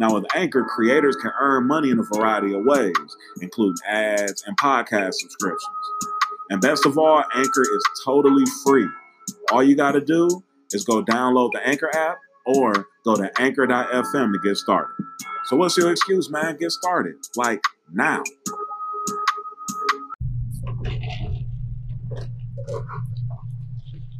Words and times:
Now, 0.00 0.14
with 0.14 0.24
Anchor, 0.34 0.64
creators 0.64 1.14
can 1.16 1.30
earn 1.38 1.66
money 1.66 1.90
in 1.90 1.98
a 1.98 2.02
variety 2.02 2.54
of 2.54 2.64
ways, 2.64 2.94
including 3.42 3.76
ads 3.86 4.42
and 4.46 4.56
podcast 4.56 5.12
subscriptions. 5.12 5.60
And 6.48 6.58
best 6.58 6.86
of 6.86 6.96
all, 6.96 7.22
Anchor 7.34 7.60
is 7.60 7.84
totally 8.02 8.46
free. 8.64 8.88
All 9.52 9.62
you 9.62 9.76
got 9.76 9.92
to 9.92 10.00
do 10.00 10.42
is 10.72 10.84
go 10.84 11.04
download 11.04 11.50
the 11.52 11.60
Anchor 11.68 11.94
app 11.94 12.16
or 12.46 12.72
go 13.04 13.14
to 13.14 13.30
anchor.fm 13.38 14.32
to 14.32 14.38
get 14.42 14.56
started. 14.56 14.94
So, 15.44 15.56
what's 15.56 15.76
your 15.76 15.90
excuse, 15.90 16.30
man? 16.30 16.56
Get 16.56 16.70
started. 16.70 17.16
Like 17.36 17.60
now. 17.92 18.22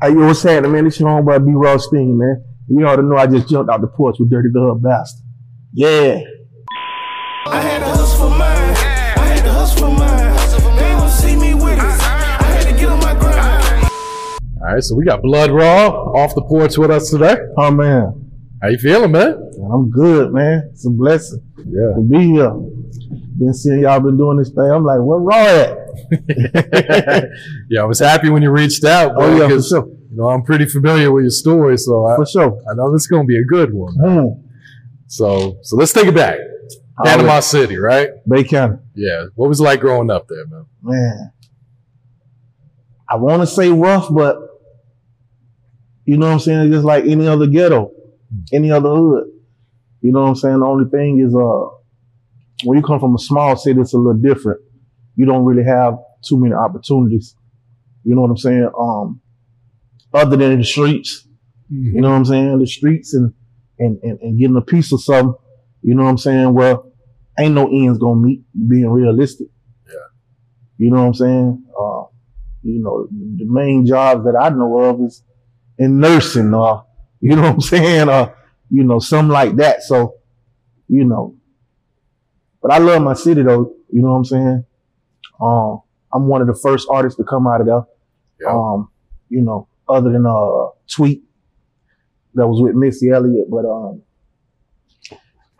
Hey, 0.02 0.10
yo, 0.10 0.26
what's 0.26 0.42
happening, 0.42 0.72
man? 0.72 0.84
This 0.84 1.00
your 1.00 1.08
homeboy 1.08 1.46
B. 1.46 1.52
Rothstein, 1.54 2.18
man. 2.18 2.44
You 2.68 2.86
ought 2.86 2.96
to 2.96 3.02
know 3.02 3.16
I 3.16 3.26
just 3.26 3.48
jumped 3.48 3.72
out 3.72 3.80
the 3.80 3.86
porch 3.86 4.16
with 4.20 4.28
Dirty 4.28 4.50
Glove 4.50 4.82
Bastard. 4.82 5.29
Yeah. 5.72 6.18
I 7.46 7.60
had 7.60 7.78
to 7.78 7.84
hustle 7.86 8.28
for 8.28 8.30
mine. 8.30 8.40
I 8.42 9.26
had 9.34 9.44
to 9.44 9.52
hustle 9.52 9.88
for 9.88 9.98
mine. 9.98 10.76
They 10.76 10.88
don't 10.90 11.08
see 11.08 11.36
me 11.36 11.54
with 11.54 11.78
it. 11.78 11.80
I 11.80 12.42
had 12.42 12.64
to 12.70 12.72
get 12.78 12.88
on 12.88 12.98
my 12.98 13.14
grind. 13.14 13.90
All 14.60 14.74
right, 14.74 14.82
so 14.82 14.94
we 14.94 15.04
got 15.04 15.22
Blood 15.22 15.50
Raw 15.50 15.88
off 16.14 16.34
the 16.34 16.42
porch 16.42 16.76
with 16.76 16.90
us 16.90 17.10
today. 17.10 17.36
Oh, 17.58 17.70
man. 17.70 18.30
How 18.62 18.68
you 18.68 18.78
feeling, 18.78 19.12
man? 19.12 19.50
I'm 19.72 19.90
good, 19.90 20.32
man. 20.32 20.68
It's 20.72 20.86
a 20.86 20.90
blessing 20.90 21.40
Yeah. 21.58 21.94
to 21.94 22.02
be 22.02 22.18
here. 22.32 22.50
Been 23.38 23.54
seeing 23.54 23.80
y'all 23.80 24.00
been 24.00 24.18
doing 24.18 24.36
this 24.36 24.50
thing. 24.50 24.70
I'm 24.70 24.84
like, 24.84 24.98
what 25.00 25.16
raw 25.18 25.46
at? 25.46 25.76
yeah, 27.70 27.82
I 27.82 27.84
was 27.84 28.00
happy 28.00 28.28
when 28.28 28.42
you 28.42 28.50
reached 28.50 28.84
out. 28.84 29.12
Oh, 29.16 29.34
yeah, 29.36 29.48
for 29.48 29.62
sure. 29.62 29.86
You 30.10 30.16
know, 30.16 30.28
I'm 30.28 30.42
pretty 30.42 30.66
familiar 30.66 31.10
with 31.10 31.22
your 31.24 31.30
story, 31.30 31.78
so 31.78 32.06
I, 32.06 32.16
For 32.16 32.26
sure. 32.26 32.58
I 32.70 32.74
know 32.74 32.92
this 32.92 33.02
is 33.02 33.06
gonna 33.06 33.24
be 33.24 33.38
a 33.38 33.44
good 33.44 33.72
one. 33.72 33.94
Mm. 33.96 34.42
So, 35.10 35.58
so 35.62 35.76
let's 35.76 35.92
take 35.92 36.06
it 36.06 36.14
back. 36.14 36.38
Panama. 37.04 37.40
City, 37.40 37.76
right? 37.78 38.10
Bay 38.28 38.44
County. 38.44 38.76
Yeah. 38.94 39.26
What 39.34 39.48
was 39.48 39.58
it 39.58 39.64
like 39.64 39.80
growing 39.80 40.08
up 40.08 40.28
there, 40.28 40.46
man? 40.46 40.66
Man. 40.82 41.32
I 43.08 43.16
want 43.16 43.42
to 43.42 43.46
say 43.46 43.70
rough, 43.70 44.06
but 44.08 44.36
you 46.04 46.16
know 46.16 46.26
what 46.26 46.34
I'm 46.34 46.38
saying? 46.38 46.70
Just 46.70 46.84
like 46.84 47.06
any 47.06 47.26
other 47.26 47.48
ghetto, 47.48 47.90
any 48.52 48.70
other 48.70 48.88
hood. 48.88 49.24
You 50.00 50.12
know 50.12 50.20
what 50.20 50.28
I'm 50.28 50.34
saying? 50.36 50.60
The 50.60 50.66
only 50.66 50.88
thing 50.88 51.18
is, 51.18 51.34
uh, 51.34 51.74
when 52.62 52.78
you 52.78 52.84
come 52.84 53.00
from 53.00 53.16
a 53.16 53.18
small 53.18 53.56
city, 53.56 53.80
it's 53.80 53.94
a 53.94 53.98
little 53.98 54.20
different. 54.20 54.60
You 55.16 55.26
don't 55.26 55.44
really 55.44 55.64
have 55.64 55.94
too 56.24 56.38
many 56.38 56.54
opportunities. 56.54 57.34
You 58.04 58.14
know 58.14 58.20
what 58.20 58.30
I'm 58.30 58.36
saying? 58.36 58.70
Um, 58.78 59.20
other 60.14 60.36
than 60.36 60.58
the 60.58 60.64
streets, 60.64 61.26
you 61.68 62.00
know 62.00 62.10
what 62.10 62.16
I'm 62.16 62.24
saying? 62.24 62.58
The 62.60 62.66
streets 62.68 63.12
and, 63.14 63.34
and, 63.80 63.98
and, 64.02 64.20
and 64.20 64.38
getting 64.38 64.56
a 64.56 64.60
piece 64.60 64.92
of 64.92 65.02
something. 65.02 65.34
You 65.82 65.94
know 65.94 66.04
what 66.04 66.10
I'm 66.10 66.18
saying? 66.18 66.54
Well, 66.54 66.92
ain't 67.38 67.54
no 67.54 67.66
ends 67.66 67.98
gonna 67.98 68.20
meet 68.20 68.42
being 68.68 68.90
realistic. 68.90 69.48
Yeah. 69.86 69.94
You 70.76 70.90
know 70.90 71.00
what 71.00 71.06
I'm 71.06 71.14
saying? 71.14 71.64
Uh, 71.68 72.04
you 72.62 72.82
know, 72.82 73.08
the 73.10 73.46
main 73.46 73.86
jobs 73.86 74.24
that 74.24 74.38
I 74.40 74.50
know 74.50 74.78
of 74.78 75.00
is 75.00 75.24
in 75.78 75.98
nursing, 75.98 76.54
uh, 76.54 76.82
you 77.20 77.34
know 77.34 77.42
what 77.42 77.54
I'm 77.54 77.60
saying? 77.60 78.08
Uh, 78.08 78.32
you 78.70 78.84
know, 78.84 78.98
something 78.98 79.32
like 79.32 79.56
that. 79.56 79.82
So, 79.82 80.16
you 80.88 81.04
know, 81.04 81.36
but 82.62 82.70
I 82.72 82.78
love 82.78 83.02
my 83.02 83.14
city 83.14 83.42
though. 83.42 83.74
You 83.90 84.02
know 84.02 84.10
what 84.10 84.18
I'm 84.18 84.24
saying? 84.26 84.64
Um, 85.40 85.80
I'm 86.12 86.26
one 86.28 86.42
of 86.42 86.46
the 86.46 86.58
first 86.62 86.86
artists 86.90 87.16
to 87.16 87.24
come 87.24 87.46
out 87.46 87.62
of 87.62 87.66
there. 87.66 87.82
Yeah. 88.40 88.54
Um, 88.54 88.90
you 89.28 89.40
know, 89.40 89.68
other 89.88 90.12
than, 90.12 90.26
uh, 90.26 90.68
Tweet 90.90 91.22
that 92.34 92.46
was 92.46 92.60
with 92.62 92.74
Missy 92.74 93.10
Elliott, 93.10 93.50
but, 93.50 93.64
um, 93.64 94.02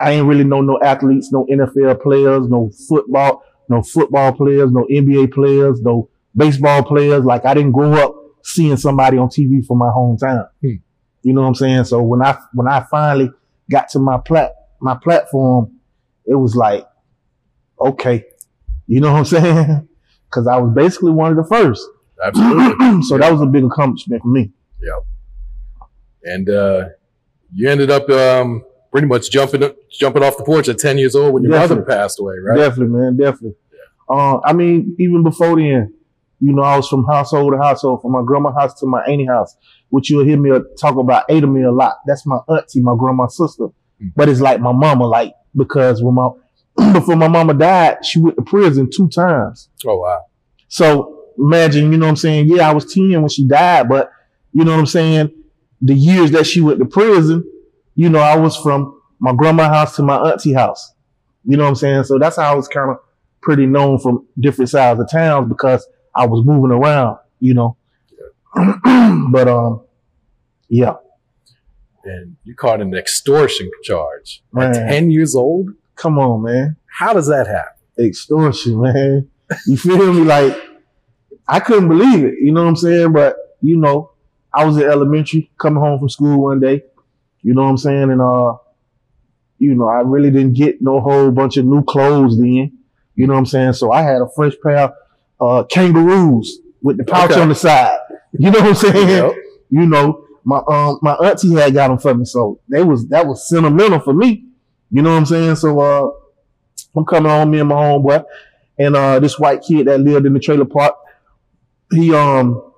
I 0.01 0.13
ain't 0.13 0.27
really 0.27 0.45
know 0.45 0.63
no 0.63 0.81
athletes, 0.83 1.31
no 1.31 1.45
NFL 1.45 2.03
players, 2.03 2.49
no 2.49 2.71
football, 2.89 3.43
no 3.69 3.83
football 3.83 4.33
players, 4.33 4.73
no 4.73 4.87
NBA 4.91 5.33
players, 5.33 5.83
no 5.83 6.09
baseball 6.35 6.83
players. 6.83 7.25
Like 7.25 7.45
I 7.45 7.53
didn't 7.53 7.73
grow 7.73 7.93
up 7.93 8.15
seeing 8.43 8.79
somebody 8.79 9.19
on 9.19 9.29
TV 9.29 9.65
from 9.65 9.79
my 9.79 9.91
hometown. 9.95 10.49
Hmm. 10.63 10.77
You 11.23 11.35
know 11.35 11.43
what 11.43 11.49
I'm 11.49 11.55
saying? 11.55 11.85
So 11.85 12.01
when 12.01 12.23
I 12.23 12.39
when 12.55 12.67
I 12.67 12.87
finally 12.91 13.31
got 13.71 13.91
to 13.91 13.99
my 13.99 14.17
plat 14.19 14.53
my 14.81 14.97
platform, 15.03 15.79
it 16.25 16.35
was 16.35 16.57
like, 16.57 16.87
okay, 17.79 18.25
you 18.87 19.01
know 19.01 19.13
what 19.13 19.19
I'm 19.19 19.25
saying? 19.27 19.89
Because 20.31 20.47
I 20.47 20.57
was 20.57 20.73
basically 20.75 21.13
one 21.13 21.31
of 21.31 21.37
the 21.37 21.55
first. 21.55 21.87
Absolutely. 22.25 23.03
so 23.09 23.19
that 23.19 23.31
was 23.31 23.43
a 23.43 23.47
big 23.47 23.65
accomplishment 23.65 24.23
for 24.23 24.29
me. 24.29 24.51
And 26.25 26.49
uh, 26.49 26.89
you 27.53 27.69
ended 27.69 27.91
up 27.91 28.09
um, 28.11 28.65
pretty 28.93 29.07
much 29.07 29.31
jumping 29.31 29.63
jumping 29.91 30.23
off 30.23 30.37
the 30.37 30.45
porch 30.45 30.69
at 30.69 30.79
10 30.79 30.99
years 30.99 31.15
old 31.15 31.35
when 31.35 31.43
your 31.43 31.53
Definitely. 31.53 31.77
mother 31.77 31.87
passed 31.87 32.21
away, 32.21 32.35
right? 32.43 32.57
Definitely, 32.57 32.99
man, 32.99 33.17
definitely. 33.17 33.55
Uh, 34.09 34.41
I 34.45 34.53
mean, 34.53 34.97
even 34.99 35.23
before 35.23 35.57
then, 35.57 35.95
you 36.41 36.53
know, 36.53 36.63
I 36.63 36.77
was 36.77 36.89
from 36.89 37.05
household 37.05 37.53
to 37.53 37.59
household, 37.59 38.03
from 38.03 38.13
my 38.13 38.23
grandma's 38.25 38.55
house 38.57 38.79
to 38.81 38.87
my 38.87 39.05
auntie 39.05 39.27
house, 39.27 39.57
which 39.91 40.11
you'll 40.11 40.25
hear 40.25 40.39
me 40.39 40.51
talk 40.81 40.97
about 40.97 41.25
Ada 41.29 41.47
me 41.47 41.63
a 41.63 41.71
lot. 41.71 41.99
That's 42.07 42.27
my 42.27 42.39
auntie, 42.49 42.81
my 42.81 42.95
grandma's 42.99 43.37
sister. 43.37 43.69
Mm. 44.03 44.13
But 44.17 44.29
it's 44.29 44.41
like 44.41 44.61
my 44.61 44.73
mama, 44.73 45.07
like, 45.07 45.35
because 45.55 46.03
when 46.03 46.15
my, 46.15 46.31
before 46.93 47.17
my 47.17 47.29
mama 47.29 47.55
died, 47.55 48.05
she 48.05 48.21
went 48.21 48.37
to 48.37 48.43
prison 48.43 48.89
two 48.91 49.09
times. 49.09 49.69
Oh 49.87 49.99
wow. 49.99 50.23
So 50.69 51.27
imagine, 51.39 51.93
you 51.93 51.99
know 51.99 52.07
what 52.07 52.11
I'm 52.11 52.17
saying? 52.17 52.47
Yeah, 52.49 52.69
I 52.69 52.73
was 52.73 52.93
10 52.93 53.21
when 53.21 53.29
she 53.29 53.47
died, 53.47 53.89
but 53.89 54.11
you 54.53 54.65
know 54.65 54.73
what 54.73 54.81
I'm 54.81 54.87
saying? 54.87 55.33
The 55.83 55.95
years 55.95 56.31
that 56.33 56.47
she 56.47 56.61
went 56.61 56.79
to 56.79 56.85
prison, 56.85 57.45
you 57.95 58.09
know, 58.09 58.19
I 58.19 58.37
was 58.37 58.57
from 58.57 59.01
my 59.19 59.35
grandma's 59.35 59.69
house 59.69 59.97
to 59.97 60.03
my 60.03 60.17
auntie 60.17 60.53
house. 60.53 60.95
You 61.45 61.57
know 61.57 61.65
what 61.65 61.71
I'm 61.71 61.75
saying? 61.77 62.05
So 62.05 62.19
that's 62.19 62.37
how 62.37 62.53
I 62.53 62.55
was 62.55 62.69
kind 62.69 62.91
of 62.91 62.99
pretty 63.41 63.67
known 63.67 63.99
from 63.99 64.27
different 64.39 64.71
sides 64.71 65.01
of 65.01 65.11
towns 65.11 65.49
because 65.49 65.87
I 66.15 66.27
was 66.27 66.45
moving 66.45 66.71
around, 66.71 67.19
you 67.39 67.55
know. 67.55 67.77
but 69.31 69.49
um, 69.49 69.83
yeah, 70.69 70.95
And 72.05 72.37
you 72.45 72.55
caught 72.55 72.81
an 72.81 72.95
extortion 72.95 73.71
charge 73.83 74.43
at 74.59 74.75
10 74.75 75.11
years 75.11 75.35
old? 75.35 75.71
come 75.95 76.19
on, 76.19 76.43
man. 76.43 76.77
How 76.87 77.13
does 77.13 77.29
that 77.29 77.47
happen? 77.47 77.81
extortion, 77.99 78.81
man. 78.81 79.29
You 79.67 79.77
feel 79.77 80.13
me? 80.13 80.23
Like 80.23 80.57
I 81.47 81.61
couldn't 81.61 81.89
believe 81.89 82.25
it. 82.25 82.35
You 82.41 82.53
know 82.53 82.63
what 82.63 82.69
I'm 82.71 82.77
saying? 82.77 83.13
But 83.13 83.37
you 83.61 83.77
know, 83.77 84.13
I 84.53 84.65
was 84.65 84.77
in 84.77 84.83
elementary, 84.85 85.51
coming 85.59 85.83
home 85.83 85.99
from 85.99 86.09
school 86.09 86.43
one 86.43 86.61
day. 86.61 86.83
You 87.43 87.55
know 87.55 87.63
what 87.63 87.71
I'm 87.71 87.77
saying? 87.79 88.11
And 88.11 88.21
uh, 88.21 88.55
you 89.59 89.75
know, 89.75 89.89
I 89.89 90.01
really 90.01 90.31
didn't 90.31 90.55
get 90.55 90.81
no 90.81 91.01
whole 91.01 91.31
bunch 91.31 91.57
of 91.57 91.65
new 91.67 91.83
clothes 91.85 92.39
then. 92.39 92.79
You 93.15 93.27
know 93.27 93.35
what 93.35 93.41
I'm 93.41 93.47
saying? 93.47 93.75
So 93.75 93.93
I 93.93 94.03
had 94.03 94.23
a 94.23 94.29
fresh 94.35 94.55
pair 94.63 94.79
of 94.79 94.93
uh, 95.41 95.65
kangaroos 95.65 96.59
with 96.83 96.97
the 96.97 97.05
pouch 97.05 97.31
Okay. 97.33 97.41
on 97.41 97.49
the 97.51 97.55
side. 97.55 97.99
You 98.33 98.51
know 98.51 98.61
what 98.61 98.69
I'm 98.69 98.75
saying? 98.75 99.09
Yep. 99.09 99.33
You 99.71 99.87
know, 99.87 100.25
my 100.45 100.63
um 100.69 100.99
my 101.03 101.15
auntie 101.15 101.53
had 101.55 101.75
got 101.75 101.89
them 101.89 101.99
for 101.99 102.15
me, 102.15 102.25
so 102.25 102.61
they 102.69 102.83
was 102.83 103.09
that 103.09 103.27
was 103.27 103.49
sentimental 103.49 104.01
for 104.01 104.13
me. 104.15 104.47
You 104.91 105.03
know 105.03 105.11
what 105.11 105.19
I'm 105.19 105.27
saying? 105.27 105.57
So 105.57 105.79
uh, 105.81 106.11
I'm 106.97 107.05
coming 107.05 107.31
home, 107.31 107.51
me 107.51 107.61
and 107.61 107.69
my 107.69 107.75
homeboy, 107.77 108.25
and 108.79 108.97
uh, 108.97 109.19
this 109.21 109.39
white 109.39 109.63
kid 109.63 109.87
that 109.87 110.01
lived 110.01 110.27
in 110.27 110.33
the 110.33 110.41
trailer 110.41 110.65
park. 110.65 110.95
He 111.93 112.15
um, 112.15 112.70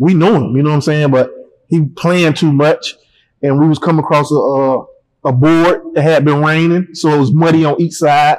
we 0.00 0.14
knew 0.14 0.34
him. 0.34 0.56
You 0.56 0.62
know 0.62 0.70
what 0.70 0.76
I'm 0.76 0.82
saying? 0.82 1.10
But 1.10 1.30
he 1.68 1.84
playing 1.84 2.32
too 2.32 2.52
much, 2.52 2.94
and 3.42 3.60
we 3.60 3.68
was 3.68 3.78
coming 3.78 4.02
across 4.02 4.32
a 4.32 4.36
uh, 4.36 4.84
a 5.22 5.32
board 5.32 5.82
that 5.94 6.02
had 6.02 6.24
been 6.24 6.42
raining, 6.42 6.94
so 6.94 7.10
it 7.10 7.18
was 7.18 7.32
muddy 7.32 7.64
on 7.64 7.80
each 7.80 7.92
side. 7.92 8.38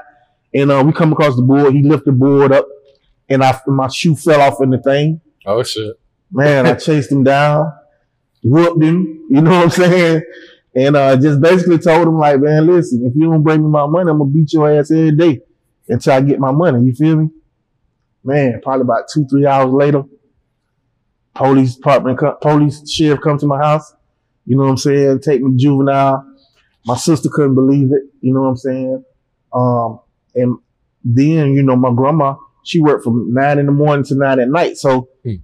And 0.53 0.69
uh, 0.71 0.83
we 0.85 0.91
come 0.91 1.13
across 1.13 1.35
the 1.35 1.43
board. 1.43 1.73
He 1.73 1.83
lifted 1.83 2.09
the 2.09 2.17
board 2.17 2.51
up, 2.51 2.67
and 3.29 3.43
I 3.43 3.57
my 3.67 3.87
shoe 3.87 4.15
fell 4.15 4.41
off 4.41 4.61
in 4.61 4.71
the 4.71 4.79
thing. 4.79 5.21
Oh 5.45 5.63
shit. 5.63 5.97
Man, 6.31 6.65
I 6.65 6.73
chased 6.87 7.11
him 7.11 7.23
down, 7.23 7.71
whooped 8.43 8.83
him, 8.83 9.27
you 9.29 9.41
know 9.41 9.51
what 9.51 9.63
I'm 9.63 9.69
saying? 9.69 10.23
And 10.73 10.95
uh, 10.95 11.17
just 11.17 11.41
basically 11.41 11.77
told 11.77 12.07
him, 12.07 12.17
like, 12.17 12.39
man, 12.39 12.65
listen, 12.65 13.05
if 13.05 13.13
you 13.15 13.29
don't 13.29 13.43
bring 13.43 13.61
me 13.61 13.69
my 13.69 13.85
money, 13.85 14.09
I'm 14.09 14.17
gonna 14.17 14.29
beat 14.29 14.53
your 14.53 14.71
ass 14.71 14.89
every 14.89 15.15
day 15.15 15.41
until 15.87 16.13
I 16.13 16.21
get 16.21 16.39
my 16.39 16.51
money. 16.51 16.85
You 16.85 16.95
feel 16.95 17.17
me? 17.17 17.29
Man, 18.23 18.61
probably 18.63 18.81
about 18.81 19.03
two, 19.13 19.25
three 19.27 19.45
hours 19.45 19.71
later, 19.71 20.03
police 21.33 21.75
department, 21.75 22.19
police 22.41 22.89
sheriff 22.89 23.21
come 23.21 23.37
to 23.39 23.47
my 23.47 23.57
house. 23.57 23.93
You 24.45 24.57
know 24.57 24.63
what 24.63 24.69
I'm 24.71 24.77
saying? 24.77 25.19
Take 25.21 25.41
me 25.41 25.51
to 25.51 25.57
juvenile. 25.57 26.25
My 26.85 26.95
sister 26.97 27.29
couldn't 27.31 27.55
believe 27.55 27.91
it. 27.91 28.03
You 28.21 28.33
know 28.33 28.41
what 28.41 28.47
I'm 28.49 28.57
saying? 28.57 29.03
Um, 29.53 29.99
and 30.35 30.57
then, 31.03 31.53
you 31.53 31.63
know, 31.63 31.75
my 31.75 31.93
grandma, 31.93 32.35
she 32.63 32.79
worked 32.81 33.03
from 33.03 33.33
nine 33.33 33.59
in 33.59 33.65
the 33.67 33.71
morning 33.71 34.03
to 34.05 34.15
nine 34.15 34.39
at 34.39 34.49
night. 34.49 34.77
So, 34.77 35.09
Hmm. 35.23 35.35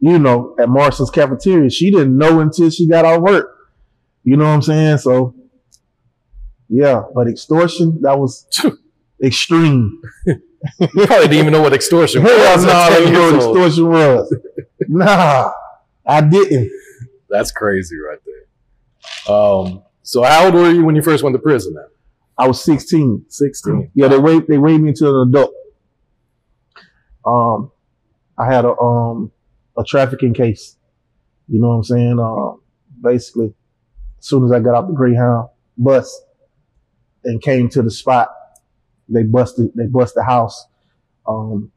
you 0.00 0.18
know, 0.18 0.54
at 0.58 0.68
Marshall's 0.68 1.10
cafeteria, 1.10 1.68
she 1.70 1.90
didn't 1.90 2.16
know 2.16 2.40
until 2.40 2.70
she 2.70 2.86
got 2.88 3.04
off 3.04 3.20
work. 3.20 3.48
You 4.24 4.36
know 4.36 4.44
what 4.44 4.50
I'm 4.50 4.62
saying? 4.62 4.98
So, 4.98 5.34
yeah, 6.68 7.02
but 7.14 7.28
extortion, 7.28 8.00
that 8.02 8.18
was 8.18 8.46
extreme. 9.22 10.00
You 10.80 10.88
probably 11.06 11.28
didn't 11.28 11.38
even 11.38 11.52
know 11.52 11.62
what 11.62 11.72
extortion 11.72 12.22
was. 12.22 12.32
Hell 12.32 12.66
no, 12.66 12.72
I 12.72 12.90
didn't 12.90 13.12
know 13.12 13.22
what 13.22 13.34
extortion 13.34 13.88
was. 13.88 14.36
nah, 14.88 15.52
I 16.06 16.20
didn't. 16.20 16.70
That's 17.28 17.52
crazy 17.52 17.96
right 17.98 18.18
there. 18.24 19.34
Um, 19.34 19.82
so 20.02 20.22
how 20.22 20.46
old 20.46 20.54
were 20.54 20.70
you 20.70 20.84
when 20.84 20.96
you 20.96 21.02
first 21.02 21.22
went 21.22 21.34
to 21.34 21.38
prison 21.38 21.74
then? 21.74 21.84
I 22.38 22.46
was 22.46 22.62
16. 22.64 23.26
16. 23.28 23.90
Yeah, 23.94 24.08
they 24.08 24.18
waved, 24.18 24.48
they 24.48 24.58
waved 24.58 24.82
me 24.82 24.92
to 24.94 25.08
an 25.08 25.28
adult. 25.28 25.52
Um, 27.24 27.72
I 28.38 28.46
had 28.46 28.64
a, 28.64 28.78
um, 28.78 29.32
a 29.76 29.84
trafficking 29.84 30.34
case. 30.34 30.76
You 31.48 31.60
know 31.60 31.68
what 31.68 31.74
I'm 31.74 31.84
saying? 31.84 32.18
Um, 32.18 32.60
basically, 33.02 33.54
as 34.18 34.26
soon 34.26 34.44
as 34.44 34.52
I 34.52 34.60
got 34.60 34.74
off 34.74 34.86
the 34.86 34.94
Greyhound 34.94 35.48
bus 35.76 36.22
and 37.24 37.42
came 37.42 37.68
to 37.70 37.82
the 37.82 37.90
spot, 37.90 38.28
they 39.08 39.22
busted, 39.22 39.70
they 39.74 39.86
busted 39.86 40.20
the 40.20 40.24
house. 40.24 40.66
Um, 41.26 41.70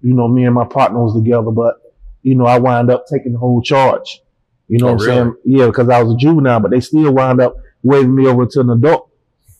you 0.00 0.14
know, 0.14 0.28
me 0.28 0.44
and 0.44 0.54
my 0.54 0.64
partner 0.64 1.02
was 1.02 1.14
together, 1.14 1.50
but, 1.50 1.76
you 2.22 2.34
know, 2.34 2.44
I 2.46 2.58
wound 2.58 2.90
up 2.90 3.04
taking 3.06 3.32
the 3.32 3.38
whole 3.38 3.60
charge. 3.62 4.20
You 4.68 4.78
know 4.78 4.88
Oh, 4.88 4.92
what 4.94 5.02
I'm 5.02 5.06
really? 5.06 5.16
saying? 5.16 5.34
Yeah, 5.44 5.66
because 5.66 5.88
I 5.88 6.02
was 6.02 6.14
a 6.14 6.16
juvenile, 6.16 6.60
but 6.60 6.70
they 6.70 6.80
still 6.80 7.12
wound 7.12 7.40
up 7.40 7.56
waving 7.82 8.14
me 8.14 8.26
over 8.26 8.46
to 8.46 8.60
an 8.60 8.70
adult 8.70 9.10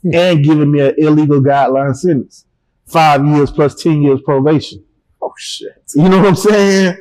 and 0.04 0.44
giving 0.44 0.70
me 0.70 0.80
an 0.80 0.94
illegal 0.98 1.40
guideline 1.40 1.94
sentence. 1.96 2.44
Five 2.86 3.24
years 3.26 3.50
plus 3.50 3.74
10 3.82 4.02
years 4.02 4.20
probation. 4.24 4.84
Oh 5.20 5.32
shit. 5.36 5.82
You 5.94 6.08
know 6.08 6.18
what 6.18 6.26
I'm 6.28 6.36
saying? 6.36 6.96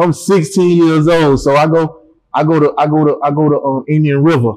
I'm 0.00 0.12
16 0.12 0.76
years 0.84 1.08
old, 1.08 1.40
so 1.40 1.54
I 1.56 1.66
go, 1.66 2.02
I 2.34 2.44
go 2.44 2.58
to, 2.60 2.74
I 2.78 2.86
go 2.86 3.04
to, 3.04 3.18
I 3.22 3.30
go 3.30 3.48
to 3.48 3.60
um, 3.60 3.84
Indian 3.88 4.22
River. 4.22 4.52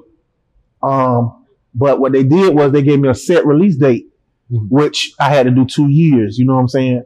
Um, 0.84 1.46
but 1.74 2.00
what 2.00 2.12
they 2.12 2.24
did 2.24 2.54
was 2.56 2.72
they 2.72 2.82
gave 2.84 3.00
me 3.00 3.10
a 3.10 3.16
set 3.16 3.46
release 3.46 3.76
date, 3.78 4.08
Mhm. 4.52 4.68
which 4.70 5.14
I 5.20 5.30
had 5.34 5.44
to 5.44 5.52
do 5.52 5.66
two 5.66 5.88
years. 5.90 6.38
You 6.38 6.46
know 6.46 6.54
what 6.56 6.62
I'm 6.62 6.68
saying? 6.68 7.04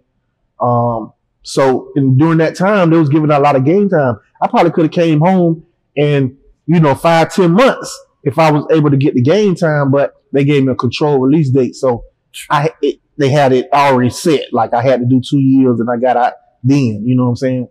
Um, 0.61 1.13
so 1.43 1.91
in, 1.95 2.17
during 2.17 2.37
that 2.39 2.55
time, 2.55 2.89
they 2.89 2.97
was 2.97 3.09
giving 3.09 3.31
out 3.31 3.39
a 3.41 3.43
lot 3.43 3.55
of 3.55 3.63
game 3.63 3.87
time. 3.89 4.15
I 4.41 4.47
probably 4.47 4.71
could 4.71 4.83
have 4.85 4.91
came 4.91 5.19
home 5.21 5.63
and 5.95 6.35
you 6.67 6.79
know 6.79 6.95
five, 6.95 7.33
ten 7.33 7.51
months 7.51 7.97
if 8.23 8.37
I 8.37 8.51
was 8.51 8.65
able 8.71 8.91
to 8.91 8.97
get 8.97 9.13
the 9.13 9.21
game 9.21 9.55
time, 9.55 9.89
but 9.91 10.13
they 10.33 10.43
gave 10.43 10.63
me 10.65 10.71
a 10.71 10.75
control 10.75 11.19
release 11.19 11.49
date, 11.49 11.75
so 11.75 12.03
I 12.49 12.71
it, 12.81 12.99
they 13.17 13.29
had 13.29 13.53
it 13.53 13.67
already 13.73 14.09
set. 14.09 14.51
Like 14.53 14.73
I 14.73 14.81
had 14.81 14.99
to 14.99 15.05
do 15.05 15.21
two 15.27 15.39
years, 15.39 15.79
and 15.79 15.89
I 15.89 15.97
got 15.97 16.17
out 16.17 16.33
then. 16.63 17.03
You 17.05 17.15
know 17.15 17.23
what 17.23 17.29
I'm 17.29 17.35
saying? 17.37 17.67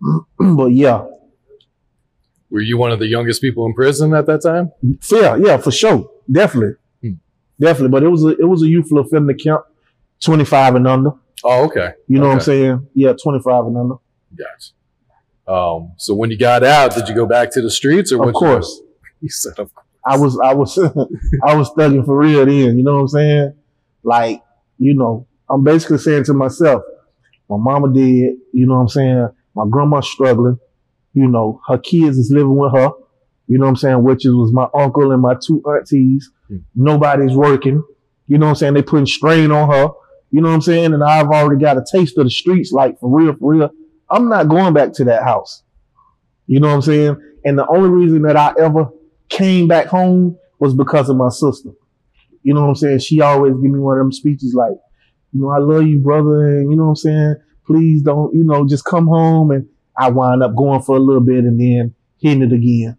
but 0.38 0.66
yeah, 0.72 1.04
Were 2.50 2.60
you 2.60 2.78
one 2.78 2.92
of 2.92 2.98
the 3.00 3.06
youngest 3.08 3.42
people 3.42 3.66
in 3.66 3.74
prison 3.74 4.14
at 4.14 4.26
that 4.26 4.42
time? 4.42 4.70
fair, 5.02 5.36
yeah, 5.44 5.56
for 5.58 5.70
sure, 5.72 6.08
definitely. 6.30 6.76
Definitely. 7.60 7.90
But 7.90 8.02
it 8.02 8.08
was 8.08 8.24
a 8.24 8.28
it 8.28 8.48
was 8.48 8.62
a 8.62 8.68
youthful 8.68 8.98
offender 8.98 9.34
camp, 9.34 9.62
25 10.20 10.76
and 10.76 10.86
under. 10.86 11.10
Oh, 11.44 11.64
okay. 11.66 11.92
You 12.08 12.18
know 12.18 12.28
what 12.28 12.34
I'm 12.34 12.40
saying? 12.40 12.88
Yeah, 12.94 13.12
25 13.12 13.66
and 13.66 13.76
under. 13.76 13.94
Gotcha. 14.34 14.72
Um, 15.50 15.92
so 15.96 16.14
when 16.14 16.30
you 16.30 16.38
got 16.38 16.62
out, 16.62 16.94
did 16.94 17.08
you 17.08 17.14
go 17.14 17.26
back 17.26 17.50
to 17.52 17.62
the 17.62 17.70
streets 17.70 18.12
or 18.12 18.26
Of 18.28 18.34
course. 18.34 18.80
You 19.20 19.28
said 19.30 19.58
of 19.58 19.74
course. 19.74 19.86
I 20.06 20.16
was 20.16 20.38
I 20.38 20.54
was 20.54 20.78
I 21.44 21.56
was 21.56 21.70
thugging 21.70 22.04
for 22.04 22.16
real 22.16 22.46
then, 22.46 22.78
you 22.78 22.84
know 22.84 22.94
what 22.94 23.00
I'm 23.00 23.08
saying? 23.08 23.54
Like, 24.04 24.42
you 24.78 24.94
know, 24.94 25.26
I'm 25.50 25.64
basically 25.64 25.98
saying 25.98 26.24
to 26.24 26.34
myself, 26.34 26.82
my 27.48 27.56
mama 27.58 27.92
did, 27.92 28.36
you 28.52 28.66
know 28.66 28.74
what 28.74 28.82
I'm 28.82 28.88
saying? 28.88 29.28
My 29.56 29.64
grandma's 29.68 30.08
struggling, 30.08 30.58
you 31.14 31.26
know, 31.26 31.60
her 31.66 31.78
kids 31.78 32.16
is 32.16 32.30
living 32.30 32.56
with 32.56 32.72
her, 32.72 32.90
you 33.48 33.58
know 33.58 33.64
what 33.64 33.70
I'm 33.70 33.76
saying, 33.76 34.02
which 34.04 34.24
is 34.24 34.34
was 34.34 34.52
my 34.52 34.68
uncle 34.74 35.10
and 35.10 35.22
my 35.22 35.34
two 35.44 35.62
aunties. 35.66 36.30
Hmm. 36.48 36.58
Nobody's 36.74 37.34
working, 37.34 37.82
you 38.26 38.38
know 38.38 38.46
what 38.46 38.50
I'm 38.50 38.56
saying? 38.56 38.74
They 38.74 38.82
putting 38.82 39.06
strain 39.06 39.50
on 39.50 39.70
her, 39.70 39.88
you 40.30 40.40
know 40.40 40.48
what 40.48 40.54
I'm 40.54 40.60
saying? 40.60 40.92
And 40.92 41.02
I've 41.02 41.28
already 41.28 41.60
got 41.60 41.78
a 41.78 41.84
taste 41.90 42.18
of 42.18 42.24
the 42.24 42.30
streets, 42.30 42.72
like 42.72 43.00
for 43.00 43.10
real, 43.10 43.34
for 43.34 43.52
real. 43.52 43.70
I'm 44.10 44.28
not 44.28 44.48
going 44.48 44.74
back 44.74 44.92
to 44.94 45.04
that 45.04 45.24
house. 45.24 45.62
You 46.46 46.60
know 46.60 46.68
what 46.68 46.74
I'm 46.74 46.82
saying? 46.82 47.16
And 47.44 47.58
the 47.58 47.66
only 47.68 47.90
reason 47.90 48.22
that 48.22 48.36
I 48.36 48.54
ever 48.60 48.90
came 49.28 49.68
back 49.68 49.86
home 49.86 50.36
was 50.58 50.74
because 50.74 51.08
of 51.08 51.16
my 51.16 51.28
sister. 51.28 51.70
You 52.42 52.54
know 52.54 52.62
what 52.62 52.68
I'm 52.68 52.74
saying? 52.74 52.98
She 53.00 53.20
always 53.20 53.54
give 53.54 53.70
me 53.70 53.78
one 53.78 53.98
of 53.98 54.04
them 54.04 54.12
speeches 54.12 54.54
like, 54.54 54.76
you 55.32 55.42
know, 55.42 55.50
I 55.50 55.58
love 55.58 55.86
you, 55.86 55.98
brother, 56.00 56.58
and 56.58 56.70
you 56.70 56.76
know 56.76 56.84
what 56.84 56.90
I'm 56.90 56.96
saying? 56.96 57.34
Please 57.66 58.02
don't, 58.02 58.34
you 58.34 58.44
know, 58.44 58.66
just 58.66 58.84
come 58.84 59.06
home. 59.06 59.50
And 59.50 59.68
I 59.96 60.10
wind 60.10 60.42
up 60.42 60.56
going 60.56 60.82
for 60.82 60.96
a 60.96 61.00
little 61.00 61.22
bit 61.22 61.44
and 61.44 61.60
then 61.60 61.94
hitting 62.20 62.42
it 62.42 62.52
again. 62.52 62.97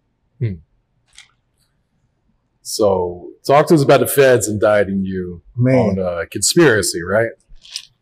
So 2.62 3.30
talk 3.46 3.66
to 3.68 3.74
us 3.74 3.82
about 3.82 4.00
the 4.00 4.06
feds 4.06 4.48
indicting 4.48 5.04
you 5.04 5.42
Man, 5.56 5.98
on 5.98 5.98
uh, 5.98 6.24
conspiracy, 6.30 7.02
right? 7.02 7.30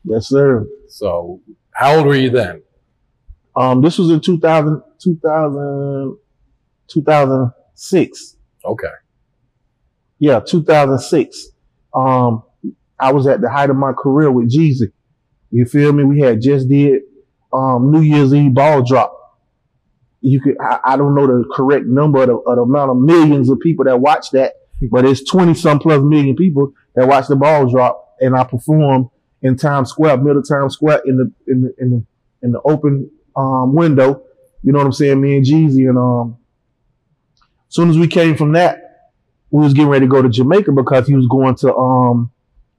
yes, 0.04 0.28
sir. 0.28 0.66
So 0.88 1.40
how 1.72 1.96
old 1.96 2.06
were 2.06 2.16
you 2.16 2.30
then? 2.30 2.62
Um, 3.56 3.82
this 3.82 3.98
was 3.98 4.10
in 4.10 4.20
2000, 4.20 4.82
2000, 5.02 6.16
2006. 6.88 8.36
Okay. 8.64 8.86
Yeah, 10.18 10.40
2006. 10.40 11.48
Um, 11.94 12.42
I 12.98 13.12
was 13.12 13.26
at 13.26 13.40
the 13.40 13.50
height 13.50 13.70
of 13.70 13.76
my 13.76 13.92
career 13.92 14.30
with 14.30 14.50
Jeezy. 14.52 14.92
You 15.50 15.64
feel 15.64 15.92
me? 15.92 16.04
We 16.04 16.20
had 16.20 16.40
just 16.40 16.68
did 16.68 17.02
um, 17.52 17.90
New 17.90 18.00
Year's 18.00 18.34
Eve 18.34 18.52
ball 18.54 18.84
drop. 18.84 19.14
You 20.20 20.40
could 20.40 20.56
I, 20.60 20.80
I 20.84 20.96
don't 20.96 21.14
know 21.14 21.26
the 21.26 21.48
correct 21.54 21.86
number 21.86 22.22
of 22.22 22.28
the, 22.28 22.34
of 22.34 22.56
the 22.56 22.62
amount 22.62 22.90
of 22.90 22.96
millions 22.96 23.48
of 23.50 23.60
people 23.60 23.84
that 23.84 24.00
watch 24.00 24.30
that, 24.32 24.54
but 24.90 25.04
it's 25.04 25.24
20 25.24 25.54
some 25.54 25.78
plus 25.78 26.02
million 26.02 26.36
people 26.36 26.72
that 26.94 27.06
watch 27.06 27.28
the 27.28 27.36
ball 27.36 27.70
drop, 27.70 28.16
and 28.20 28.36
I 28.36 28.44
perform 28.44 29.10
in 29.42 29.56
Times 29.56 29.90
Square, 29.90 30.18
middle 30.18 30.42
Times 30.42 30.74
Square, 30.74 31.02
in 31.06 31.16
the 31.16 31.32
in 31.46 31.62
the 31.62 31.74
in 31.78 31.90
the 31.90 32.04
in 32.42 32.52
the 32.52 32.60
open 32.62 33.10
um, 33.36 33.74
window. 33.74 34.22
You 34.62 34.72
know 34.72 34.78
what 34.78 34.86
I'm 34.86 34.92
saying? 34.92 35.20
Me 35.20 35.36
and 35.36 35.46
Jeezy, 35.46 35.88
and 35.88 35.96
um, 35.96 36.38
as 37.68 37.74
soon 37.74 37.90
as 37.90 37.98
we 37.98 38.08
came 38.08 38.36
from 38.36 38.52
that, 38.52 39.12
we 39.50 39.62
was 39.62 39.72
getting 39.72 39.88
ready 39.88 40.06
to 40.06 40.10
go 40.10 40.20
to 40.20 40.28
Jamaica 40.28 40.72
because 40.72 41.06
he 41.06 41.14
was 41.14 41.26
going 41.26 41.54
to 41.56 41.74
um 41.74 42.32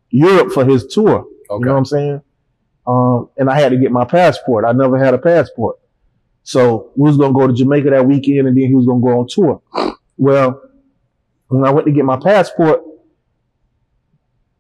Europe 0.10 0.51
for 0.51 0.65
his 0.65 0.88
tour. 0.88 1.25
You 1.50 1.60
know 1.60 1.72
what 1.72 1.77
I'm 1.77 1.86
saying? 1.86 2.22
Um, 2.86 3.29
and 3.38 3.50
I 3.50 3.60
had 3.60 3.69
to 3.69 3.77
get 3.77 3.91
my 3.91 4.05
passport. 4.05 4.65
I 4.65 4.72
never 4.72 4.98
had 4.98 5.13
a 5.13 5.17
passport. 5.17 5.77
So 6.50 6.89
we 6.96 7.08
was 7.08 7.15
gonna 7.15 7.32
go 7.32 7.46
to 7.46 7.53
Jamaica 7.53 7.91
that 7.91 8.08
weekend 8.08 8.48
and 8.48 8.58
then 8.58 8.65
he 8.65 8.74
was 8.74 8.88
gonna 8.88 9.01
go 9.01 9.20
on 9.20 9.27
tour. 9.29 9.62
Well, 10.18 10.60
when 11.48 11.63
I 11.63 11.70
went 11.70 11.86
to 11.86 11.94
get 11.94 12.06
my 12.06 12.18
passport, 12.18 12.82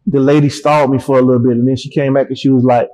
the 0.05 0.19
lady 0.19 0.49
stalled 0.49 0.91
me 0.91 0.99
for 0.99 1.17
a 1.17 1.21
little 1.23 1.41
bit 1.41 1.53
and 1.53 1.67
then 1.67 1.75
she 1.77 1.89
came 1.89 2.13
back 2.13 2.27
and 2.27 2.37
she 2.37 2.49
was 2.49 2.63
like, 2.63 2.91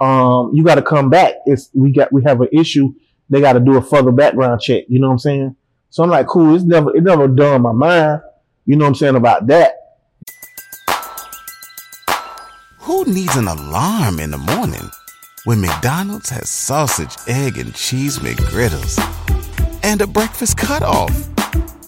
um, 0.00 0.52
you 0.54 0.64
gotta 0.64 0.80
come 0.80 1.10
back. 1.10 1.34
It's 1.44 1.68
we 1.74 1.92
got 1.92 2.10
we 2.10 2.22
have 2.22 2.40
an 2.40 2.48
issue. 2.50 2.94
They 3.28 3.42
gotta 3.42 3.60
do 3.60 3.76
a 3.76 3.82
further 3.82 4.12
background 4.12 4.62
check. 4.62 4.84
You 4.88 4.98
know 4.98 5.08
what 5.08 5.12
I'm 5.12 5.18
saying? 5.18 5.56
So 5.90 6.02
I'm 6.02 6.08
like, 6.08 6.26
cool, 6.26 6.54
it's 6.54 6.64
never 6.64 6.96
it 6.96 7.02
never 7.02 7.28
done 7.28 7.60
my 7.60 7.72
mind. 7.72 8.22
You 8.64 8.76
know 8.76 8.86
what 8.86 8.88
I'm 8.88 8.94
saying 8.94 9.16
about 9.16 9.46
that. 9.48 9.74
Who 12.78 13.04
needs 13.04 13.36
an 13.36 13.46
alarm 13.46 14.18
in 14.18 14.30
the 14.30 14.38
morning 14.38 14.90
when 15.44 15.60
McDonald's 15.60 16.30
has 16.30 16.48
sausage, 16.50 17.16
egg, 17.26 17.58
and 17.58 17.74
cheese 17.74 18.18
McGriddles 18.18 18.98
and 19.84 20.00
a 20.00 20.06
breakfast 20.06 20.56
cutoff? 20.56 21.28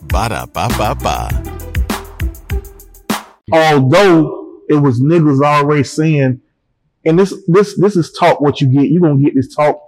Ba 0.02 0.28
da 0.28 0.46
ba 0.46 0.68
ba 0.76 0.94
ba. 0.94 1.28
although 3.52 4.60
it 4.68 4.74
was 4.74 5.00
niggas 5.00 5.42
already 5.42 5.84
saying, 5.84 6.40
and 7.04 7.18
this 7.18 7.34
this 7.48 7.78
this 7.80 7.96
is 7.96 8.12
talk 8.12 8.40
what 8.40 8.60
you 8.60 8.72
get. 8.72 8.90
You're 8.90 9.02
gonna 9.02 9.20
get 9.20 9.34
this 9.34 9.54
talk 9.54 9.80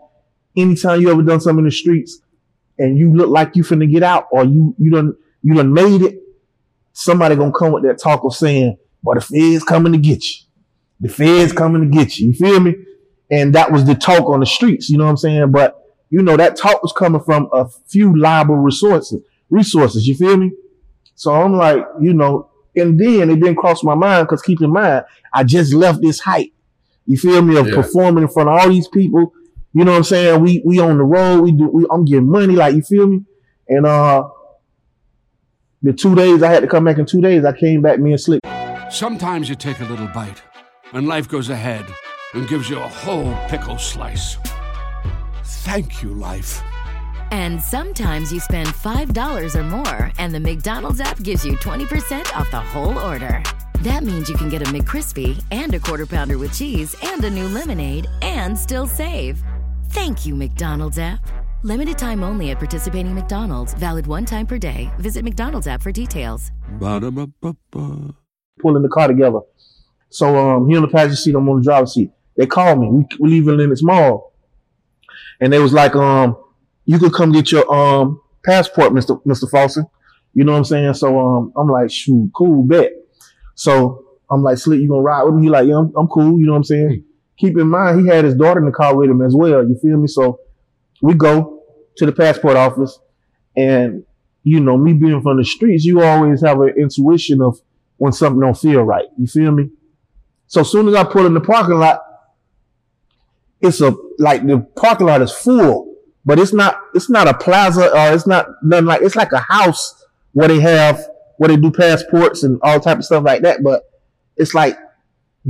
anytime 0.56 1.00
you 1.00 1.10
ever 1.10 1.22
done 1.22 1.40
something 1.40 1.60
in 1.60 1.66
the 1.66 1.70
streets 1.70 2.20
and 2.78 2.98
you 2.98 3.14
look 3.14 3.28
like 3.28 3.56
you 3.56 3.62
finna 3.62 3.90
get 3.90 4.02
out 4.02 4.26
or 4.32 4.44
you 4.44 4.74
you 4.78 4.90
done 4.90 5.14
you 5.42 5.54
done 5.54 5.72
made 5.72 6.02
it, 6.02 6.18
somebody 6.92 7.36
gonna 7.36 7.52
come 7.52 7.72
with 7.72 7.84
that 7.84 7.98
talk 7.98 8.24
of 8.24 8.34
saying, 8.34 8.76
But 9.02 9.14
the 9.14 9.20
feds 9.20 9.64
coming 9.64 9.92
to 9.92 9.98
get 9.98 10.24
you. 10.24 10.36
The 11.00 11.08
feds 11.08 11.52
coming 11.52 11.90
to 11.90 11.96
get 11.96 12.18
you. 12.18 12.28
You 12.28 12.34
feel 12.34 12.60
me? 12.60 12.76
And 13.32 13.54
that 13.54 13.72
was 13.72 13.86
the 13.86 13.94
talk 13.94 14.28
on 14.28 14.40
the 14.40 14.46
streets, 14.46 14.90
you 14.90 14.98
know 14.98 15.04
what 15.04 15.10
I'm 15.10 15.16
saying? 15.16 15.50
But 15.52 15.78
you 16.10 16.20
know, 16.20 16.36
that 16.36 16.54
talk 16.56 16.82
was 16.82 16.92
coming 16.92 17.22
from 17.22 17.48
a 17.54 17.66
few 17.88 18.14
liable 18.16 18.56
resources, 18.56 19.22
resources, 19.48 20.06
you 20.06 20.14
feel 20.14 20.36
me? 20.36 20.52
So 21.14 21.32
I'm 21.32 21.54
like, 21.56 21.82
you 21.98 22.12
know, 22.12 22.50
and 22.76 23.00
then 23.00 23.30
it 23.30 23.36
didn't 23.36 23.56
cross 23.56 23.82
my 23.82 23.94
mind 23.94 24.26
because 24.26 24.42
keep 24.42 24.60
in 24.60 24.70
mind, 24.70 25.04
I 25.32 25.44
just 25.44 25.72
left 25.72 26.02
this 26.02 26.20
height. 26.20 26.52
You 27.06 27.16
feel 27.16 27.40
me? 27.40 27.56
Of 27.56 27.68
Yeah. 27.68 27.74
performing 27.76 28.24
in 28.24 28.28
front 28.28 28.50
of 28.50 28.58
all 28.60 28.68
these 28.68 28.88
people. 28.88 29.32
You 29.72 29.84
know 29.86 29.92
what 29.92 29.96
I'm 29.98 30.04
saying? 30.04 30.42
We 30.42 30.62
we 30.66 30.78
on 30.78 30.98
the 30.98 31.04
road. 31.04 31.40
We 31.40 31.52
do. 31.52 31.68
We, 31.68 31.86
I'm 31.90 32.04
getting 32.04 32.30
money. 32.30 32.54
Like 32.54 32.74
you 32.74 32.82
feel 32.82 33.06
me? 33.06 33.24
And 33.68 33.86
uh, 33.86 34.28
the 35.80 35.94
two 35.94 36.14
days 36.14 36.42
I 36.42 36.52
had 36.52 36.60
to 36.60 36.66
come 36.68 36.84
back 36.84 36.98
in 36.98 37.06
two 37.06 37.22
days, 37.22 37.46
I 37.46 37.56
came 37.56 37.80
back. 37.80 37.98
Me 37.98 38.10
and 38.10 38.20
Slick. 38.20 38.40
Sometimes 38.90 39.48
you 39.48 39.54
take 39.54 39.80
a 39.80 39.84
little 39.84 40.08
bite, 40.08 40.42
and 40.92 41.08
life 41.08 41.26
goes 41.26 41.48
ahead 41.48 41.86
and 42.34 42.48
gives 42.48 42.68
you 42.68 42.78
a 42.78 42.88
whole 42.88 43.34
pickle 43.48 43.78
slice. 43.78 44.36
Thank 45.44 46.02
you, 46.02 46.14
life. 46.14 46.62
And 47.30 47.60
sometimes 47.60 48.32
you 48.32 48.40
spend 48.40 48.68
$5 48.68 49.54
or 49.54 49.62
more, 49.64 50.12
and 50.18 50.34
the 50.34 50.40
McDonald's 50.40 51.00
app 51.00 51.22
gives 51.22 51.44
you 51.44 51.56
20% 51.56 52.34
off 52.36 52.50
the 52.50 52.60
whole 52.60 52.98
order. 52.98 53.42
That 53.80 54.04
means 54.04 54.28
you 54.28 54.36
can 54.36 54.48
get 54.48 54.62
a 54.62 54.70
McCrispy 54.70 55.42
and 55.50 55.72
a 55.74 55.78
quarter 55.78 56.06
pounder 56.06 56.38
with 56.38 56.56
cheese 56.56 56.94
and 57.02 57.24
a 57.24 57.30
new 57.30 57.48
lemonade 57.48 58.06
and 58.20 58.56
still 58.56 58.86
save. 58.86 59.42
Thank 59.90 60.26
you, 60.26 60.34
McDonald's 60.34 60.98
app. 60.98 61.20
Limited 61.64 61.96
time 61.96 62.22
only 62.22 62.50
at 62.50 62.58
participating 62.58 63.14
McDonald's. 63.14 63.74
Valid 63.74 64.06
one 64.06 64.24
time 64.24 64.46
per 64.46 64.58
day. 64.58 64.90
Visit 64.98 65.24
McDonald's 65.24 65.66
app 65.66 65.80
for 65.82 65.92
details. 65.92 66.50
Ba-da-ba-ba-ba. 66.78 68.14
pulling 68.60 68.82
the 68.82 68.88
car 68.88 69.08
together. 69.08 69.40
So 70.10 70.36
um, 70.36 70.68
he 70.68 70.76
on 70.76 70.82
the 70.82 70.88
passenger 70.88 71.16
seat, 71.16 71.34
I'm 71.34 71.48
on 71.48 71.58
the 71.58 71.62
driver's 71.62 71.94
seat. 71.94 72.10
They 72.36 72.46
called 72.46 72.80
me. 72.80 72.88
We 72.90 73.04
we 73.20 73.30
leaving 73.30 73.60
in 73.60 73.70
this 73.70 73.82
mall, 73.82 74.32
and 75.40 75.52
they 75.52 75.58
was 75.58 75.72
like, 75.72 75.94
um, 75.94 76.36
you 76.84 76.98
could 76.98 77.12
come 77.12 77.32
get 77.32 77.52
your 77.52 77.72
um 77.72 78.20
passport, 78.44 78.92
Mister 78.92 79.16
Mister 79.24 79.46
Fawson. 79.46 79.86
You 80.34 80.44
know 80.44 80.52
what 80.52 80.58
I'm 80.58 80.64
saying? 80.64 80.94
So 80.94 81.18
um, 81.18 81.52
I'm 81.56 81.68
like, 81.68 81.90
shoot, 81.90 82.30
cool, 82.34 82.66
bet. 82.66 82.92
So 83.54 84.04
I'm 84.30 84.42
like, 84.42 84.56
Slick, 84.56 84.80
you 84.80 84.88
gonna 84.88 85.02
ride 85.02 85.24
with 85.24 85.34
me? 85.34 85.42
He 85.42 85.50
like, 85.50 85.68
yeah, 85.68 85.76
I'm, 85.76 85.92
I'm 85.94 86.08
cool. 86.08 86.38
You 86.40 86.46
know 86.46 86.52
what 86.52 86.58
I'm 86.58 86.64
saying? 86.64 87.04
Keep 87.38 87.58
in 87.58 87.68
mind, 87.68 88.00
he 88.00 88.06
had 88.06 88.24
his 88.24 88.34
daughter 88.34 88.60
in 88.60 88.66
the 88.66 88.72
car 88.72 88.96
with 88.96 89.10
him 89.10 89.20
as 89.20 89.34
well. 89.34 89.62
You 89.62 89.78
feel 89.82 89.98
me? 89.98 90.06
So 90.06 90.40
we 91.02 91.14
go 91.14 91.62
to 91.98 92.06
the 92.06 92.12
passport 92.12 92.56
office, 92.56 92.98
and 93.56 94.04
you 94.42 94.60
know, 94.60 94.78
me 94.78 94.94
being 94.94 95.20
from 95.20 95.36
the 95.36 95.44
streets, 95.44 95.84
you 95.84 96.02
always 96.02 96.42
have 96.42 96.60
an 96.60 96.74
intuition 96.78 97.42
of 97.42 97.58
when 97.98 98.12
something 98.12 98.40
don't 98.40 98.56
feel 98.56 98.82
right. 98.82 99.06
You 99.18 99.26
feel 99.26 99.52
me? 99.52 99.68
So 100.46 100.62
soon 100.62 100.88
as 100.88 100.94
I 100.94 101.04
pull 101.04 101.26
in 101.26 101.34
the 101.34 101.40
parking 101.40 101.78
lot, 101.78 102.00
it's 103.62 103.80
a 103.80 103.94
like 104.18 104.46
the 104.46 104.60
parking 104.76 105.06
lot 105.06 105.22
is 105.22 105.32
full, 105.32 105.96
but 106.24 106.38
it's 106.38 106.52
not 106.52 106.80
it's 106.94 107.08
not 107.08 107.28
a 107.28 107.34
plaza 107.34 107.90
or 107.96 108.14
it's 108.14 108.26
not 108.26 108.46
nothing 108.62 108.86
like 108.86 109.02
it's 109.02 109.16
like 109.16 109.32
a 109.32 109.38
house 109.38 110.04
where 110.32 110.48
they 110.48 110.60
have 110.60 111.00
where 111.38 111.48
they 111.48 111.56
do 111.56 111.70
passports 111.70 112.42
and 112.42 112.58
all 112.62 112.80
type 112.80 112.98
of 112.98 113.04
stuff 113.04 113.24
like 113.24 113.42
that. 113.42 113.62
But 113.62 113.82
it's 114.36 114.54
like 114.54 114.76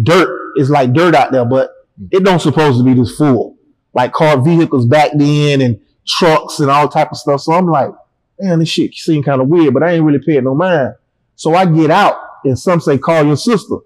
dirt. 0.02 0.52
It's 0.56 0.70
like 0.70 0.92
dirt 0.92 1.14
out 1.14 1.32
there, 1.32 1.44
but 1.44 1.70
it 2.10 2.24
don't 2.24 2.40
supposed 2.40 2.78
to 2.78 2.84
be 2.84 2.94
this 2.94 3.16
full. 3.16 3.56
Like 3.94 4.12
car 4.12 4.40
vehicles 4.40 4.86
back 4.86 5.10
then 5.14 5.60
and 5.60 5.80
trucks 6.06 6.60
and 6.60 6.70
all 6.70 6.88
type 6.88 7.10
of 7.10 7.18
stuff. 7.18 7.40
So 7.42 7.52
I'm 7.52 7.66
like, 7.66 7.90
man, 8.38 8.58
this 8.58 8.68
shit 8.68 8.94
seem 8.94 9.22
kind 9.22 9.40
of 9.40 9.48
weird, 9.48 9.74
but 9.74 9.82
I 9.82 9.92
ain't 9.92 10.04
really 10.04 10.24
paying 10.24 10.44
no 10.44 10.54
mind. 10.54 10.94
So 11.36 11.54
I 11.54 11.66
get 11.66 11.90
out 11.90 12.16
and 12.44 12.58
some 12.58 12.80
say 12.80 12.98
call 12.98 13.24
your 13.24 13.36
sister. 13.36 13.76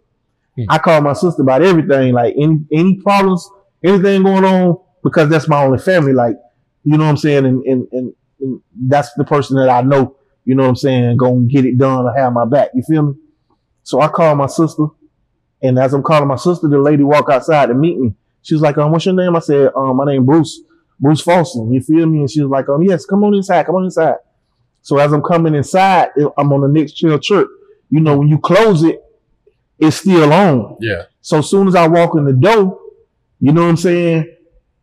Hmm. 0.56 0.64
I 0.68 0.78
call 0.78 1.00
my 1.00 1.12
sister 1.12 1.42
about 1.42 1.62
everything, 1.62 2.12
like 2.12 2.34
any 2.36 2.60
any 2.72 3.00
problems, 3.02 3.48
anything 3.84 4.22
going 4.22 4.44
on, 4.44 4.78
because 5.02 5.28
that's 5.28 5.48
my 5.48 5.62
only 5.62 5.78
family. 5.78 6.12
Like, 6.12 6.36
you 6.84 6.96
know 6.96 7.04
what 7.04 7.10
I'm 7.10 7.16
saying? 7.16 7.46
And 7.46 7.64
and, 7.64 7.88
and, 7.92 8.14
and 8.40 8.60
that's 8.88 9.12
the 9.14 9.24
person 9.24 9.56
that 9.56 9.68
I 9.68 9.82
know, 9.82 10.16
you 10.44 10.54
know 10.54 10.64
what 10.64 10.70
I'm 10.70 10.76
saying, 10.76 11.16
gonna 11.16 11.42
get 11.42 11.64
it 11.64 11.78
done 11.78 12.04
or 12.04 12.14
have 12.16 12.32
my 12.32 12.44
back. 12.44 12.70
You 12.74 12.82
feel 12.82 13.02
me? 13.02 13.14
So 13.82 14.00
I 14.00 14.08
call 14.08 14.34
my 14.34 14.46
sister, 14.46 14.86
and 15.62 15.78
as 15.78 15.94
I'm 15.94 16.02
calling 16.02 16.28
my 16.28 16.36
sister, 16.36 16.68
the 16.68 16.78
lady 16.78 17.04
walk 17.04 17.28
outside 17.30 17.66
to 17.66 17.74
meet 17.74 17.98
me. 17.98 18.14
She 18.42 18.54
was 18.54 18.62
like, 18.62 18.78
um, 18.78 18.92
what's 18.92 19.04
your 19.04 19.14
name? 19.14 19.34
I 19.34 19.40
said, 19.40 19.70
um, 19.74 19.96
my 19.96 20.04
name 20.04 20.24
Bruce, 20.24 20.60
Bruce 21.00 21.20
Folsom. 21.20 21.72
You 21.72 21.80
feel 21.80 22.06
me? 22.06 22.20
And 22.20 22.30
she 22.30 22.42
was 22.42 22.50
like, 22.50 22.68
um, 22.68 22.82
yes, 22.82 23.04
come 23.04 23.24
on 23.24 23.34
inside, 23.34 23.66
come 23.66 23.74
on 23.74 23.84
inside. 23.84 24.16
So 24.82 24.98
as 24.98 25.12
I'm 25.12 25.22
coming 25.22 25.56
inside, 25.56 26.10
I'm 26.38 26.52
on 26.52 26.60
the 26.60 26.68
Nextel 26.68 27.20
chirp. 27.20 27.48
You 27.90 28.00
know, 28.00 28.18
when 28.18 28.28
you 28.28 28.38
close 28.38 28.84
it, 28.84 29.02
it's 29.78 29.96
still 29.96 30.32
on. 30.32 30.76
Yeah. 30.80 31.04
So 31.20 31.38
as 31.38 31.50
soon 31.50 31.66
as 31.66 31.74
I 31.74 31.88
walk 31.88 32.16
in 32.16 32.24
the 32.24 32.32
door, 32.32 32.78
you 33.40 33.52
know 33.52 33.62
what 33.62 33.68
I'm 33.70 33.76
saying? 33.76 34.34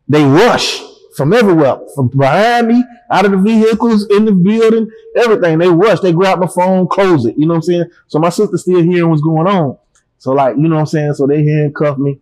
They 0.07 0.23
rush 0.23 0.81
from 1.15 1.31
everywhere, 1.33 1.77
from 1.95 2.07
behind 2.09 2.67
me, 2.67 2.83
out 3.11 3.25
of 3.25 3.31
the 3.31 3.37
vehicles, 3.37 4.07
in 4.09 4.25
the 4.25 4.31
building, 4.31 4.89
everything. 5.15 5.59
They 5.59 5.67
rush. 5.69 5.99
They 5.99 6.11
grab 6.11 6.39
my 6.39 6.47
phone, 6.47 6.87
close 6.87 7.25
it. 7.25 7.35
You 7.37 7.45
know 7.45 7.53
what 7.53 7.57
I'm 7.57 7.61
saying? 7.63 7.85
So 8.07 8.19
my 8.19 8.29
sister's 8.29 8.61
still 8.61 8.81
hearing 8.81 9.09
what's 9.09 9.21
going 9.21 9.47
on. 9.47 9.77
So 10.17 10.31
like, 10.31 10.55
you 10.55 10.63
know 10.63 10.75
what 10.75 10.81
I'm 10.81 10.85
saying? 10.87 11.13
So 11.13 11.27
they 11.27 11.43
handcuff 11.45 11.97
me 11.97 12.19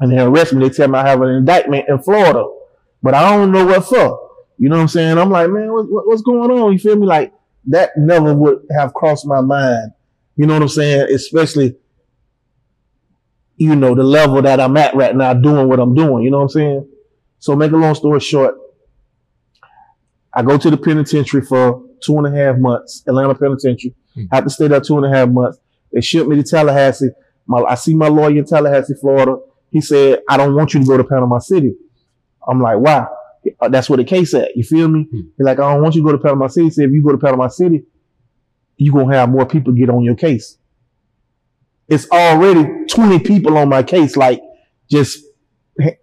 and 0.00 0.12
they 0.12 0.18
arrest 0.20 0.52
me. 0.52 0.68
They 0.68 0.74
tell 0.74 0.88
me 0.88 0.98
I 0.98 1.08
have 1.08 1.22
an 1.22 1.30
indictment 1.30 1.88
in 1.88 1.98
Florida, 2.02 2.46
but 3.02 3.14
I 3.14 3.34
don't 3.36 3.52
know 3.52 3.64
what 3.66 3.84
for. 3.84 4.28
You 4.58 4.68
know 4.68 4.76
what 4.76 4.82
I'm 4.82 4.88
saying? 4.88 5.16
I'm 5.18 5.30
like, 5.30 5.48
man, 5.50 5.72
what, 5.72 5.90
what- 5.90 6.06
what's 6.06 6.22
going 6.22 6.50
on? 6.50 6.72
You 6.72 6.78
feel 6.78 6.96
me? 6.96 7.06
Like 7.06 7.32
that 7.68 7.90
never 7.96 8.34
would 8.34 8.66
have 8.76 8.92
crossed 8.94 9.26
my 9.26 9.40
mind. 9.40 9.92
You 10.36 10.46
know 10.46 10.54
what 10.54 10.62
I'm 10.62 10.68
saying? 10.68 11.12
Especially, 11.14 11.76
you 13.58 13.74
know, 13.76 13.94
the 13.94 14.02
level 14.04 14.40
that 14.42 14.60
I'm 14.60 14.76
at 14.76 14.94
right 14.94 15.14
now, 15.14 15.34
doing 15.34 15.68
what 15.68 15.78
I'm 15.80 15.94
doing. 15.94 16.24
You 16.24 16.30
know 16.30 16.38
what 16.38 16.44
I'm 16.44 16.48
saying? 16.50 16.88
So 17.40 17.54
make 17.56 17.72
a 17.72 17.76
long 17.76 17.94
story 17.94 18.20
short, 18.20 18.54
I 20.32 20.42
go 20.42 20.56
to 20.56 20.70
the 20.70 20.76
penitentiary 20.76 21.42
for 21.42 21.82
two 22.00 22.16
and 22.18 22.26
a 22.26 22.30
half 22.30 22.56
months, 22.58 23.02
Atlanta 23.06 23.34
Penitentiary. 23.34 23.94
Have 24.32 24.44
to 24.44 24.50
stay 24.50 24.68
there 24.68 24.80
two 24.80 24.96
and 24.96 25.06
a 25.06 25.16
half 25.16 25.28
months. 25.28 25.58
They 25.92 26.00
shipped 26.00 26.28
me 26.28 26.36
to 26.36 26.42
Tallahassee. 26.42 27.10
My, 27.46 27.60
I 27.62 27.74
see 27.74 27.94
my 27.94 28.08
lawyer 28.08 28.38
in 28.38 28.44
Tallahassee, 28.44 28.94
Florida. 29.00 29.36
He 29.70 29.80
said, 29.80 30.20
I 30.28 30.36
don't 30.36 30.54
want 30.54 30.74
you 30.74 30.80
to 30.80 30.86
go 30.86 30.96
to 30.96 31.04
Panama 31.04 31.38
City. 31.38 31.74
I'm 32.46 32.60
like, 32.60 32.78
why? 32.78 33.06
Uh, 33.60 33.68
That's 33.68 33.88
where 33.88 33.96
the 33.96 34.04
case 34.04 34.34
at. 34.34 34.54
You 34.56 34.64
feel 34.64 34.88
me? 34.88 35.08
He's 35.10 35.24
like, 35.38 35.58
I 35.58 35.72
don't 35.72 35.82
want 35.82 35.94
you 35.94 36.02
to 36.02 36.06
go 36.06 36.12
to 36.12 36.18
Panama 36.22 36.48
City. 36.48 36.66
He 36.66 36.70
said, 36.70 36.84
if 36.86 36.90
you 36.92 37.02
go 37.02 37.12
to 37.12 37.18
Panama 37.18 37.48
City, 37.48 37.84
you're 38.76 38.94
gonna 38.94 39.14
have 39.16 39.28
more 39.30 39.46
people 39.46 39.72
get 39.72 39.88
on 39.90 40.02
your 40.04 40.14
case. 40.14 40.58
It's 41.88 42.08
already 42.10 42.86
20 42.86 43.20
people 43.20 43.56
on 43.56 43.68
my 43.68 43.82
case, 43.82 44.16
like 44.16 44.40
just 44.90 45.24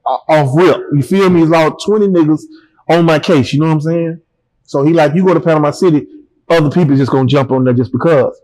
off 0.05 0.49
rip. 0.55 0.81
You 0.93 1.01
feel 1.01 1.29
me? 1.29 1.43
It's 1.43 1.51
all 1.51 1.75
20 1.75 2.07
niggas 2.07 2.41
on 2.89 3.05
my 3.05 3.19
case. 3.19 3.53
You 3.53 3.59
know 3.59 3.67
what 3.67 3.73
I'm 3.73 3.81
saying? 3.81 4.21
So 4.63 4.83
he 4.83 4.93
like, 4.93 5.13
you 5.13 5.25
go 5.25 5.33
to 5.33 5.39
Panama 5.39 5.71
City, 5.71 6.07
other 6.49 6.71
people 6.71 6.95
just 6.95 7.11
gonna 7.11 7.27
jump 7.27 7.51
on 7.51 7.63
there 7.63 7.73
just 7.73 7.91
because. 7.91 8.39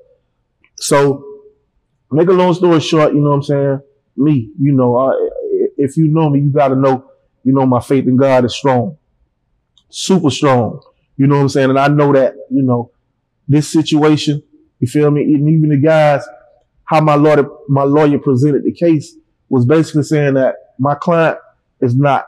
So 0.78 1.26
make 2.12 2.28
a 2.28 2.34
long 2.34 2.54
story 2.54 2.80
short, 2.80 3.14
you 3.14 3.22
know 3.22 3.30
what 3.30 3.36
I'm 3.38 3.44
saying? 3.44 3.82
Me, 4.18 4.52
you 4.60 4.74
know, 4.74 4.98
I, 4.98 5.12
if 5.78 5.98
you 5.98 6.08
know 6.08 6.30
me, 6.30 6.42
you 6.42 6.52
gotta 6.52 6.76
know, 6.76 7.10
you 7.44 7.54
know, 7.54 7.66
my 7.66 7.80
faith 7.80 8.08
in 8.08 8.18
God 8.18 8.46
is 8.46 8.56
strong, 8.56 8.98
super 9.90 10.30
strong. 10.30 10.82
You 11.18 11.28
know 11.28 11.36
what 11.36 11.42
I'm 11.44 11.50
saying? 11.50 11.70
And 11.70 11.80
I 11.80 11.88
know 11.88 12.14
that, 12.14 12.36
you 12.50 12.64
know, 12.64 12.92
this 13.48 13.72
situation, 13.72 14.44
you 14.80 14.88
feel 14.88 15.12
me? 15.12 15.22
And 15.22 15.48
even 15.50 15.70
the 15.70 15.78
guys, 15.78 16.28
how 16.92 17.00
my 17.00 17.16
lawyer, 17.16 17.48
my 17.70 17.84
lawyer 17.84 18.20
presented 18.20 18.66
the 18.66 18.74
case 18.74 19.16
was 19.48 19.66
basically 19.66 20.04
saying 20.04 20.34
that 20.34 20.56
my 20.78 20.94
client 20.94 21.38
is 21.80 21.96
not, 21.96 22.26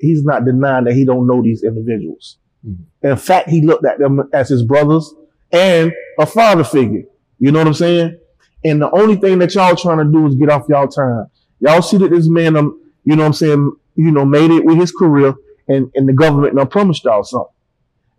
he's 0.00 0.24
not 0.24 0.44
denying 0.44 0.84
that 0.84 0.94
he 0.94 1.04
don't 1.04 1.26
know 1.26 1.42
these 1.42 1.64
individuals. 1.64 2.38
Mm-hmm. 2.64 3.08
In 3.08 3.16
fact, 3.16 3.48
he 3.48 3.60
looked 3.60 3.84
at 3.84 3.98
them 3.98 4.30
as 4.32 4.48
his 4.48 4.62
brothers 4.62 5.12
and 5.50 5.92
a 6.16 6.26
father 6.26 6.62
figure. 6.62 7.02
You 7.40 7.50
know 7.50 7.58
what 7.58 7.66
I'm 7.66 7.74
saying? 7.74 8.20
And 8.64 8.80
the 8.80 8.90
only 8.92 9.16
thing 9.16 9.40
that 9.40 9.52
y'all 9.52 9.74
trying 9.74 9.98
to 9.98 10.04
do 10.04 10.28
is 10.28 10.36
get 10.36 10.48
off 10.48 10.68
y'all 10.68 10.86
time. 10.86 11.26
Y'all 11.58 11.82
see 11.82 11.96
that 11.96 12.10
this 12.10 12.28
man, 12.28 12.56
um, 12.56 12.80
you 13.02 13.16
know 13.16 13.22
what 13.22 13.28
I'm 13.28 13.32
saying, 13.32 13.72
you 13.96 14.12
know, 14.12 14.24
made 14.24 14.52
it 14.52 14.64
with 14.64 14.78
his 14.78 14.92
career 14.92 15.34
and, 15.66 15.90
and 15.96 16.08
the 16.08 16.12
government 16.12 16.54
now 16.54 16.66
promised 16.66 17.02
y'all 17.04 17.24
something. 17.24 17.52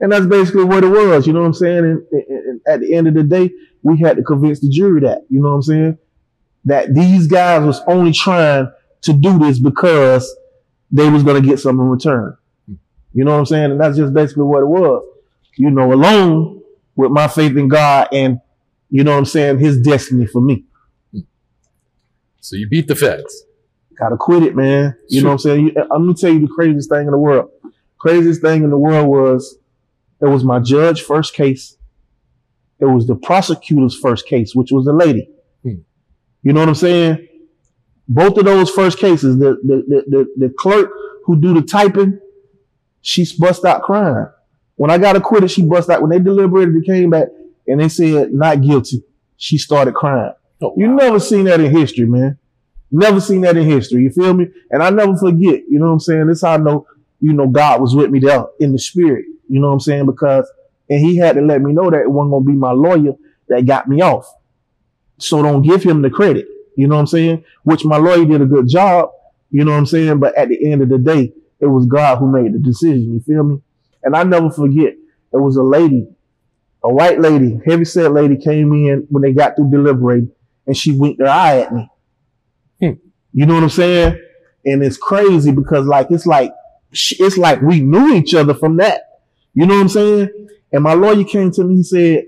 And 0.01 0.11
that's 0.11 0.25
basically 0.25 0.65
what 0.65 0.83
it 0.83 0.89
was, 0.89 1.25
you 1.25 1.31
know 1.31 1.39
what 1.39 1.45
I'm 1.45 1.53
saying? 1.53 1.77
And, 1.77 2.05
and, 2.11 2.27
and, 2.27 2.61
at 2.67 2.81
the 2.81 2.93
end 2.93 3.07
of 3.07 3.13
the 3.13 3.23
day, 3.23 3.49
we 3.83 3.99
had 3.99 4.17
to 4.17 4.23
convince 4.23 4.59
the 4.59 4.69
jury 4.69 5.01
that, 5.01 5.25
you 5.29 5.41
know 5.41 5.49
what 5.49 5.55
I'm 5.55 5.61
saying? 5.61 5.97
That 6.65 6.95
these 6.95 7.27
guys 7.27 7.63
was 7.63 7.81
only 7.87 8.13
trying 8.13 8.71
to 9.01 9.13
do 9.13 9.37
this 9.37 9.59
because 9.59 10.33
they 10.91 11.09
was 11.09 11.23
going 11.23 11.41
to 11.41 11.47
get 11.47 11.59
something 11.59 11.85
in 11.85 11.91
return. 11.91 12.37
You 13.13 13.25
know 13.25 13.33
what 13.33 13.39
I'm 13.39 13.45
saying? 13.45 13.71
And 13.71 13.81
that's 13.81 13.97
just 13.97 14.13
basically 14.13 14.43
what 14.43 14.61
it 14.61 14.67
was. 14.67 15.03
You 15.57 15.69
know, 15.69 15.93
alone 15.93 16.61
with 16.95 17.11
my 17.11 17.27
faith 17.27 17.55
in 17.57 17.67
God 17.67 18.07
and, 18.11 18.39
you 18.89 19.03
know 19.03 19.11
what 19.11 19.19
I'm 19.19 19.25
saying, 19.25 19.59
his 19.59 19.81
destiny 19.81 20.25
for 20.25 20.41
me. 20.41 20.65
So 22.39 22.55
you 22.55 22.67
beat 22.67 22.87
the 22.87 22.95
feds. 22.95 23.45
Gotta 23.97 24.17
quit 24.17 24.43
it, 24.43 24.55
man. 24.55 24.97
You 25.07 25.19
sure. 25.19 25.23
know 25.23 25.29
what 25.29 25.33
I'm 25.33 25.39
saying? 25.39 25.73
Uh, 25.77 25.83
I'm 25.91 26.05
gonna 26.05 26.13
tell 26.13 26.31
you 26.31 26.39
the 26.39 26.53
craziest 26.53 26.89
thing 26.89 27.05
in 27.05 27.11
the 27.11 27.17
world. 27.17 27.51
Craziest 27.99 28.41
thing 28.41 28.63
in 28.63 28.69
the 28.69 28.77
world 28.77 29.07
was 29.07 29.57
it 30.19 30.25
was 30.25 30.43
my 30.43 30.59
judge 30.59 31.03
first 31.03 31.33
case. 31.33 31.77
It 32.79 32.85
was 32.85 33.07
the 33.07 33.15
prosecutor's 33.15 33.97
first 33.97 34.27
case, 34.27 34.53
which 34.53 34.71
was 34.71 34.87
a 34.87 34.93
lady. 34.93 35.29
Hmm. 35.63 35.75
You 36.41 36.53
know 36.53 36.59
what 36.59 36.69
I'm 36.69 36.75
saying? 36.75 37.27
Both 38.07 38.37
of 38.37 38.45
those 38.45 38.69
first 38.69 38.99
cases, 38.99 39.37
the, 39.37 39.57
the, 39.63 39.83
the, 39.87 40.03
the, 40.07 40.47
the 40.47 40.53
clerk 40.57 40.91
who 41.25 41.39
do 41.39 41.53
the 41.53 41.61
typing, 41.61 42.19
she 43.01 43.25
bust 43.39 43.63
out 43.63 43.83
crying. 43.83 44.27
When 44.75 44.91
I 44.91 44.97
got 44.97 45.15
acquitted, 45.15 45.51
she 45.51 45.61
bust 45.63 45.89
out. 45.89 46.01
When 46.01 46.09
they 46.09 46.19
deliberated, 46.19 46.75
they 46.75 46.85
came 46.85 47.09
back 47.09 47.27
and 47.67 47.79
they 47.79 47.89
said 47.89 48.33
not 48.33 48.61
guilty. 48.61 49.03
She 49.37 49.57
started 49.57 49.93
crying. 49.93 50.33
Oh, 50.61 50.69
wow. 50.69 50.73
You 50.77 50.87
never 50.87 51.19
seen 51.19 51.45
that 51.45 51.59
in 51.59 51.71
history, 51.71 52.05
man. 52.05 52.37
Never 52.91 53.19
seen 53.19 53.41
that 53.41 53.57
in 53.57 53.63
history. 53.69 54.01
You 54.03 54.09
feel 54.09 54.33
me? 54.33 54.47
And 54.71 54.83
I 54.83 54.89
never 54.89 55.15
forget. 55.15 55.61
You 55.69 55.79
know 55.79 55.87
what 55.87 55.93
I'm 55.93 55.99
saying? 55.99 56.27
This 56.27 56.41
how 56.41 56.53
I 56.53 56.57
know. 56.57 56.85
You 57.19 57.33
know, 57.33 57.47
God 57.47 57.81
was 57.81 57.95
with 57.95 58.11
me 58.11 58.19
there 58.19 58.45
in 58.59 58.73
the 58.73 58.79
spirit. 58.79 59.25
You 59.47 59.61
know 59.61 59.67
what 59.67 59.73
I'm 59.73 59.79
saying? 59.79 60.05
Because, 60.05 60.49
and 60.89 60.99
he 60.99 61.17
had 61.17 61.35
to 61.35 61.41
let 61.41 61.61
me 61.61 61.73
know 61.73 61.89
that 61.89 62.01
it 62.01 62.11
wasn't 62.11 62.31
going 62.31 62.43
to 62.43 62.51
be 62.51 62.57
my 62.57 62.71
lawyer 62.71 63.13
that 63.47 63.65
got 63.65 63.87
me 63.87 64.01
off. 64.01 64.31
So 65.19 65.41
don't 65.41 65.61
give 65.61 65.83
him 65.83 66.01
the 66.01 66.09
credit. 66.09 66.47
You 66.75 66.87
know 66.87 66.95
what 66.95 67.01
I'm 67.01 67.07
saying? 67.07 67.45
Which 67.63 67.85
my 67.85 67.97
lawyer 67.97 68.25
did 68.25 68.41
a 68.41 68.45
good 68.45 68.67
job. 68.67 69.09
You 69.51 69.63
know 69.63 69.71
what 69.71 69.77
I'm 69.77 69.85
saying? 69.85 70.19
But 70.19 70.35
at 70.37 70.49
the 70.49 70.71
end 70.71 70.81
of 70.81 70.89
the 70.89 70.97
day, 70.97 71.33
it 71.59 71.67
was 71.67 71.85
God 71.85 72.17
who 72.17 72.31
made 72.31 72.53
the 72.53 72.59
decision. 72.59 73.13
You 73.13 73.19
feel 73.21 73.43
me? 73.43 73.61
And 74.03 74.15
I 74.15 74.23
never 74.23 74.49
forget, 74.49 74.93
it 75.31 75.37
was 75.37 75.55
a 75.55 75.63
lady, 75.63 76.07
a 76.83 76.91
white 76.91 77.19
lady, 77.19 77.59
heavy 77.65 77.85
set 77.85 78.11
lady 78.11 78.37
came 78.37 78.73
in 78.73 79.07
when 79.09 79.23
they 79.23 79.31
got 79.31 79.55
through 79.55 79.71
deliberating 79.71 80.31
and 80.67 80.75
she 80.75 80.91
winked 80.91 81.21
her 81.21 81.27
eye 81.27 81.59
at 81.59 81.73
me. 81.73 81.89
Hmm. 82.81 82.91
You 83.31 83.45
know 83.45 83.53
what 83.53 83.63
I'm 83.63 83.69
saying? 83.69 84.19
And 84.65 84.83
it's 84.83 84.97
crazy 84.97 85.51
because 85.51 85.85
like, 85.85 86.11
it's 86.11 86.25
like, 86.25 86.51
it's 86.91 87.37
like 87.37 87.61
we 87.61 87.79
knew 87.79 88.13
each 88.13 88.33
other 88.33 88.53
from 88.53 88.77
that. 88.77 89.03
You 89.53 89.65
know 89.65 89.75
what 89.75 89.81
I'm 89.81 89.89
saying? 89.89 90.29
And 90.71 90.83
my 90.83 90.93
lawyer 90.93 91.23
came 91.23 91.51
to 91.51 91.63
me, 91.63 91.77
he 91.77 91.83
said, 91.83 92.25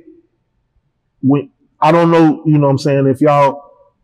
when, 1.21 1.49
I 1.81 1.91
don't 1.91 2.11
know, 2.11 2.43
you 2.45 2.57
know 2.57 2.67
what 2.67 2.71
I'm 2.71 2.77
saying, 2.77 3.07
if 3.07 3.21
y'all, 3.21 3.63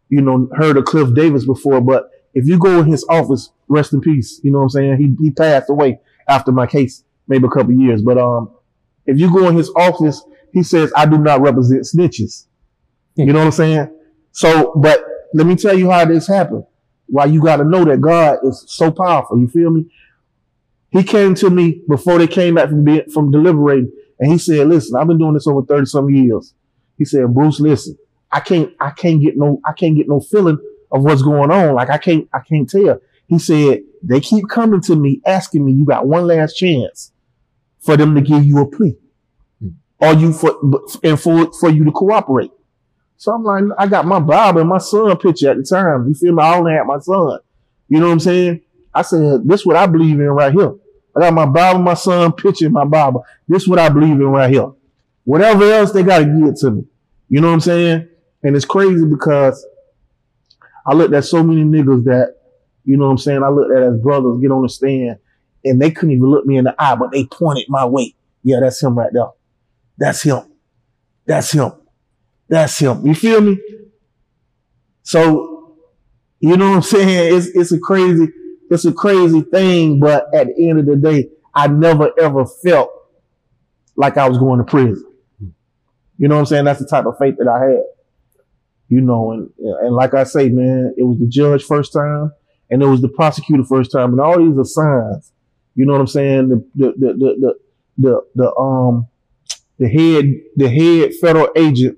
you 0.09 0.21
know, 0.21 0.49
heard 0.55 0.77
of 0.77 0.85
Cliff 0.85 1.13
Davis 1.13 1.45
before, 1.45 1.81
but 1.81 2.09
if 2.33 2.47
you 2.47 2.57
go 2.57 2.79
in 2.79 2.85
his 2.85 3.05
office, 3.09 3.51
rest 3.67 3.93
in 3.93 4.01
peace, 4.01 4.41
you 4.43 4.51
know 4.51 4.59
what 4.59 4.63
I'm 4.63 4.69
saying? 4.69 4.97
He, 4.97 5.25
he 5.25 5.31
passed 5.31 5.69
away 5.69 5.99
after 6.27 6.51
my 6.51 6.65
case, 6.65 7.03
maybe 7.27 7.45
a 7.45 7.49
couple 7.49 7.73
years. 7.73 8.01
But, 8.01 8.17
um, 8.17 8.51
if 9.05 9.19
you 9.19 9.31
go 9.31 9.47
in 9.47 9.55
his 9.55 9.69
office, 9.75 10.23
he 10.53 10.63
says, 10.63 10.91
I 10.95 11.05
do 11.05 11.17
not 11.17 11.41
represent 11.41 11.83
snitches. 11.83 12.45
You 13.15 13.27
know 13.27 13.39
what 13.39 13.45
I'm 13.45 13.51
saying? 13.51 13.95
So, 14.31 14.73
but 14.75 15.03
let 15.33 15.45
me 15.45 15.55
tell 15.55 15.77
you 15.77 15.89
how 15.89 16.05
this 16.05 16.27
happened. 16.27 16.65
Why 17.07 17.25
you 17.25 17.41
got 17.41 17.57
to 17.57 17.65
know 17.65 17.83
that 17.85 17.99
God 17.99 18.39
is 18.43 18.63
so 18.67 18.91
powerful. 18.91 19.39
You 19.39 19.47
feel 19.47 19.69
me? 19.69 19.91
He 20.91 21.03
came 21.03 21.35
to 21.35 21.49
me 21.49 21.81
before 21.87 22.17
they 22.17 22.27
came 22.27 22.55
back 22.55 22.69
from 22.69 22.83
being, 22.83 23.09
from 23.09 23.31
deliberating, 23.31 23.91
and 24.19 24.31
he 24.31 24.37
said, 24.37 24.67
"Listen, 24.67 24.97
I've 24.97 25.07
been 25.07 25.17
doing 25.17 25.33
this 25.33 25.47
over 25.47 25.63
thirty 25.63 25.85
some 25.85 26.09
years." 26.09 26.53
He 26.97 27.05
said, 27.05 27.33
"Bruce, 27.33 27.59
listen, 27.59 27.97
I 28.31 28.41
can't, 28.41 28.71
I 28.79 28.91
can't 28.91 29.21
get 29.21 29.37
no, 29.37 29.61
I 29.65 29.73
can't 29.73 29.95
get 29.95 30.09
no 30.09 30.19
feeling 30.19 30.57
of 30.91 31.03
what's 31.03 31.21
going 31.21 31.49
on. 31.49 31.75
Like 31.75 31.89
I 31.89 31.97
can't, 31.97 32.27
I 32.33 32.39
can't 32.39 32.69
tell." 32.69 32.99
He 33.27 33.39
said, 33.39 33.83
"They 34.03 34.19
keep 34.19 34.49
coming 34.49 34.81
to 34.81 34.95
me 34.95 35.21
asking 35.25 35.65
me, 35.65 35.71
you 35.71 35.85
got 35.85 36.07
one 36.07 36.27
last 36.27 36.55
chance 36.55 37.13
for 37.79 37.95
them 37.95 38.13
to 38.15 38.21
give 38.21 38.43
you 38.43 38.59
a 38.59 38.69
plea, 38.69 38.97
hmm. 39.59 39.69
or 39.99 40.13
you 40.13 40.33
for 40.33 40.57
and 41.03 41.19
for 41.19 41.53
for 41.53 41.69
you 41.69 41.85
to 41.85 41.91
cooperate." 41.91 42.51
So 43.15 43.31
I'm 43.31 43.43
like, 43.43 43.63
I 43.77 43.85
got 43.85 44.07
my 44.07 44.19
Bob 44.19 44.57
and 44.57 44.67
my 44.67 44.79
son 44.79 45.15
picture 45.17 45.51
at 45.51 45.57
the 45.57 45.63
time. 45.63 46.07
You 46.07 46.15
feel 46.15 46.33
me? 46.33 46.41
I 46.41 46.57
only 46.57 46.73
had 46.73 46.87
my 46.87 46.97
son. 46.97 47.37
You 47.87 47.99
know 47.99 48.07
what 48.07 48.13
I'm 48.13 48.19
saying? 48.19 48.61
I 48.93 49.03
said, 49.03 49.47
this 49.47 49.61
is 49.61 49.65
what 49.65 49.75
I 49.75 49.85
believe 49.85 50.19
in 50.19 50.25
right 50.25 50.51
here. 50.51 50.73
I 51.15 51.19
got 51.19 51.33
my 51.33 51.45
Bible, 51.45 51.81
my 51.81 51.93
son 51.93 52.31
picture 52.33 52.65
in 52.65 52.71
my 52.71 52.85
Bible. 52.85 53.25
This 53.47 53.63
is 53.63 53.67
what 53.67 53.79
I 53.79 53.89
believe 53.89 54.11
in 54.11 54.23
right 54.27 54.49
here. 54.49 54.71
Whatever 55.23 55.71
else 55.71 55.91
they 55.91 56.03
got 56.03 56.19
to 56.19 56.25
give 56.25 56.59
to 56.61 56.71
me. 56.71 56.85
You 57.29 57.41
know 57.41 57.47
what 57.47 57.53
I'm 57.55 57.59
saying? 57.61 58.07
And 58.43 58.55
it's 58.55 58.65
crazy 58.65 59.05
because 59.05 59.65
I 60.85 60.93
looked 60.93 61.13
at 61.13 61.25
so 61.25 61.43
many 61.43 61.63
niggas 61.63 62.05
that, 62.05 62.35
you 62.83 62.97
know 62.97 63.05
what 63.05 63.11
I'm 63.11 63.17
saying? 63.17 63.43
I 63.43 63.49
looked 63.49 63.71
at 63.75 63.83
as 63.83 63.99
brothers 63.99 64.41
get 64.41 64.51
on 64.51 64.63
the 64.63 64.69
stand 64.69 65.17
and 65.63 65.81
they 65.81 65.91
couldn't 65.91 66.15
even 66.15 66.29
look 66.29 66.45
me 66.45 66.57
in 66.57 66.63
the 66.63 66.75
eye, 66.79 66.95
but 66.95 67.11
they 67.11 67.25
pointed 67.25 67.65
my 67.69 67.85
way. 67.85 68.15
Yeah, 68.43 68.59
that's 68.61 68.81
him 68.81 68.97
right 68.97 69.11
there. 69.13 69.27
That's 69.97 70.23
him. 70.23 70.41
That's 71.25 71.51
him. 71.51 71.73
That's 72.49 72.77
him. 72.79 73.05
You 73.05 73.13
feel 73.13 73.41
me? 73.41 73.61
So, 75.03 75.77
you 76.39 76.57
know 76.57 76.69
what 76.71 76.75
I'm 76.77 76.81
saying? 76.81 77.35
It's, 77.35 77.47
it's 77.47 77.71
a 77.71 77.79
crazy, 77.79 78.29
it's 78.71 78.85
a 78.85 78.93
crazy 78.93 79.41
thing, 79.41 79.99
but 79.99 80.25
at 80.33 80.47
the 80.47 80.69
end 80.69 80.79
of 80.79 80.85
the 80.85 80.95
day, 80.95 81.29
I 81.53 81.67
never 81.67 82.11
ever 82.19 82.45
felt 82.45 82.89
like 83.95 84.17
I 84.17 84.27
was 84.27 84.37
going 84.37 84.59
to 84.59 84.65
prison. 84.65 85.05
You 86.17 86.27
know 86.27 86.35
what 86.35 86.41
I'm 86.41 86.45
saying? 86.45 86.65
That's 86.65 86.79
the 86.79 86.87
type 86.87 87.05
of 87.05 87.17
faith 87.19 87.35
that 87.37 87.47
I 87.47 87.59
had. 87.59 87.83
You 88.87 89.01
know, 89.01 89.31
and 89.31 89.49
and 89.57 89.95
like 89.95 90.13
I 90.13 90.23
say, 90.23 90.49
man, 90.49 90.93
it 90.97 91.03
was 91.03 91.17
the 91.19 91.27
judge 91.27 91.63
first 91.63 91.93
time, 91.93 92.31
and 92.69 92.81
it 92.81 92.85
was 92.85 93.01
the 93.01 93.09
prosecutor 93.09 93.63
first 93.63 93.91
time, 93.91 94.11
and 94.11 94.21
all 94.21 94.37
these 94.37 94.57
are 94.57 94.63
signs. 94.63 95.31
You 95.75 95.85
know 95.85 95.93
what 95.93 96.01
I'm 96.01 96.07
saying? 96.07 96.49
The 96.49 96.65
the 96.75 96.93
the 96.97 97.13
the 97.13 97.55
the, 97.97 98.21
the, 98.35 98.55
um 98.55 99.07
the 99.79 99.87
head 99.87 100.25
the 100.55 100.69
head 100.69 101.11
federal 101.19 101.49
agent. 101.55 101.97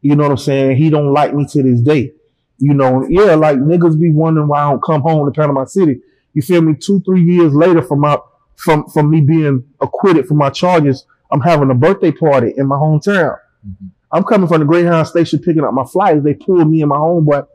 You 0.00 0.16
know 0.16 0.24
what 0.24 0.32
I'm 0.32 0.38
saying? 0.38 0.76
He 0.76 0.90
don't 0.90 1.12
like 1.12 1.34
me 1.34 1.46
to 1.46 1.62
this 1.62 1.80
day. 1.80 2.12
You 2.58 2.74
know, 2.74 3.06
yeah, 3.08 3.34
like 3.34 3.58
niggas 3.58 4.00
be 4.00 4.12
wondering 4.12 4.48
why 4.48 4.62
I 4.62 4.70
don't 4.70 4.82
come 4.82 5.02
home 5.02 5.26
to 5.26 5.38
Panama 5.38 5.64
City. 5.64 6.00
You 6.34 6.42
feel 6.42 6.62
me? 6.62 6.74
Two, 6.74 7.00
three 7.00 7.22
years 7.22 7.52
later 7.52 7.82
from 7.82 8.00
my 8.00 8.18
from 8.56 8.86
from 8.88 9.10
me 9.10 9.20
being 9.20 9.64
acquitted 9.80 10.26
for 10.26 10.34
my 10.34 10.50
charges, 10.50 11.04
I'm 11.30 11.40
having 11.40 11.70
a 11.70 11.74
birthday 11.74 12.12
party 12.12 12.54
in 12.56 12.66
my 12.66 12.76
hometown. 12.76 13.36
Mm-hmm. 13.66 13.86
I'm 14.12 14.22
coming 14.22 14.46
from 14.46 14.60
the 14.60 14.66
Greyhound 14.66 15.08
station 15.08 15.40
picking 15.40 15.64
up 15.64 15.74
my 15.74 15.84
flights. 15.84 16.22
They 16.22 16.34
pulled 16.34 16.70
me 16.70 16.82
and 16.82 16.88
my 16.88 16.96
homeboy, 16.96 17.46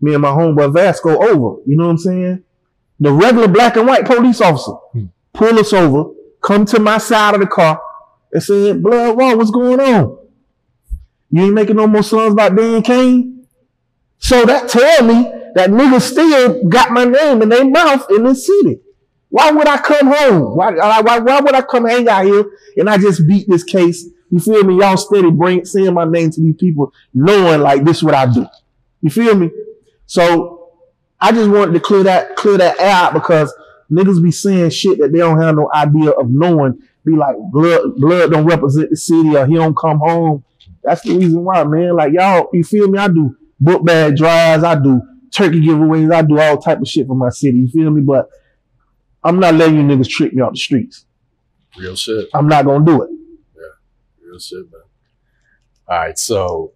me 0.00 0.14
and 0.14 0.22
my 0.22 0.30
homeboy 0.30 0.72
Vasco 0.74 1.10
over. 1.10 1.62
You 1.64 1.76
know 1.76 1.84
what 1.84 1.92
I'm 1.92 1.98
saying? 1.98 2.44
The 2.98 3.12
regular 3.12 3.46
black 3.46 3.76
and 3.76 3.86
white 3.86 4.04
police 4.04 4.40
officer 4.40 4.72
mm-hmm. 4.72 5.06
pull 5.32 5.58
us 5.58 5.72
over, 5.72 6.10
come 6.42 6.64
to 6.66 6.80
my 6.80 6.98
side 6.98 7.34
of 7.34 7.40
the 7.40 7.46
car, 7.46 7.80
and 8.32 8.42
said, 8.42 8.82
"Blood, 8.82 9.16
what's 9.16 9.50
going 9.50 9.78
on? 9.78 10.18
You 11.30 11.44
ain't 11.44 11.54
making 11.54 11.76
no 11.76 11.86
more 11.86 12.02
songs 12.02 12.32
about 12.32 12.56
Dan 12.56 12.82
Cain?" 12.82 13.37
So 14.18 14.44
that 14.44 14.68
tell 14.68 15.04
me 15.04 15.30
that 15.54 15.70
niggas 15.70 16.02
still 16.02 16.68
got 16.68 16.90
my 16.90 17.04
name 17.04 17.42
in 17.42 17.48
their 17.48 17.64
mouth 17.64 18.06
in 18.10 18.24
this 18.24 18.46
city. 18.46 18.80
Why 19.30 19.50
would 19.50 19.68
I 19.68 19.78
come 19.78 20.06
home? 20.06 20.56
Why, 20.56 20.72
why, 20.72 21.18
why 21.18 21.40
would 21.40 21.54
I 21.54 21.62
come 21.62 21.86
hang 21.86 22.08
out 22.08 22.24
here 22.24 22.44
and 22.76 22.88
I 22.88 22.96
just 22.96 23.26
beat 23.26 23.48
this 23.48 23.62
case 23.62 24.06
You 24.30 24.40
feel 24.40 24.64
me? 24.64 24.78
Y'all 24.78 24.96
steady 24.96 25.30
bring 25.30 25.64
saying 25.64 25.94
my 25.94 26.04
name 26.04 26.30
to 26.30 26.40
these 26.40 26.56
people, 26.56 26.92
knowing 27.14 27.60
like 27.60 27.84
this 27.84 27.98
is 27.98 28.02
what 28.02 28.14
I 28.14 28.26
do. 28.26 28.46
You 29.00 29.10
feel 29.10 29.34
me? 29.34 29.50
So 30.06 30.72
I 31.20 31.32
just 31.32 31.50
wanted 31.50 31.72
to 31.72 31.80
clear 31.80 32.02
that 32.04 32.36
clear 32.36 32.58
that 32.58 32.78
out 32.80 33.14
because 33.14 33.54
niggas 33.90 34.22
be 34.22 34.30
saying 34.30 34.70
shit 34.70 34.98
that 34.98 35.12
they 35.12 35.18
don't 35.18 35.40
have 35.40 35.56
no 35.56 35.70
idea 35.74 36.10
of 36.10 36.30
knowing. 36.30 36.78
Be 37.04 37.16
like 37.16 37.36
blood 37.50 37.96
blood 37.96 38.30
don't 38.30 38.46
represent 38.46 38.90
the 38.90 38.96
city 38.96 39.36
or 39.36 39.46
he 39.46 39.54
don't 39.54 39.76
come 39.76 39.98
home. 39.98 40.44
That's 40.82 41.02
the 41.02 41.16
reason 41.16 41.44
why, 41.44 41.64
man. 41.64 41.96
Like 41.96 42.12
y'all, 42.12 42.48
you 42.52 42.64
feel 42.64 42.88
me? 42.88 42.98
I 42.98 43.08
do 43.08 43.36
book 43.60 43.84
bag 43.84 44.16
drives, 44.16 44.64
I 44.64 44.74
do 44.74 45.00
turkey 45.32 45.60
giveaways, 45.60 46.12
I 46.12 46.22
do 46.22 46.38
all 46.38 46.58
type 46.58 46.80
of 46.80 46.88
shit 46.88 47.06
for 47.06 47.14
my 47.16 47.30
city. 47.30 47.58
You 47.58 47.68
feel 47.68 47.90
me? 47.90 48.02
But 48.02 48.28
I'm 49.22 49.40
not 49.40 49.54
letting 49.54 49.76
you 49.76 49.82
niggas 49.82 50.08
trick 50.08 50.32
me 50.32 50.42
off 50.42 50.52
the 50.52 50.58
streets. 50.58 51.04
Real 51.76 51.96
shit. 51.96 52.28
I'm 52.34 52.48
not 52.48 52.64
gonna 52.64 52.84
do 52.84 53.02
it. 53.02 53.10
Yeah, 53.56 54.26
real 54.28 54.38
shit, 54.38 54.70
man. 54.70 54.80
All 55.88 55.98
right, 55.98 56.18
so 56.18 56.72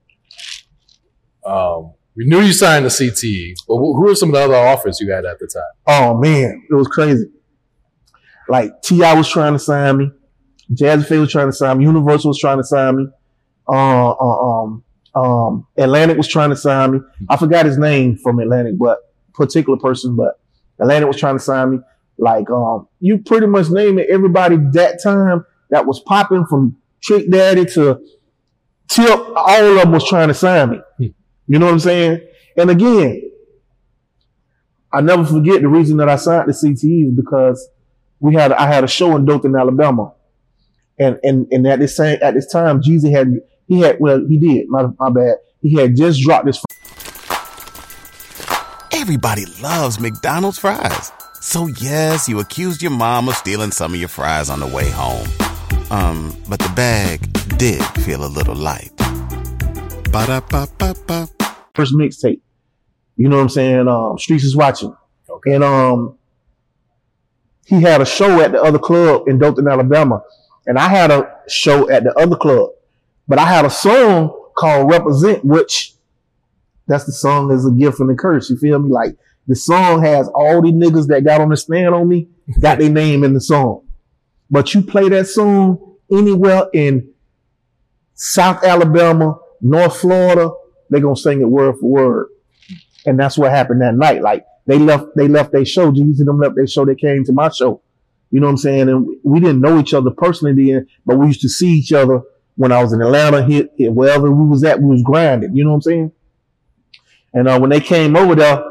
um, 1.45 1.93
we 2.17 2.27
knew 2.27 2.41
you 2.41 2.53
signed 2.53 2.85
the 2.85 2.89
CTE, 2.89 3.55
but 3.67 3.77
who 3.77 4.09
are 4.09 4.15
some 4.15 4.31
of 4.31 4.35
the 4.35 4.41
other 4.41 4.55
offers 4.55 5.01
you 5.01 5.11
had 5.13 5.25
at 5.25 5.39
the 5.39 5.47
time? 5.47 5.63
Oh 5.87 6.19
man, 6.19 6.67
it 6.71 6.75
was 6.75 6.89
crazy. 6.89 7.27
Like 8.49 8.83
T.I. 8.83 9.15
was 9.15 9.29
trying 9.29 9.55
to 9.55 9.59
sign 9.59 9.99
me, 9.99 10.11
Jazze 10.73 11.07
Pha 11.07 11.19
was 11.19 11.31
trying 11.31 11.49
to 11.49 11.53
sign 11.53 11.79
me, 11.79 11.85
Universal 11.85 12.31
was 12.31 12.39
trying 12.39 12.59
to 12.59 12.65
sign 12.65 12.97
me, 12.97 13.07
uh, 13.69 14.11
uh, 14.11 14.63
um, 14.63 14.85
um, 15.15 15.67
Atlantic 15.77 16.17
was 16.17 16.29
trying 16.29 16.51
to 16.51 16.57
sign 16.57 16.93
me. 16.93 17.01
I 17.29 17.37
forgot 17.37 17.67
his 17.67 17.79
name 17.79 18.17
from 18.17 18.39
Atlantic, 18.39 18.79
but 18.79 18.99
particular 19.35 19.79
person, 19.79 20.17
but 20.17 20.41
Atlantic 20.81 21.09
was 21.09 21.19
trying 21.19 21.37
to 21.37 21.43
sign 21.43 21.73
me. 21.73 21.79
Like, 22.19 22.51
um, 22.51 22.89
you 23.01 23.19
pretty 23.19 23.47
much 23.47 23.69
name 23.71 23.99
it. 23.99 24.09
Everybody 24.11 24.57
that 24.73 25.03
time 25.03 25.45
that 25.71 25.87
was 25.87 26.01
popping 26.01 26.47
from 26.47 26.77
Trick 27.03 27.31
Daddy 27.31 27.65
to 27.67 28.01
Tip, 28.89 29.09
all 29.09 29.65
of 29.65 29.77
them 29.77 29.93
was 29.93 30.07
trying 30.09 30.29
to 30.29 30.35
sign 30.35 30.71
me. 30.71 30.81
You 30.99 31.59
know 31.59 31.67
what 31.67 31.73
I'm 31.73 31.81
saying? 31.81 32.21
And 32.57 32.71
again, 32.71 33.31
I 34.93 35.01
never 35.01 35.25
forget 35.25 35.63
the 35.63 35.69
reason 35.69 35.97
that 35.99 36.09
I 36.09 36.17
signed 36.17 36.49
the 36.49 36.53
CTE 36.53 37.09
is 37.09 37.15
because 37.15 37.69
we 38.21 38.35
had 38.35 38.53
I 38.53 38.67
had 38.67 38.85
a 38.85 38.89
show 38.89 39.17
in 39.17 39.25
Dothan, 39.25 39.57
Alabama, 39.57 40.13
and 40.99 41.19
and 41.23 41.47
and 41.51 41.67
at 41.67 41.81
this 41.81 41.97
same 41.97 42.19
at 42.23 42.35
this 42.35 42.51
time, 42.53 42.83
Jeezy 42.83 43.11
had 43.11 43.41
he 43.73 43.81
had 43.81 43.97
well 44.01 44.25
he 44.29 44.39
did 44.39 44.69
my 44.69 44.87
my 44.99 45.11
bad 45.11 45.37
he 45.63 45.75
had 45.75 45.97
just 45.97 46.21
dropped 46.21 46.47
this. 46.47 46.63
Everybody 48.93 49.47
loves 49.63 49.99
McDonald's 50.01 50.59
fries. 50.59 51.13
So 51.41 51.69
yes, 51.69 52.29
you 52.29 52.41
accused 52.41 52.83
your 52.83 52.91
mom 52.91 53.29
of 53.29 53.37
stealing 53.37 53.71
some 53.71 53.95
of 53.95 54.01
your 54.01 54.09
fries 54.09 54.51
on 54.51 54.61
the 54.61 54.67
way 54.67 54.91
home. 54.91 55.27
Um, 55.91 56.37
but 56.49 56.59
the 56.59 56.71
bag 56.75 57.21
did 57.59 57.83
feel 58.05 58.25
a 58.25 58.27
little 58.27 58.55
light. 58.55 58.93
Ba-da-ba-ba-ba. 60.11 61.29
first 61.75 61.95
mixtape. 61.95 62.41
You 63.17 63.29
know 63.29 63.37
what 63.37 63.43
I'm 63.43 63.49
saying? 63.49 63.89
Um, 63.89 64.19
Streets 64.19 64.45
is 64.45 64.57
watching. 64.57 64.95
Okay. 65.29 65.55
And 65.55 65.65
um, 65.65 66.19
he 67.67 67.81
had 67.81 68.01
a 68.01 68.07
show 68.07 68.41
at 68.41 68.53
the 68.53 68.63
other 68.63 68.79
club 68.79 69.29
in 69.29 69.39
Dothan, 69.39 69.69
Alabama, 69.69 70.23
and 70.67 70.79
I 70.79 70.89
had 70.89 71.11
a 71.11 71.35
show 71.49 71.89
at 71.91 72.05
the 72.05 72.13
other 72.19 72.37
club. 72.37 72.71
But 73.29 73.39
I 73.39 73.47
had 73.47 73.65
a 73.65 73.71
song 73.71 74.37
called 74.57 74.91
"Represent," 74.91 75.45
which 75.45 75.95
that's 76.87 77.05
the 77.05 77.13
song 77.13 77.51
is 77.53 77.67
a 77.67 77.71
gift 77.71 78.01
and 78.01 78.11
a 78.11 78.15
curse. 78.15 78.51
You 78.51 78.57
feel 78.57 78.79
me? 78.79 78.91
Like 78.91 79.17
the 79.47 79.57
song 79.57 80.03
has 80.03 80.29
all 80.29 80.63
the 80.63 80.73
niggas 80.73 81.07
that 81.09 81.25
got 81.25 81.41
on 81.41 81.49
the 81.51 81.57
stand 81.57 81.95
on 81.95 82.09
me 82.09 82.29
got 82.61 82.79
their 82.79 82.91
name 82.91 83.25
in 83.25 83.35
the 83.35 83.41
song. 83.41 83.87
But 84.51 84.75
you 84.75 84.83
play 84.83 85.09
that 85.09 85.27
song 85.27 85.97
anywhere 86.11 86.67
in 86.75 87.13
South 88.15 88.63
Alabama, 88.63 89.39
North 89.61 89.97
Florida, 89.97 90.51
they 90.91 91.01
gonna 91.01 91.17
sing 91.17 91.41
it 91.41 91.49
word 91.49 91.77
for 91.81 91.87
word. 91.87 92.29
And 93.07 93.19
that's 93.19 93.39
what 93.39 93.51
happened 93.51 93.81
that 93.81 93.95
night. 93.95 94.23
Like 94.23 94.45
they 94.67 94.79
left, 94.79 95.17
they 95.17 95.27
left 95.27 95.53
their 95.53 95.65
show. 95.65 95.91
Jeezy 95.91 96.19
and 96.19 96.29
them 96.29 96.39
left 96.39 96.55
their 96.55 96.67
show. 96.67 96.85
They 96.85 96.95
came 96.95 97.25
to 97.25 97.33
my 97.33 97.49
show. 97.49 97.81
You 98.31 98.41
know 98.41 98.47
what 98.47 98.53
I'm 98.53 98.59
saying? 98.59 98.89
And 98.89 99.17
we 99.25 99.41
didn't 99.41 99.61
know 99.61 99.79
each 99.79 99.95
other 99.95 100.11
personally 100.11 100.73
then, 100.73 100.87
but 101.05 101.19
we 101.19 101.27
used 101.27 101.41
to 101.43 101.49
see 101.49 101.73
each 101.73 101.93
other 101.93 102.23
when 102.57 102.73
I 102.73 102.83
was 102.83 102.93
in 102.93 103.01
Atlanta, 103.01 103.45
here, 103.45 103.69
here, 103.77 103.91
wherever 103.91 104.31
we 104.31 104.47
was 104.47 104.63
at, 104.65 104.81
we 104.81 104.89
was 104.89 105.03
grinding. 105.03 105.57
You 105.57 105.65
know 105.65 105.71
what 105.71 105.77
I'm 105.77 105.83
saying? 105.83 106.13
And 107.33 107.49
uh, 107.49 107.59
when 107.59 107.71
they 107.71 107.81
came 107.81 108.17
over 108.17 108.35
there, 108.35 108.63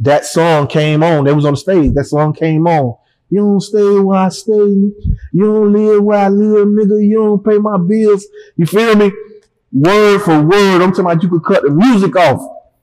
that 0.00 0.24
song 0.24 0.66
came 0.68 1.02
on. 1.02 1.24
They 1.24 1.32
was 1.32 1.44
on 1.44 1.54
the 1.54 1.58
stage. 1.58 1.92
That 1.94 2.04
song 2.04 2.32
came 2.32 2.66
on. 2.66 2.96
You 3.30 3.40
don't 3.40 3.60
stay 3.60 3.98
where 3.98 4.20
I 4.20 4.28
stay. 4.30 4.52
You 4.52 4.94
don't 5.34 5.72
live 5.72 6.02
where 6.02 6.18
I 6.18 6.28
live, 6.28 6.66
nigga. 6.68 7.04
You 7.06 7.18
don't 7.18 7.44
pay 7.44 7.58
my 7.58 7.76
bills. 7.76 8.26
You 8.56 8.64
feel 8.64 8.96
me? 8.96 9.12
Word 9.70 10.20
for 10.20 10.40
word. 10.40 10.80
I'm 10.80 10.92
talking 10.92 11.04
about 11.04 11.22
you 11.22 11.28
could 11.28 11.44
cut 11.44 11.62
the 11.62 11.70
music 11.70 12.16
off. 12.16 12.40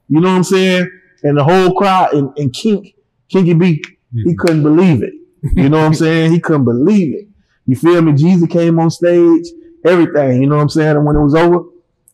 You 0.08 0.22
know 0.22 0.30
what 0.30 0.36
I'm 0.36 0.44
saying? 0.44 0.92
And 1.24 1.38
the 1.38 1.44
whole 1.44 1.74
crowd 1.74 2.14
and, 2.14 2.38
and 2.38 2.54
Kink, 2.54 2.96
Kinky 3.28 3.54
B, 3.54 3.84
he 4.14 4.36
couldn't 4.36 4.62
believe 4.62 5.02
it. 5.02 5.14
You 5.56 5.70
know 5.70 5.80
what 5.80 5.86
I'm 5.86 5.94
saying? 5.96 6.32
He 6.32 6.40
couldn't 6.40 6.66
believe 6.66 7.16
it. 7.16 7.28
You 7.66 7.76
feel 7.76 8.02
me? 8.04 8.12
Jeezy 8.12 8.50
came 8.50 8.78
on 8.78 8.92
stage, 8.92 9.48
everything. 9.86 10.42
You 10.42 10.50
know 10.50 10.56
what 10.56 10.64
I'm 10.64 10.70
saying? 10.70 10.96
And 10.96 11.06
when 11.06 11.16
it 11.16 11.24
was 11.24 11.36
over, 11.36 11.66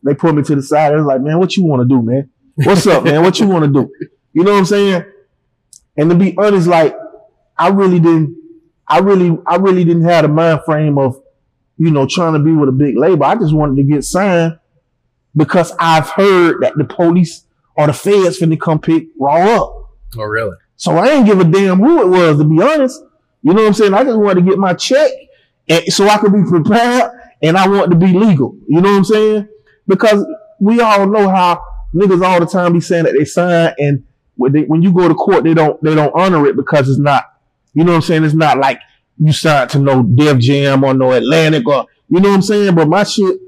they 0.03 0.13
put 0.13 0.35
me 0.35 0.43
to 0.43 0.55
the 0.55 0.61
side. 0.61 0.91
They 0.91 0.97
was 0.97 1.05
like, 1.05 1.21
man, 1.21 1.39
what 1.39 1.55
you 1.55 1.63
want 1.63 1.81
to 1.81 1.87
do, 1.87 2.01
man? 2.01 2.29
What's 2.55 2.85
up, 2.87 3.03
man? 3.03 3.23
What 3.23 3.39
you 3.39 3.47
want 3.47 3.65
to 3.65 3.71
do? 3.71 3.91
You 4.33 4.43
know 4.43 4.51
what 4.51 4.59
I'm 4.59 4.65
saying? 4.65 5.05
And 5.97 6.09
to 6.09 6.15
be 6.15 6.35
honest, 6.37 6.67
like, 6.67 6.95
I 7.57 7.69
really 7.69 7.99
didn't, 7.99 8.37
I 8.87 8.99
really, 8.99 9.37
I 9.47 9.57
really 9.57 9.83
didn't 9.83 10.03
have 10.03 10.23
the 10.23 10.27
mind 10.27 10.61
frame 10.65 10.97
of, 10.97 11.21
you 11.77 11.91
know, 11.91 12.05
trying 12.07 12.33
to 12.33 12.39
be 12.39 12.51
with 12.51 12.69
a 12.69 12.73
big 12.73 12.97
label. 12.97 13.23
I 13.23 13.35
just 13.35 13.53
wanted 13.53 13.77
to 13.77 13.83
get 13.83 14.03
signed 14.03 14.59
because 15.35 15.73
I've 15.79 16.09
heard 16.09 16.61
that 16.61 16.77
the 16.77 16.83
police 16.83 17.45
or 17.75 17.87
the 17.87 17.93
feds 17.93 18.39
finna 18.39 18.59
come 18.59 18.79
pick 18.79 19.07
Raw 19.19 19.37
up. 19.55 19.89
Oh, 20.17 20.23
really? 20.23 20.55
So 20.75 20.97
I 20.97 21.09
ain't 21.09 21.25
give 21.25 21.39
a 21.39 21.43
damn 21.43 21.79
who 21.79 22.01
it 22.01 22.07
was, 22.07 22.37
to 22.37 22.43
be 22.43 22.61
honest. 22.61 23.01
You 23.43 23.53
know 23.53 23.61
what 23.61 23.67
I'm 23.67 23.73
saying? 23.73 23.93
I 23.93 24.03
just 24.03 24.17
wanted 24.17 24.43
to 24.43 24.49
get 24.49 24.59
my 24.59 24.73
check 24.73 25.11
and 25.67 25.85
so 25.85 26.07
I 26.07 26.17
could 26.17 26.33
be 26.33 26.43
prepared 26.43 27.11
and 27.41 27.57
I 27.57 27.67
want 27.67 27.91
to 27.91 27.97
be 27.97 28.07
legal. 28.07 28.55
You 28.67 28.81
know 28.81 28.91
what 28.91 28.97
I'm 28.97 29.05
saying? 29.05 29.47
Because 29.87 30.25
we 30.59 30.79
all 30.79 31.07
know 31.07 31.29
how 31.29 31.63
niggas 31.93 32.25
all 32.25 32.39
the 32.39 32.45
time 32.45 32.73
be 32.73 32.81
saying 32.81 33.05
that 33.05 33.15
they 33.17 33.25
sign 33.25 33.73
and 33.77 34.03
when, 34.35 34.51
they, 34.53 34.63
when 34.63 34.81
you 34.81 34.93
go 34.93 35.07
to 35.07 35.13
court, 35.13 35.43
they 35.43 35.53
don't, 35.53 35.81
they 35.83 35.93
don't 35.93 36.13
honor 36.15 36.45
it 36.47 36.55
because 36.55 36.89
it's 36.89 36.99
not, 36.99 37.25
you 37.73 37.83
know 37.83 37.91
what 37.91 37.97
I'm 37.97 38.01
saying? 38.01 38.23
It's 38.23 38.33
not 38.33 38.57
like 38.57 38.79
you 39.17 39.33
signed 39.33 39.69
to 39.71 39.79
no 39.79 40.03
Def 40.03 40.39
Jam 40.39 40.83
or 40.83 40.93
no 40.93 41.11
Atlantic 41.11 41.67
or, 41.67 41.87
you 42.09 42.19
know 42.19 42.29
what 42.29 42.35
I'm 42.35 42.41
saying? 42.41 42.75
But 42.75 42.87
my 42.87 43.03
shit, 43.03 43.39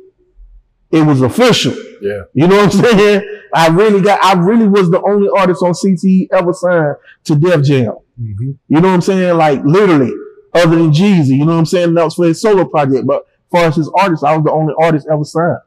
it 0.92 1.02
was 1.02 1.22
official. 1.22 1.74
Yeah. 2.02 2.24
You 2.34 2.48
know 2.48 2.58
what 2.58 2.76
I'm 2.76 2.84
saying? 2.98 3.40
I 3.54 3.68
really 3.68 4.02
got, 4.02 4.24
I 4.24 4.34
really 4.40 4.68
was 4.68 4.90
the 4.90 5.02
only 5.02 5.30
artist 5.36 5.64
on 5.64 5.74
CTE 5.74 6.28
ever 6.32 6.54
signed 6.54 6.96
to 7.26 7.36
Def 7.36 7.64
Jam. 7.64 7.94
Mm-hmm. 8.22 8.52
You 8.68 8.82
know 8.82 8.90
what 8.90 8.94
I'm 8.96 9.02
saying? 9.02 9.38
Like 9.38 9.64
literally, 9.64 10.12
other 10.54 10.76
than 10.76 10.92
Jeezy. 10.92 11.38
You 11.38 11.46
know 11.46 11.54
what 11.54 11.60
I'm 11.60 11.66
saying? 11.66 11.94
That 11.96 12.04
was 12.04 12.16
for 12.16 12.26
his 12.26 12.42
solo 12.42 12.66
project. 12.66 13.06
But 13.06 13.26
far 13.54 13.66
as 13.66 13.76
his 13.76 13.90
artist, 13.96 14.24
I 14.24 14.36
was 14.36 14.44
the 14.44 14.52
only 14.52 14.74
artist 14.82 15.08
ever 15.10 15.24
signed. 15.24 15.60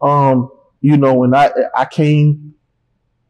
Um, 0.00 0.50
you 0.80 0.96
know, 0.96 1.24
and 1.24 1.34
I 1.34 1.50
I 1.74 1.86
came, 1.86 2.54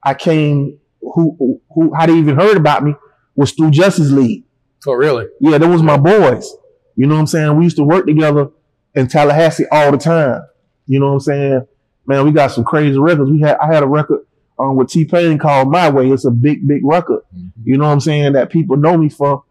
I 0.02 0.14
came. 0.14 0.78
Who 1.00 1.60
who 1.72 1.94
how 1.94 2.06
they 2.06 2.18
even 2.18 2.36
heard 2.36 2.56
about 2.56 2.82
me 2.84 2.94
was 3.36 3.52
through 3.52 3.70
Justice 3.70 4.10
League. 4.10 4.44
Oh, 4.86 4.92
really? 4.92 5.26
Yeah, 5.40 5.58
that 5.58 5.68
was 5.68 5.82
my 5.82 5.96
boys. 5.96 6.52
You 6.96 7.06
know 7.06 7.14
what 7.14 7.20
I'm 7.20 7.26
saying? 7.28 7.56
We 7.56 7.64
used 7.64 7.76
to 7.76 7.84
work 7.84 8.04
together 8.04 8.48
in 8.94 9.06
Tallahassee 9.06 9.66
all 9.70 9.92
the 9.92 9.98
time. 9.98 10.42
You 10.86 10.98
know 10.98 11.06
what 11.06 11.12
I'm 11.14 11.20
saying? 11.20 11.66
Man, 12.04 12.24
we 12.24 12.32
got 12.32 12.50
some 12.50 12.64
crazy 12.64 12.98
records. 12.98 13.30
We 13.30 13.40
had 13.40 13.56
I 13.58 13.72
had 13.72 13.84
a 13.84 13.86
record 13.86 14.26
um 14.58 14.74
with 14.76 14.90
T 14.90 15.04
Pain 15.04 15.38
called 15.38 15.70
My 15.70 15.88
Way. 15.88 16.10
It's 16.10 16.24
a 16.24 16.32
big, 16.32 16.66
big 16.66 16.80
record. 16.84 17.22
You 17.62 17.78
know 17.78 17.86
what 17.86 17.92
I'm 17.92 18.00
saying? 18.00 18.32
That 18.32 18.50
people 18.50 18.76
know 18.76 18.98
me 18.98 19.08
for 19.08 19.44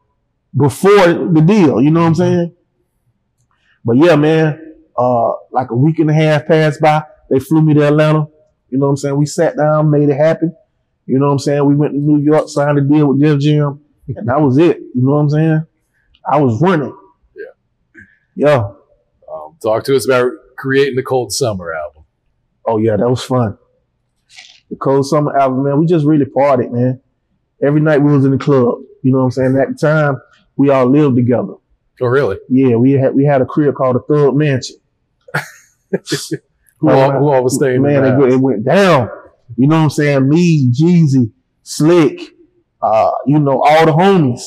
before 0.55 1.07
the 1.07 1.43
deal. 1.45 1.81
You 1.81 1.91
know 1.91 2.01
what 2.01 2.07
I'm 2.07 2.15
saying? 2.15 2.55
But 3.87 3.95
yeah, 3.95 4.17
man, 4.17 4.75
uh, 4.97 5.31
like 5.53 5.71
a 5.71 5.75
week 5.75 5.99
and 5.99 6.09
a 6.09 6.13
half 6.13 6.45
passed 6.45 6.81
by. 6.81 7.03
They 7.29 7.39
flew 7.39 7.61
me 7.61 7.73
to 7.75 7.87
Atlanta. 7.87 8.27
You 8.69 8.77
know 8.77 8.87
what 8.87 8.91
I'm 8.91 8.97
saying? 8.97 9.15
We 9.15 9.25
sat 9.25 9.55
down, 9.55 9.89
made 9.89 10.09
it 10.09 10.17
happen. 10.17 10.53
You 11.05 11.19
know 11.19 11.27
what 11.27 11.31
I'm 11.31 11.39
saying? 11.39 11.65
We 11.65 11.73
went 11.73 11.93
to 11.93 11.97
New 11.97 12.21
York, 12.21 12.49
signed 12.49 12.77
a 12.77 12.81
deal 12.81 13.07
with 13.07 13.21
Def 13.21 13.39
Jam, 13.39 13.79
and 14.09 14.27
that 14.27 14.41
was 14.41 14.57
it. 14.57 14.79
You 14.93 15.03
know 15.05 15.13
what 15.13 15.19
I'm 15.19 15.29
saying? 15.29 15.65
I 16.29 16.41
was 16.41 16.61
running. 16.61 16.93
Yeah. 17.33 18.45
Yeah. 18.49 18.71
Um, 19.33 19.57
talk 19.63 19.85
to 19.85 19.95
us 19.95 20.05
about 20.05 20.33
creating 20.57 20.97
the 20.97 21.03
Cold 21.03 21.31
Summer 21.31 21.73
album. 21.73 22.03
Oh 22.65 22.79
yeah, 22.79 22.97
that 22.97 23.09
was 23.09 23.23
fun. 23.23 23.57
The 24.69 24.75
Cold 24.75 25.05
Summer 25.05 25.37
album, 25.37 25.63
man, 25.63 25.79
we 25.79 25.85
just 25.85 26.05
really 26.05 26.25
partied, 26.25 26.71
man. 26.73 26.99
Every 27.63 27.79
night 27.79 28.01
we 28.01 28.11
was 28.11 28.25
in 28.25 28.31
the 28.31 28.37
club. 28.37 28.79
You 29.01 29.13
know 29.13 29.19
what 29.19 29.23
I'm 29.25 29.31
saying? 29.31 29.57
At 29.57 29.69
the 29.69 29.75
time, 29.75 30.17
we 30.57 30.71
all 30.71 30.87
lived 30.87 31.15
together. 31.15 31.53
Oh, 32.01 32.05
really? 32.07 32.37
Yeah, 32.49 32.75
we 32.75 32.91
had 32.93 33.13
we 33.15 33.25
had 33.25 33.41
a 33.41 33.45
crib 33.45 33.75
called 33.75 33.95
the 33.95 34.13
Thug 34.13 34.35
Mansion. 34.35 34.77
Who 36.79 36.89
all, 36.91 37.11
who 37.11 37.27
all 37.29 37.43
was 37.43 37.55
staying 37.55 37.81
Man, 37.81 38.05
it, 38.05 38.17
went- 38.17 38.33
it 38.33 38.37
went 38.37 38.63
down. 38.63 39.09
You 39.55 39.67
know 39.67 39.77
what 39.77 39.83
I'm 39.83 39.89
saying? 39.89 40.29
Me, 40.29 40.69
Jeezy, 40.71 41.31
Slick, 41.63 42.21
uh, 42.81 43.09
you 43.25 43.39
know, 43.39 43.63
all 43.63 43.85
the 43.85 43.91
homies. 43.93 44.41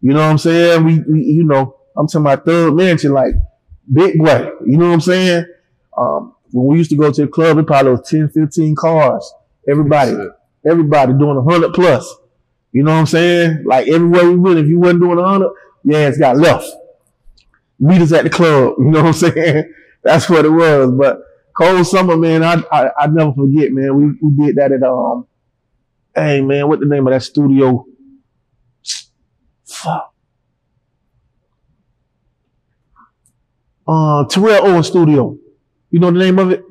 You 0.00 0.12
know 0.12 0.20
what 0.20 0.30
I'm 0.30 0.38
saying? 0.38 0.84
We, 0.84 0.98
we 1.00 1.20
you 1.22 1.44
know, 1.44 1.76
I'm 1.96 2.08
talking 2.08 2.22
about 2.22 2.44
Thug 2.44 2.74
Mansion, 2.74 3.12
like 3.12 3.34
big 3.92 4.18
boy. 4.18 4.50
You 4.66 4.78
know 4.78 4.88
what 4.88 4.94
I'm 4.94 5.00
saying? 5.00 5.44
Um, 5.96 6.34
when 6.50 6.66
we 6.66 6.78
used 6.78 6.90
to 6.90 6.96
go 6.96 7.12
to 7.12 7.20
the 7.22 7.28
club, 7.28 7.58
it 7.58 7.66
probably 7.66 7.92
was 7.92 8.08
10, 8.08 8.30
15 8.30 8.74
cars. 8.74 9.32
Everybody, 9.68 10.16
everybody 10.68 11.12
doing 11.12 11.36
a 11.36 11.42
hundred 11.42 11.74
plus. 11.74 12.12
You 12.72 12.82
know 12.82 12.92
what 12.92 12.98
I'm 13.00 13.06
saying? 13.06 13.64
Like 13.66 13.86
everywhere 13.88 14.24
we 14.30 14.36
went, 14.36 14.58
if 14.58 14.66
you 14.66 14.78
wasn't 14.80 15.00
doing 15.02 15.18
a 15.18 15.24
hundred, 15.28 15.50
yeah, 15.84 16.08
it's 16.08 16.18
got 16.18 16.36
left. 16.36 16.66
Meet 17.80 18.02
us 18.02 18.12
at 18.12 18.24
the 18.24 18.30
club. 18.30 18.74
You 18.78 18.90
know 18.90 19.02
what 19.02 19.08
I'm 19.08 19.12
saying? 19.12 19.72
That's 20.02 20.28
what 20.28 20.44
it 20.44 20.50
was. 20.50 20.90
But 20.92 21.18
cold 21.56 21.86
summer, 21.86 22.16
man, 22.16 22.42
I 22.42 22.62
I, 22.72 22.90
I 22.98 23.06
never 23.08 23.32
forget, 23.32 23.72
man. 23.72 23.94
We 23.96 24.28
we 24.28 24.46
did 24.46 24.56
that 24.56 24.72
at 24.72 24.82
um, 24.82 25.26
hey 26.14 26.40
man, 26.40 26.68
what 26.68 26.80
the 26.80 26.86
name 26.86 27.06
of 27.06 27.12
that 27.12 27.22
studio? 27.22 27.84
Fuck. 29.66 30.14
Uh, 33.86 34.24
Terrell 34.26 34.66
Owens 34.66 34.86
Studio. 34.86 35.38
You 35.90 36.00
know 36.00 36.10
the 36.10 36.18
name 36.18 36.38
of 36.38 36.50
it? 36.50 36.62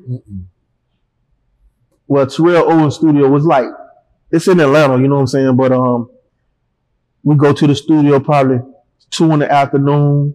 Well, 2.06 2.26
Terrell 2.26 2.70
Owens 2.70 2.94
Studio 2.94 3.28
was 3.28 3.44
like, 3.44 3.66
it's 4.30 4.46
in 4.46 4.60
Atlanta, 4.60 4.98
you 4.98 5.08
know 5.08 5.16
what 5.16 5.22
I'm 5.22 5.26
saying? 5.26 5.56
But 5.56 5.72
um, 5.72 6.10
we 7.24 7.34
go 7.36 7.52
to 7.52 7.66
the 7.66 7.74
studio 7.74 8.20
probably 8.20 8.60
two 9.10 9.32
in 9.32 9.40
the 9.40 9.50
afternoon, 9.50 10.34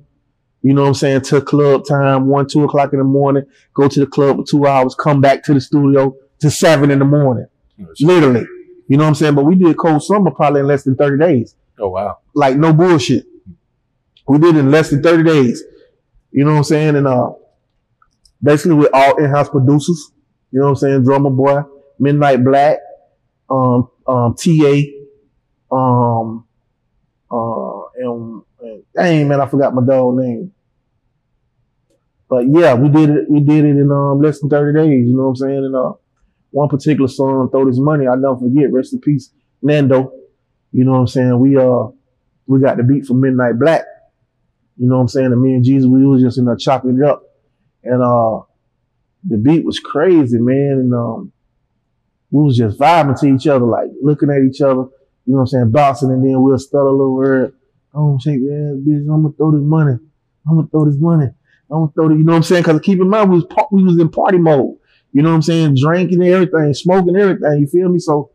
you 0.63 0.73
know 0.73 0.83
what 0.83 0.87
I'm 0.87 0.93
saying, 0.93 1.21
to 1.21 1.41
club 1.41 1.85
time, 1.85 2.27
one, 2.27 2.47
two 2.47 2.63
o'clock 2.63 2.93
in 2.93 2.99
the 2.99 3.05
morning, 3.05 3.43
go 3.73 3.89
to 3.89 3.99
the 3.99 4.07
club 4.07 4.37
for 4.37 4.45
two 4.45 4.65
hours, 4.65 4.95
come 4.95 5.19
back 5.19 5.43
to 5.43 5.53
the 5.53 5.59
studio 5.61 6.15
to 6.39 6.49
seven 6.49 6.89
in 6.89 6.99
the 6.99 7.05
morning. 7.05 7.47
Literally. 7.99 8.45
You 8.87 8.97
know 8.97 9.03
what 9.03 9.09
I'm 9.09 9.15
saying? 9.15 9.35
But 9.35 9.43
we 9.43 9.55
did 9.55 9.77
cold 9.77 10.03
summer 10.03 10.31
probably 10.31 10.61
in 10.61 10.67
less 10.67 10.83
than 10.83 10.95
30 10.95 11.17
days. 11.17 11.55
Oh 11.79 11.89
wow. 11.89 12.19
Like 12.33 12.57
no 12.57 12.73
bullshit. 12.73 13.25
We 14.27 14.39
did 14.39 14.55
it 14.55 14.59
in 14.59 14.71
less 14.71 14.89
than 14.89 15.03
30 15.03 15.23
days. 15.23 15.63
You 16.31 16.45
know 16.45 16.51
what 16.51 16.57
I'm 16.59 16.63
saying? 16.63 16.95
And 16.95 17.07
uh 17.07 17.31
basically 18.41 18.75
we're 18.75 18.89
all 18.93 19.17
in-house 19.17 19.49
producers. 19.49 20.11
You 20.51 20.59
know 20.59 20.65
what 20.65 20.71
I'm 20.71 20.75
saying? 20.77 21.03
Drummer 21.03 21.29
Boy, 21.29 21.61
Midnight 21.99 22.43
Black, 22.43 22.77
um, 23.49 23.89
um, 24.07 24.35
TA, 24.35 24.81
um, 25.71 26.45
uh, 27.31 27.81
and, 27.97 28.43
dang 28.95 29.27
man, 29.27 29.41
I 29.41 29.47
forgot 29.47 29.73
my 29.73 29.83
dog 29.85 30.17
name. 30.17 30.51
But 32.29 32.45
yeah, 32.49 32.73
we 32.73 32.89
did 32.89 33.09
it. 33.09 33.29
We 33.29 33.41
did 33.41 33.65
it 33.65 33.77
in 33.77 33.91
um 33.91 34.21
less 34.21 34.39
than 34.39 34.49
30 34.49 34.79
days. 34.79 35.07
You 35.07 35.15
know 35.15 35.23
what 35.23 35.29
I'm 35.29 35.35
saying? 35.35 35.57
And 35.57 35.75
uh, 35.75 35.93
one 36.51 36.69
particular 36.69 37.07
song, 37.07 37.49
"Throw 37.51 37.65
This 37.65 37.79
Money," 37.79 38.07
I 38.07 38.15
never 38.15 38.37
forget. 38.37 38.71
Rest 38.71 38.93
in 38.93 39.01
peace, 39.01 39.29
Nando. 39.61 40.11
You 40.71 40.85
know 40.85 40.93
what 40.93 40.99
I'm 40.99 41.07
saying? 41.07 41.39
We 41.39 41.57
uh, 41.57 41.87
we 42.47 42.59
got 42.59 42.77
the 42.77 42.83
beat 42.83 43.05
for 43.05 43.13
Midnight 43.13 43.59
Black. 43.59 43.83
You 44.77 44.89
know 44.89 44.95
what 44.95 45.01
I'm 45.01 45.07
saying? 45.07 45.27
And 45.27 45.41
me 45.41 45.53
and 45.53 45.63
Jeezy, 45.63 45.87
we 45.87 46.05
was 46.05 46.21
just 46.21 46.37
in 46.37 46.45
there 46.45 46.55
chopping 46.55 46.97
it 46.97 47.07
up. 47.07 47.23
And 47.83 48.01
uh 48.01 48.41
the 49.25 49.37
beat 49.37 49.65
was 49.65 49.79
crazy, 49.79 50.39
man. 50.39 50.79
And 50.79 50.93
um 50.93 51.31
we 52.31 52.43
was 52.43 52.57
just 52.57 52.79
vibing 52.79 53.19
to 53.19 53.27
each 53.27 53.45
other, 53.45 53.65
like 53.65 53.89
looking 54.01 54.31
at 54.31 54.41
each 54.41 54.61
other, 54.61 54.85
you 55.25 55.33
know 55.33 55.37
what 55.37 55.41
I'm 55.41 55.47
saying, 55.47 55.71
bouncing, 55.71 56.09
and 56.09 56.25
then 56.25 56.41
we'll 56.41 56.57
stutter 56.57 56.87
a 56.87 56.91
little 56.91 57.13
word. 57.13 57.53
Oh, 57.93 58.17
shake 58.19 58.35
ass, 58.35 58.77
bitch. 58.85 59.01
I'm 59.01 59.23
gonna 59.23 59.33
throw 59.37 59.51
this 59.51 59.61
money. 59.61 59.97
I'm 60.47 60.55
gonna 60.55 60.67
throw 60.67 60.85
this 60.85 60.99
money. 60.99 61.27
I'm 61.71 61.79
gonna 61.79 61.91
throw 61.93 62.09
the, 62.09 62.15
you 62.15 62.23
know 62.23 62.33
what 62.33 62.37
I'm 62.37 62.43
saying? 62.43 62.63
Cause 62.63 62.79
keep 62.81 62.99
in 62.99 63.09
mind, 63.09 63.29
we 63.29 63.37
was, 63.37 63.45
par- 63.45 63.67
we 63.71 63.83
was 63.83 63.99
in 63.99 64.09
party 64.09 64.37
mode. 64.37 64.77
You 65.11 65.21
know 65.21 65.29
what 65.29 65.35
I'm 65.35 65.41
saying? 65.41 65.75
Drinking 65.79 66.23
everything, 66.23 66.73
smoking 66.73 67.15
everything. 67.15 67.59
You 67.59 67.67
feel 67.67 67.89
me? 67.89 67.99
So 67.99 68.31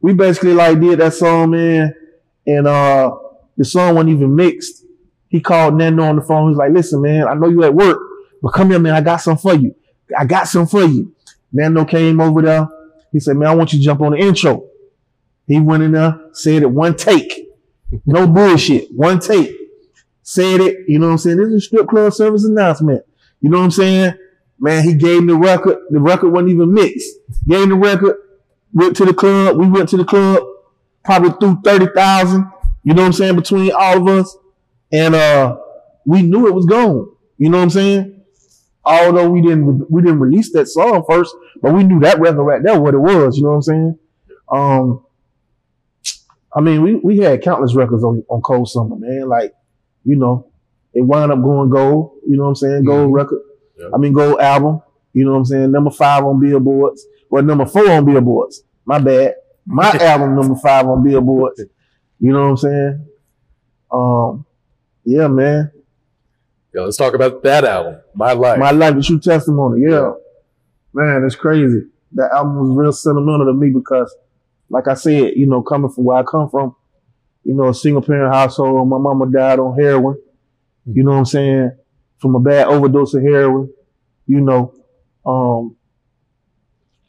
we 0.00 0.14
basically 0.14 0.54
like 0.54 0.80
did 0.80 1.00
that 1.00 1.14
song, 1.14 1.50
man. 1.50 1.94
And, 2.46 2.66
uh, 2.66 3.16
the 3.56 3.64
song 3.64 3.96
wasn't 3.96 4.10
even 4.10 4.34
mixed. 4.36 4.84
He 5.28 5.40
called 5.40 5.74
Nando 5.74 6.04
on 6.04 6.16
the 6.16 6.22
phone. 6.22 6.50
He's 6.50 6.58
like, 6.58 6.72
listen, 6.72 7.02
man, 7.02 7.26
I 7.26 7.34
know 7.34 7.48
you 7.48 7.64
at 7.64 7.74
work, 7.74 7.98
but 8.40 8.52
come 8.52 8.70
here, 8.70 8.78
man. 8.78 8.94
I 8.94 9.00
got 9.00 9.16
something 9.16 9.42
for 9.42 9.54
you. 9.54 9.74
I 10.16 10.24
got 10.24 10.48
something 10.48 10.80
for 10.80 10.86
you. 10.86 11.14
Nando 11.52 11.84
came 11.84 12.20
over 12.20 12.40
there. 12.40 12.68
He 13.12 13.20
said, 13.20 13.36
man, 13.36 13.48
I 13.48 13.54
want 13.54 13.72
you 13.72 13.80
to 13.80 13.84
jump 13.84 14.00
on 14.00 14.12
the 14.12 14.18
intro. 14.18 14.66
He 15.46 15.58
went 15.58 15.82
in 15.82 15.92
there, 15.92 16.18
said 16.32 16.62
it 16.62 16.70
one 16.70 16.94
take. 16.94 17.37
No 18.06 18.26
bullshit. 18.26 18.88
One 18.92 19.20
tape. 19.20 19.56
Said 20.22 20.60
it, 20.60 20.84
you 20.88 20.98
know 20.98 21.06
what 21.06 21.12
I'm 21.12 21.18
saying? 21.18 21.38
This 21.38 21.48
is 21.48 21.54
a 21.54 21.60
strip 21.60 21.88
club 21.88 22.12
service 22.12 22.44
announcement. 22.44 23.02
You 23.40 23.48
know 23.48 23.58
what 23.58 23.64
I'm 23.64 23.70
saying? 23.70 24.12
Man, 24.58 24.84
he 24.84 24.94
gave 24.94 25.22
me 25.22 25.32
the 25.32 25.38
record. 25.38 25.78
The 25.88 26.00
record 26.00 26.30
wasn't 26.30 26.50
even 26.50 26.74
mixed. 26.74 27.08
Gave 27.46 27.68
the 27.68 27.74
record. 27.74 28.16
Went 28.74 28.96
to 28.96 29.06
the 29.06 29.14
club. 29.14 29.56
We 29.56 29.68
went 29.68 29.88
to 29.90 29.96
the 29.96 30.04
club. 30.04 30.42
Probably 31.02 31.30
threw 31.40 31.60
30,000. 31.62 32.50
You 32.84 32.92
know 32.92 33.02
what 33.02 33.06
I'm 33.06 33.12
saying? 33.14 33.36
Between 33.36 33.72
all 33.72 33.96
of 33.96 34.08
us. 34.08 34.36
And, 34.92 35.14
uh, 35.14 35.56
we 36.04 36.22
knew 36.22 36.46
it 36.46 36.54
was 36.54 36.66
gone. 36.66 37.10
You 37.38 37.50
know 37.50 37.58
what 37.58 37.64
I'm 37.64 37.70
saying? 37.70 38.22
Although 38.84 39.30
we 39.30 39.42
didn't, 39.42 39.90
we 39.90 40.02
didn't 40.02 40.20
release 40.20 40.52
that 40.52 40.66
song 40.66 41.04
first, 41.08 41.34
but 41.62 41.74
we 41.74 41.84
knew 41.84 42.00
that 42.00 42.18
record 42.20 42.42
right 42.42 42.62
there 42.62 42.80
what 42.80 42.94
it 42.94 42.98
was. 42.98 43.36
You 43.36 43.44
know 43.44 43.50
what 43.50 43.56
I'm 43.56 43.62
saying? 43.62 43.98
Um, 44.50 45.04
I 46.58 46.60
mean, 46.60 46.82
we, 46.82 46.96
we 46.96 47.18
had 47.18 47.40
countless 47.40 47.76
records 47.76 48.02
on, 48.02 48.24
on 48.28 48.40
Cold 48.40 48.68
Summer, 48.68 48.96
man. 48.96 49.28
Like, 49.28 49.54
you 50.04 50.16
know, 50.16 50.50
it 50.92 51.02
wound 51.02 51.30
up 51.30 51.40
going 51.40 51.70
gold, 51.70 52.18
you 52.26 52.36
know 52.36 52.42
what 52.42 52.48
I'm 52.48 52.54
saying? 52.56 52.84
Gold 52.84 53.12
record. 53.12 53.42
I 53.94 53.96
mean, 53.96 54.12
gold 54.12 54.40
album, 54.40 54.82
you 55.12 55.24
know 55.24 55.30
what 55.30 55.38
I'm 55.38 55.44
saying? 55.44 55.70
Number 55.70 55.90
five 55.90 56.24
on 56.24 56.40
billboards. 56.40 57.06
Well, 57.30 57.44
number 57.44 57.64
four 57.64 57.88
on 57.88 58.04
billboards. 58.04 58.64
My 58.84 58.98
bad. 58.98 59.34
My 59.66 59.90
album 60.00 60.34
number 60.34 60.56
five 60.56 60.84
on 60.88 61.04
billboards. 61.04 61.62
You 62.18 62.32
know 62.32 62.42
what 62.42 62.50
I'm 62.50 62.56
saying? 62.56 63.06
Um, 63.92 64.46
yeah, 65.04 65.28
man. 65.28 65.70
Yeah, 66.74 66.80
let's 66.80 66.96
talk 66.96 67.14
about 67.14 67.40
that 67.44 67.64
album, 67.64 68.00
My 68.16 68.32
Life. 68.32 68.58
My 68.58 68.72
life, 68.72 68.96
the 68.96 69.02
true 69.02 69.20
testimony. 69.20 69.82
Yeah. 69.88 70.10
Man, 70.92 71.22
it's 71.24 71.36
crazy. 71.36 71.82
That 72.12 72.32
album 72.34 72.58
was 72.58 72.76
real 72.76 72.92
sentimental 72.92 73.46
to 73.46 73.52
me 73.52 73.70
because, 73.70 74.12
like 74.70 74.88
I 74.88 74.94
said, 74.94 75.32
you 75.36 75.46
know, 75.46 75.62
coming 75.62 75.90
from 75.90 76.04
where 76.04 76.18
I 76.18 76.22
come 76.22 76.48
from, 76.48 76.76
you 77.44 77.54
know, 77.54 77.68
a 77.68 77.74
single 77.74 78.02
parent 78.02 78.34
household, 78.34 78.88
my 78.88 78.98
mama 78.98 79.30
died 79.30 79.58
on 79.58 79.78
heroin. 79.78 80.16
You 80.86 81.04
know 81.04 81.12
what 81.12 81.18
I'm 81.18 81.24
saying? 81.24 81.72
From 82.18 82.34
a 82.34 82.40
bad 82.40 82.66
overdose 82.66 83.14
of 83.14 83.22
heroin. 83.22 83.72
You 84.26 84.40
know, 84.40 84.74
um, 85.24 85.76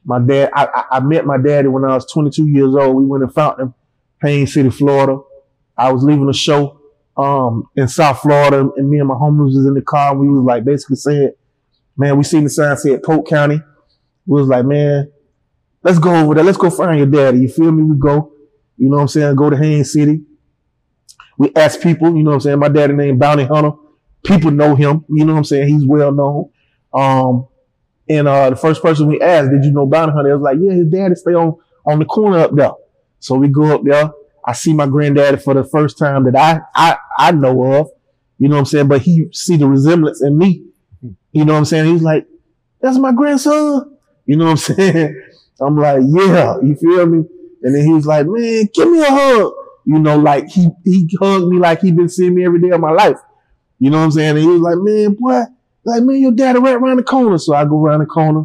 my 0.05 0.19
dad, 0.19 0.51
I, 0.53 0.85
I, 0.91 0.99
met 1.01 1.25
my 1.25 1.37
daddy 1.37 1.67
when 1.67 1.83
I 1.83 1.93
was 1.95 2.09
22 2.11 2.47
years 2.47 2.75
old. 2.75 2.95
We 2.95 3.05
went 3.05 3.23
and 3.23 3.33
found 3.33 3.59
him, 3.59 3.73
Haines 4.21 4.53
City, 4.53 4.69
Florida. 4.69 5.19
I 5.77 5.91
was 5.91 6.03
leaving 6.03 6.29
a 6.29 6.33
show, 6.33 6.79
um, 7.19 7.69
in 7.75 7.87
South 7.89 8.21
Florida 8.21 8.69
and 8.77 8.89
me 8.89 8.99
and 8.99 9.07
my 9.07 9.15
homies 9.15 9.55
was 9.55 9.65
in 9.65 9.73
the 9.73 9.81
car. 9.81 10.15
We 10.15 10.29
was 10.29 10.43
like 10.43 10.63
basically 10.63 10.95
saying, 10.95 11.31
man, 11.97 12.17
we 12.17 12.23
seen 12.23 12.45
the 12.45 12.49
sign 12.49 12.77
said 12.77 13.03
Polk 13.03 13.27
County. 13.27 13.61
We 14.25 14.39
was 14.39 14.47
like, 14.47 14.65
man, 14.65 15.11
let's 15.83 15.99
go 15.99 16.13
over 16.15 16.35
there. 16.35 16.43
Let's 16.43 16.57
go 16.57 16.69
find 16.69 16.97
your 16.97 17.07
daddy. 17.07 17.39
You 17.39 17.49
feel 17.49 17.71
me? 17.71 17.83
We 17.83 17.97
go, 17.97 18.33
you 18.77 18.89
know 18.89 18.97
what 18.97 19.03
I'm 19.03 19.07
saying? 19.07 19.35
Go 19.35 19.49
to 19.49 19.57
Haines 19.57 19.91
City. 19.91 20.21
We 21.37 21.51
ask 21.55 21.81
people, 21.81 22.15
you 22.15 22.23
know 22.23 22.31
what 22.31 22.35
I'm 22.35 22.41
saying? 22.41 22.59
My 22.59 22.69
daddy 22.69 22.93
named 22.93 23.19
Bounty 23.19 23.45
Hunter. 23.45 23.71
People 24.23 24.51
know 24.51 24.75
him. 24.75 25.05
You 25.09 25.25
know 25.25 25.33
what 25.33 25.39
I'm 25.39 25.45
saying? 25.45 25.69
He's 25.69 25.85
well 25.87 26.11
known. 26.11 26.49
Um, 26.93 27.47
and, 28.09 28.27
uh, 28.27 28.49
the 28.49 28.55
first 28.55 28.81
person 28.81 29.07
we 29.07 29.21
asked, 29.21 29.51
did 29.51 29.63
you 29.63 29.71
know 29.71 29.85
Bounty 29.85 30.13
Hunter? 30.13 30.31
It 30.31 30.37
was 30.37 30.41
like, 30.43 30.57
yeah, 30.59 30.73
his 30.73 30.87
daddy 30.89 31.15
stay 31.15 31.33
on, 31.33 31.55
on 31.85 31.99
the 31.99 32.05
corner 32.05 32.39
up 32.39 32.53
there. 32.53 32.71
So 33.19 33.35
we 33.35 33.47
go 33.47 33.75
up 33.75 33.83
there. 33.83 34.11
I 34.45 34.53
see 34.53 34.73
my 34.73 34.87
granddaddy 34.87 35.37
for 35.37 35.53
the 35.53 35.63
first 35.63 35.97
time 35.97 36.25
that 36.25 36.35
I, 36.35 36.61
I, 36.75 36.97
I 37.17 37.31
know 37.31 37.73
of. 37.73 37.89
You 38.37 38.47
know 38.47 38.55
what 38.55 38.59
I'm 38.59 38.65
saying? 38.65 38.87
But 38.87 39.01
he 39.01 39.27
see 39.31 39.57
the 39.57 39.67
resemblance 39.67 40.23
in 40.23 40.37
me. 40.37 40.65
You 41.31 41.45
know 41.45 41.53
what 41.53 41.59
I'm 41.59 41.65
saying? 41.65 41.91
He's 41.91 42.01
like, 42.01 42.25
that's 42.81 42.97
my 42.97 43.11
grandson. 43.11 43.97
You 44.25 44.37
know 44.37 44.45
what 44.45 44.51
I'm 44.51 44.57
saying? 44.75 45.23
I'm 45.65 45.77
like, 45.77 46.01
yeah, 46.07 46.57
you 46.61 46.75
feel 46.75 47.05
me? 47.05 47.23
And 47.63 47.75
then 47.75 47.85
he 47.85 47.93
was 47.93 48.05
like, 48.05 48.25
man, 48.27 48.69
give 48.73 48.89
me 48.89 49.01
a 49.01 49.09
hug. 49.09 49.53
You 49.85 49.99
know, 49.99 50.17
like 50.17 50.47
he, 50.47 50.69
he 50.85 51.09
hugged 51.19 51.47
me 51.47 51.57
like 51.57 51.81
he 51.81 51.91
been 51.91 52.09
seeing 52.09 52.35
me 52.35 52.45
every 52.45 52.61
day 52.61 52.69
of 52.69 52.79
my 52.79 52.91
life. 52.91 53.17
You 53.79 53.89
know 53.89 53.97
what 53.97 54.05
I'm 54.05 54.11
saying? 54.11 54.29
And 54.31 54.39
he 54.39 54.47
was 54.47 54.61
like, 54.61 54.77
man, 54.77 55.13
boy, 55.15 55.43
like, 55.85 56.03
man, 56.03 56.21
your 56.21 56.31
daddy 56.31 56.59
right 56.59 56.75
around 56.75 56.97
the 56.97 57.03
corner. 57.03 57.37
So 57.37 57.55
I 57.55 57.65
go 57.65 57.83
around 57.83 58.01
the 58.01 58.05
corner. 58.05 58.43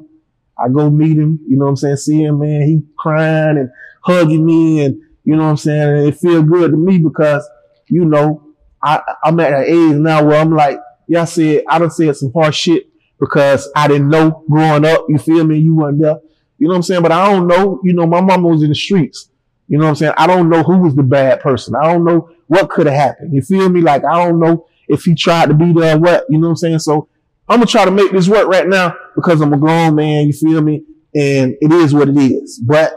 I 0.58 0.68
go 0.68 0.88
meet 0.88 1.18
him. 1.18 1.40
You 1.48 1.56
know 1.56 1.64
what 1.64 1.70
I'm 1.70 1.76
saying? 1.76 1.96
See 1.96 2.22
him, 2.22 2.38
man. 2.40 2.62
He 2.62 2.82
crying 2.96 3.58
and 3.58 3.70
hugging 4.02 4.46
me 4.46 4.84
and, 4.84 5.00
you 5.24 5.36
know 5.36 5.44
what 5.44 5.50
I'm 5.50 5.56
saying? 5.56 5.82
And 5.82 6.08
it 6.08 6.16
feel 6.16 6.42
good 6.42 6.70
to 6.70 6.76
me 6.76 6.98
because, 6.98 7.48
you 7.88 8.04
know, 8.04 8.54
I, 8.82 9.02
I'm 9.24 9.40
at 9.40 9.52
an 9.52 9.64
age 9.64 9.96
now 9.96 10.24
where 10.24 10.40
I'm 10.40 10.54
like, 10.54 10.78
I 11.14 11.24
said, 11.24 11.64
I 11.68 11.78
done 11.78 11.90
said 11.90 12.16
some 12.16 12.32
harsh 12.32 12.56
shit 12.56 12.86
because 13.18 13.70
I 13.74 13.88
didn't 13.88 14.08
know 14.08 14.44
growing 14.48 14.84
up. 14.84 15.06
You 15.08 15.18
feel 15.18 15.44
me? 15.44 15.58
You 15.58 15.76
weren't 15.76 16.00
there. 16.00 16.18
You 16.58 16.68
know 16.68 16.74
what 16.74 16.76
I'm 16.76 16.82
saying? 16.82 17.02
But 17.02 17.12
I 17.12 17.30
don't 17.30 17.46
know. 17.46 17.80
You 17.82 17.92
know, 17.92 18.06
my 18.06 18.20
mama 18.20 18.48
was 18.48 18.62
in 18.62 18.68
the 18.68 18.74
streets. 18.74 19.28
You 19.68 19.78
know 19.78 19.84
what 19.84 19.90
I'm 19.90 19.96
saying? 19.96 20.14
I 20.16 20.26
don't 20.26 20.48
know 20.48 20.62
who 20.62 20.78
was 20.78 20.94
the 20.94 21.02
bad 21.02 21.40
person. 21.40 21.74
I 21.74 21.92
don't 21.92 22.04
know 22.04 22.28
what 22.46 22.70
could 22.70 22.86
have 22.86 22.94
happened. 22.94 23.34
You 23.34 23.42
feel 23.42 23.68
me? 23.68 23.80
Like, 23.80 24.04
I 24.04 24.24
don't 24.24 24.38
know 24.38 24.66
if 24.88 25.04
he 25.04 25.14
tried 25.14 25.48
to 25.48 25.54
be 25.54 25.72
there 25.72 25.98
what. 25.98 26.24
You 26.28 26.38
know 26.38 26.48
what 26.48 26.52
I'm 26.52 26.56
saying? 26.56 26.78
So 26.80 27.08
I'm 27.48 27.58
going 27.58 27.66
to 27.66 27.72
try 27.72 27.84
to 27.84 27.90
make 27.90 28.12
this 28.12 28.28
work 28.28 28.48
right 28.48 28.68
now 28.68 28.94
because 29.14 29.40
I'm 29.40 29.52
a 29.52 29.58
grown 29.58 29.94
man. 29.94 30.26
You 30.26 30.32
feel 30.32 30.60
me? 30.62 30.84
And 31.14 31.56
it 31.60 31.72
is 31.72 31.94
what 31.94 32.08
it 32.08 32.16
is. 32.16 32.58
But 32.58 32.94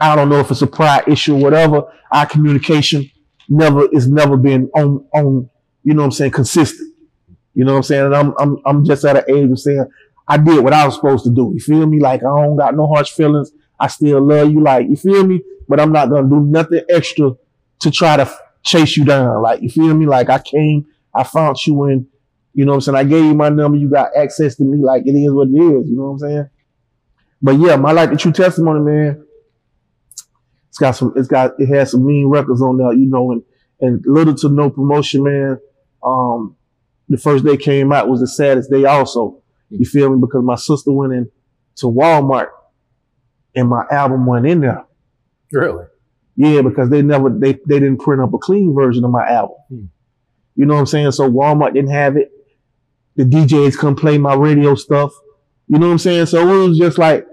I 0.00 0.16
don't 0.16 0.28
know 0.28 0.40
if 0.40 0.50
it's 0.50 0.62
a 0.62 0.66
pride 0.66 1.08
issue 1.08 1.36
or 1.36 1.40
whatever. 1.40 1.84
Our 2.10 2.26
communication 2.26 3.10
never, 3.48 3.88
is 3.92 4.08
never 4.08 4.36
been 4.36 4.70
on, 4.74 5.06
on, 5.14 5.50
you 5.82 5.94
know 5.94 6.02
what 6.02 6.06
I'm 6.06 6.12
saying, 6.12 6.32
consistent. 6.32 6.94
You 7.54 7.64
know 7.64 7.72
what 7.72 7.78
I'm 7.78 7.82
saying? 7.84 8.06
And 8.06 8.16
I'm 8.16 8.34
I'm 8.38 8.58
I'm 8.66 8.84
just 8.84 9.04
at 9.04 9.16
an 9.16 9.24
age 9.34 9.50
of 9.50 9.58
saying 9.58 9.86
I 10.26 10.38
did 10.38 10.62
what 10.64 10.72
I 10.72 10.86
was 10.86 10.94
supposed 10.94 11.24
to 11.24 11.30
do. 11.30 11.52
You 11.54 11.60
feel 11.60 11.86
me? 11.86 12.00
Like 12.00 12.20
I 12.20 12.42
don't 12.42 12.56
got 12.56 12.74
no 12.74 12.86
harsh 12.86 13.10
feelings. 13.10 13.52
I 13.78 13.88
still 13.88 14.26
love 14.26 14.50
you. 14.50 14.60
Like 14.60 14.88
you 14.88 14.96
feel 14.96 15.26
me? 15.26 15.42
But 15.68 15.80
I'm 15.80 15.92
not 15.92 16.10
gonna 16.10 16.28
do 16.28 16.40
nothing 16.40 16.82
extra 16.88 17.32
to 17.80 17.90
try 17.90 18.16
to 18.16 18.30
chase 18.62 18.96
you 18.96 19.04
down. 19.04 19.42
Like 19.42 19.62
you 19.62 19.68
feel 19.68 19.94
me? 19.94 20.06
Like 20.06 20.30
I 20.30 20.38
came, 20.38 20.86
I 21.14 21.24
found 21.24 21.56
you 21.66 21.84
in. 21.84 22.06
You 22.54 22.64
know 22.64 22.72
what 22.72 22.76
I'm 22.76 22.80
saying? 22.82 22.96
I 22.96 23.04
gave 23.04 23.24
you 23.24 23.34
my 23.34 23.48
number. 23.48 23.76
You 23.76 23.90
got 23.90 24.16
access 24.16 24.54
to 24.56 24.64
me. 24.64 24.78
Like 24.82 25.02
it 25.06 25.12
is 25.12 25.32
what 25.32 25.48
it 25.48 25.52
is. 25.52 25.88
You 25.88 25.96
know 25.96 26.04
what 26.04 26.10
I'm 26.12 26.18
saying? 26.18 26.48
But 27.42 27.58
yeah, 27.58 27.76
my 27.76 27.92
life, 27.92 28.10
the 28.10 28.16
true 28.16 28.32
testimony, 28.32 28.80
man. 28.80 29.26
It's 30.68 30.78
got 30.78 30.92
some. 30.92 31.12
It's 31.16 31.28
got. 31.28 31.52
It 31.58 31.66
has 31.66 31.90
some 31.90 32.06
mean 32.06 32.28
records 32.28 32.62
on 32.62 32.78
there. 32.78 32.92
You 32.92 33.06
know, 33.06 33.32
and 33.32 33.42
and 33.80 34.02
little 34.06 34.34
to 34.34 34.48
no 34.48 34.70
promotion, 34.70 35.24
man. 35.24 35.58
Um, 36.02 36.56
the 37.08 37.18
first 37.18 37.44
day 37.44 37.56
came 37.56 37.92
out 37.92 38.08
was 38.08 38.20
the 38.20 38.26
saddest 38.26 38.70
day. 38.70 38.84
Also, 38.84 39.42
you 39.70 39.84
feel 39.84 40.10
me? 40.10 40.20
Because 40.20 40.42
my 40.44 40.56
sister 40.56 40.92
went 40.92 41.12
in 41.12 41.30
to 41.76 41.86
Walmart, 41.86 42.48
and 43.54 43.68
my 43.68 43.84
album 43.90 44.26
went 44.26 44.46
in 44.46 44.60
there. 44.60 44.84
Really? 45.52 45.86
Yeah, 46.36 46.62
because 46.62 46.90
they 46.90 47.02
never 47.02 47.30
they 47.30 47.52
they 47.66 47.78
didn't 47.80 47.98
print 47.98 48.22
up 48.22 48.34
a 48.34 48.38
clean 48.38 48.74
version 48.74 49.04
of 49.04 49.10
my 49.10 49.26
album. 49.28 49.56
Hmm. 49.68 49.84
You 50.56 50.66
know 50.66 50.74
what 50.74 50.80
I'm 50.80 50.86
saying? 50.86 51.12
So 51.12 51.30
Walmart 51.30 51.74
didn't 51.74 51.90
have 51.90 52.16
it. 52.16 52.30
The 53.16 53.24
DJs 53.24 53.78
couldn't 53.78 53.96
play 53.96 54.18
my 54.18 54.34
radio 54.34 54.74
stuff. 54.74 55.12
You 55.68 55.78
know 55.78 55.86
what 55.86 55.92
I'm 55.92 55.98
saying? 55.98 56.26
So 56.26 56.40
it 56.48 56.68
was 56.68 56.78
just 56.78 56.98
like 56.98 57.26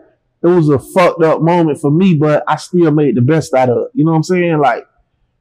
it 0.43 0.47
was 0.47 0.69
a 0.69 0.79
fucked 0.79 1.23
up 1.23 1.41
moment 1.41 1.79
for 1.79 1.91
me, 1.91 2.15
but 2.15 2.43
I 2.47 2.55
still 2.55 2.91
made 2.91 3.15
the 3.15 3.21
best 3.21 3.53
out 3.53 3.69
of 3.69 3.77
it. 3.77 3.91
You 3.93 4.05
know 4.05 4.11
what 4.11 4.17
I'm 4.17 4.23
saying? 4.23 4.59
Like, 4.59 4.85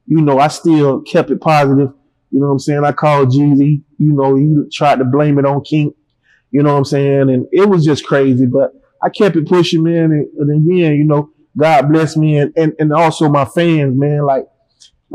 you 0.06 0.20
know, 0.20 0.38
I 0.38 0.48
still 0.48 1.00
kept 1.02 1.30
it 1.30 1.40
positive. 1.40 1.92
You 2.30 2.40
know 2.40 2.46
what 2.46 2.52
I'm 2.52 2.58
saying? 2.58 2.84
I 2.84 2.92
called 2.92 3.30
Jeezy. 3.30 3.82
You 3.98 4.12
know, 4.12 4.36
he 4.36 4.54
tried 4.72 4.98
to 4.98 5.04
blame 5.04 5.38
it 5.38 5.46
on 5.46 5.62
King. 5.62 5.92
You 6.50 6.62
know 6.62 6.72
what 6.72 6.78
I'm 6.78 6.84
saying? 6.84 7.30
And 7.30 7.46
it 7.52 7.68
was 7.68 7.84
just 7.84 8.04
crazy, 8.04 8.46
but 8.46 8.72
I 9.02 9.08
kept 9.08 9.36
it 9.36 9.46
pushing, 9.46 9.82
man. 9.82 10.12
And, 10.12 10.28
and 10.38 10.68
again, 10.68 10.94
you 10.94 11.04
know, 11.04 11.30
God 11.56 11.88
bless 11.90 12.16
me 12.16 12.38
and, 12.38 12.52
and, 12.56 12.74
and 12.78 12.92
also 12.92 13.28
my 13.28 13.44
fans, 13.44 13.98
man. 13.98 14.24
Like, 14.24 14.46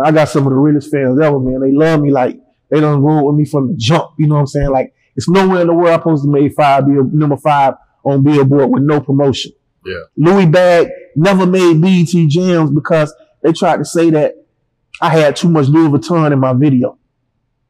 I 0.04 0.12
got 0.12 0.30
some 0.30 0.46
of 0.46 0.52
the 0.52 0.58
realest 0.58 0.92
fans 0.92 1.20
ever, 1.20 1.40
man. 1.40 1.62
They 1.62 1.72
love 1.72 2.02
me. 2.02 2.12
Like, 2.12 2.40
they 2.70 2.80
don't 2.80 3.02
roll 3.02 3.28
with 3.28 3.36
me 3.36 3.46
from 3.46 3.70
the 3.70 3.76
jump. 3.78 4.12
You 4.18 4.28
know 4.28 4.36
what 4.36 4.42
I'm 4.42 4.48
saying? 4.48 4.70
Like, 4.70 4.94
it's 5.16 5.30
nowhere 5.30 5.62
in 5.62 5.68
the 5.68 5.74
world 5.74 5.90
I'm 5.90 6.00
supposed 6.00 6.24
to 6.24 6.32
make 6.32 6.54
five, 6.54 6.88
number 6.88 7.38
five 7.38 7.76
on 8.04 8.24
Billboard 8.24 8.70
with 8.70 8.84
no 8.84 9.00
promotion. 9.00 9.52
Yeah. 9.86 10.02
Louis 10.18 10.46
Bag 10.46 10.90
never 11.16 11.46
made 11.46 11.82
BET 11.82 12.08
jams 12.28 12.72
because 12.72 13.14
they 13.44 13.54
tried 13.54 13.78
to 13.78 13.86
say 13.86 14.10
that 14.10 14.36
I 15.02 15.10
had 15.10 15.36
too 15.36 15.50
much 15.50 15.68
Louis 15.68 15.90
Vuitton 15.90 16.32
in 16.32 16.40
my 16.40 16.54
video. 16.54 16.98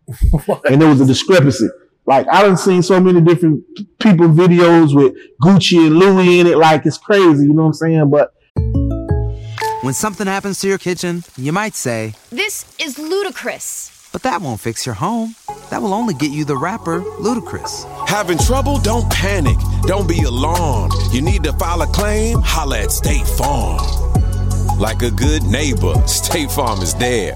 and 0.70 0.82
there 0.82 0.90
was 0.90 1.02
a 1.02 1.06
discrepancy. 1.06 1.68
Like 2.08 2.28
I 2.32 2.44
done 2.44 2.58
seen 2.58 2.84
so 2.84 3.00
many 3.00 3.20
different 3.22 3.64
people 4.00 4.28
videos 4.28 4.96
with 4.96 5.16
Gucci 5.42 5.88
and 5.88 5.98
Louis 5.98 6.40
in 6.40 6.48
it. 6.48 6.58
Like 6.58 6.86
it's 6.86 6.98
crazy, 6.98 7.46
you 7.48 7.54
know 7.54 7.64
what 7.64 7.68
I'm 7.70 7.74
saying? 7.74 8.10
But 8.10 8.34
When 9.84 9.94
something 9.94 10.28
happens 10.28 10.60
to 10.62 10.68
your 10.68 10.78
kitchen, 10.78 11.24
you 11.38 11.52
might 11.52 11.74
say, 11.76 12.14
This 12.32 12.66
is 12.80 12.98
ludicrous. 13.00 13.92
but 14.12 14.22
that 14.24 14.42
won't 14.42 14.60
fix 14.62 14.86
your 14.86 14.96
home. 14.96 15.36
That 15.72 15.82
will 15.82 15.94
only 15.96 16.14
get 16.14 16.30
you 16.32 16.46
the 16.46 16.56
rapper, 16.56 17.02
Ludacris. 17.20 17.86
Having 18.08 18.38
trouble? 18.38 18.78
Don't 18.80 19.10
panic. 19.12 19.58
Don't 19.84 20.08
be 20.08 20.22
alarmed. 20.24 20.94
You 21.12 21.22
need 21.22 21.44
to 21.44 21.54
file 21.54 21.82
a 21.82 21.88
claim? 21.88 22.38
Holla 22.44 22.82
at 22.82 22.92
State 22.92 23.28
Farm. 23.28 23.82
Like 24.80 25.02
a 25.02 25.10
good 25.10 25.44
neighbor, 25.44 25.96
State 26.08 26.52
Farm 26.52 26.82
is 26.82 26.94
there. 26.96 27.34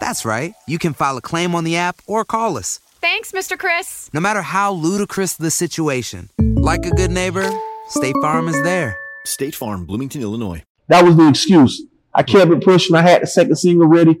That's 0.00 0.24
right. 0.24 0.54
You 0.66 0.78
can 0.78 0.92
file 0.92 1.16
a 1.16 1.20
claim 1.20 1.54
on 1.54 1.64
the 1.64 1.76
app 1.76 1.96
or 2.06 2.24
call 2.24 2.56
us. 2.58 2.80
Thanks, 3.00 3.32
Mr. 3.32 3.56
Chris. 3.56 4.10
No 4.12 4.20
matter 4.20 4.42
how 4.42 4.72
ludicrous 4.72 5.34
the 5.36 5.50
situation, 5.50 6.30
like 6.38 6.84
a 6.84 6.90
good 6.90 7.10
neighbor, 7.12 7.48
State 7.88 8.16
Farm 8.20 8.48
is 8.48 8.60
there. 8.62 8.98
State 9.24 9.54
Farm, 9.54 9.84
Bloomington, 9.84 10.22
Illinois. 10.22 10.62
that 10.88 11.04
was 11.04 11.16
the 11.16 11.28
excuse. 11.28 11.84
I 12.12 12.22
kept 12.24 12.50
it 12.50 12.62
pushing. 12.64 12.96
I 12.96 13.02
had 13.02 13.22
the 13.22 13.26
second 13.26 13.56
single 13.56 13.86
ready. 13.86 14.18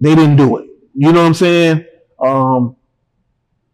They 0.00 0.14
didn't 0.14 0.36
do 0.36 0.58
it. 0.58 0.68
You 0.94 1.12
know 1.12 1.20
what 1.22 1.28
I'm 1.28 1.34
saying? 1.34 1.86
Um, 2.20 2.76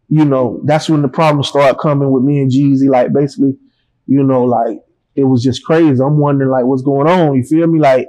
you 0.07 0.23
know, 0.23 0.61
that's 0.63 0.89
when 0.89 1.01
the 1.01 1.07
problems 1.09 1.49
start 1.49 1.77
coming 1.79 2.11
with 2.11 2.23
me 2.23 2.39
and 2.41 2.51
Jeezy. 2.51 2.89
Like 2.89 3.11
basically, 3.11 3.57
you 4.07 4.23
know, 4.23 4.43
like 4.45 4.79
it 5.15 5.25
was 5.25 5.43
just 5.43 5.63
crazy. 5.65 6.01
I'm 6.01 6.17
wondering 6.17 6.51
like 6.51 6.65
what's 6.65 6.83
going 6.83 7.07
on. 7.07 7.35
You 7.35 7.43
feel 7.43 7.67
me? 7.67 7.79
Like, 7.79 8.07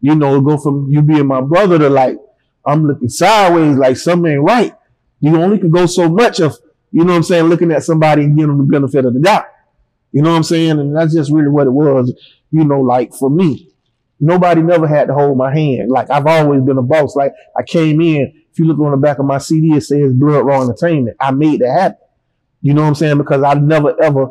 you 0.00 0.14
know, 0.14 0.40
go 0.40 0.58
from 0.58 0.88
you 0.90 1.00
being 1.00 1.26
my 1.26 1.40
brother 1.40 1.78
to 1.78 1.88
like 1.88 2.18
I'm 2.66 2.86
looking 2.86 3.08
sideways, 3.08 3.76
like 3.76 3.96
something 3.96 4.32
ain't 4.32 4.42
right. 4.42 4.74
You 5.22 5.40
only 5.40 5.58
can 5.58 5.70
go 5.70 5.86
so 5.86 6.08
much 6.08 6.40
of, 6.40 6.58
you 6.90 7.04
know 7.04 7.12
what 7.12 7.18
I'm 7.18 7.22
saying, 7.22 7.44
looking 7.44 7.70
at 7.70 7.84
somebody 7.84 8.24
and 8.24 8.36
giving 8.36 8.56
them 8.56 8.66
the 8.66 8.70
benefit 8.70 9.04
of 9.04 9.14
the 9.14 9.20
doubt. 9.20 9.46
You 10.10 10.20
know 10.20 10.30
what 10.30 10.36
I'm 10.36 10.42
saying? 10.42 10.72
And 10.72 10.94
that's 10.94 11.14
just 11.14 11.32
really 11.32 11.48
what 11.48 11.68
it 11.68 11.70
was. 11.70 12.12
You 12.50 12.64
know, 12.64 12.80
like 12.80 13.14
for 13.14 13.30
me, 13.30 13.70
nobody 14.18 14.62
never 14.62 14.86
had 14.86 15.06
to 15.06 15.14
hold 15.14 15.38
my 15.38 15.54
hand. 15.54 15.90
Like 15.90 16.10
I've 16.10 16.26
always 16.26 16.62
been 16.62 16.76
a 16.76 16.82
boss. 16.82 17.14
Like 17.14 17.32
I 17.56 17.62
came 17.62 18.00
in, 18.00 18.34
if 18.50 18.58
you 18.58 18.64
look 18.64 18.80
on 18.80 18.90
the 18.90 18.96
back 18.96 19.20
of 19.20 19.24
my 19.24 19.38
CD, 19.38 19.76
it 19.76 19.82
says 19.82 20.12
Blood 20.12 20.44
Raw 20.44 20.62
Entertainment. 20.62 21.16
I 21.20 21.30
made 21.30 21.60
that 21.60 21.72
happen. 21.72 21.98
You 22.60 22.74
know 22.74 22.82
what 22.82 22.88
I'm 22.88 22.94
saying? 22.96 23.18
Because 23.18 23.44
I 23.44 23.54
never 23.54 24.00
ever 24.02 24.26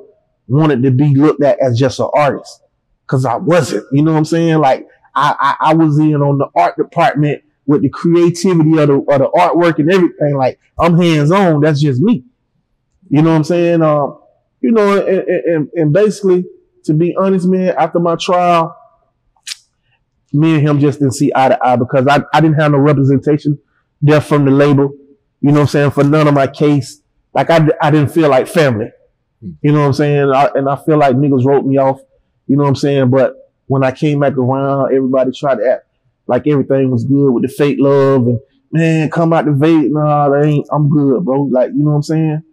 wanted 0.49 0.83
to 0.83 0.91
be 0.91 1.15
looked 1.15 1.41
at 1.41 1.57
as 1.61 1.79
just 1.79 2.01
an 2.01 2.09
artist. 2.13 2.61
Cause 3.07 3.25
I 3.25 3.35
wasn't. 3.35 3.85
You 3.93 4.03
know 4.03 4.11
what 4.11 4.19
I'm 4.19 4.25
saying? 4.25 4.59
Like 4.59 4.87
I, 5.15 5.55
I, 5.61 5.71
I 5.71 5.73
was 5.73 5.97
in 5.99 6.15
on 6.15 6.37
the 6.37 6.47
art 6.53 6.75
department 6.75 7.43
with 7.65 7.81
the 7.81 7.89
creativity 7.89 8.77
of 8.77 8.87
the, 8.87 8.95
of 8.95 9.19
the 9.19 9.31
artwork 9.35 9.79
and 9.79 9.91
everything. 9.91 10.35
Like 10.35 10.59
I'm 10.79 10.97
hands 10.97 11.31
on. 11.31 11.61
That's 11.61 11.81
just 11.81 12.01
me. 12.01 12.23
You 13.09 13.21
know 13.21 13.31
what 13.31 13.37
I'm 13.37 13.43
saying? 13.43 13.81
Um, 13.81 14.19
you 14.61 14.71
know, 14.71 14.97
and, 15.05 15.27
and, 15.27 15.69
and 15.75 15.93
basically, 15.93 16.45
to 16.85 16.93
be 16.93 17.15
honest, 17.15 17.47
man, 17.47 17.73
after 17.77 17.99
my 17.99 18.15
trial, 18.15 18.77
me 20.33 20.55
and 20.55 20.67
him 20.67 20.79
just 20.79 20.99
didn't 20.99 21.15
see 21.15 21.31
eye 21.35 21.49
to 21.49 21.65
eye 21.65 21.75
because 21.75 22.07
I, 22.07 22.21
I 22.33 22.41
didn't 22.41 22.59
have 22.59 22.71
no 22.71 22.77
representation 22.77 23.59
there 24.01 24.21
from 24.21 24.45
the 24.45 24.51
label. 24.51 24.93
You 25.41 25.49
know 25.49 25.53
what 25.53 25.61
I'm 25.61 25.67
saying? 25.67 25.91
For 25.91 26.03
none 26.03 26.27
of 26.27 26.33
my 26.33 26.47
case. 26.47 27.01
Like 27.33 27.49
I, 27.49 27.67
I 27.81 27.91
didn't 27.91 28.11
feel 28.11 28.29
like 28.29 28.47
family. 28.47 28.91
You 29.61 29.71
know 29.71 29.81
what 29.81 29.87
I'm 29.87 29.93
saying? 29.93 30.31
I, 30.31 30.49
and 30.55 30.69
I 30.69 30.75
feel 30.75 30.97
like 30.97 31.15
niggas 31.15 31.45
wrote 31.45 31.65
me 31.65 31.77
off. 31.77 31.99
You 32.47 32.57
know 32.57 32.63
what 32.63 32.69
I'm 32.69 32.75
saying? 32.75 33.09
But 33.09 33.35
when 33.67 33.83
I 33.83 33.91
came 33.91 34.19
back 34.19 34.37
around, 34.37 34.93
everybody 34.93 35.31
tried 35.31 35.55
to 35.55 35.71
act 35.71 35.85
like 36.31 36.47
everything 36.47 36.89
was 36.89 37.03
good 37.03 37.29
with 37.31 37.43
the 37.43 37.49
fake 37.49 37.75
love 37.77 38.25
and 38.25 38.39
man, 38.71 39.09
come 39.09 39.33
out 39.33 39.45
the 39.45 39.51
vape. 39.51 39.89
Nah, 39.89 40.29
that 40.29 40.45
ain't, 40.45 40.65
I'm 40.71 40.89
good, 40.89 41.25
bro. 41.25 41.43
Like, 41.43 41.71
you 41.71 41.83
know 41.83 41.91
what 41.91 41.97
I'm 41.97 42.03
saying? 42.03 42.43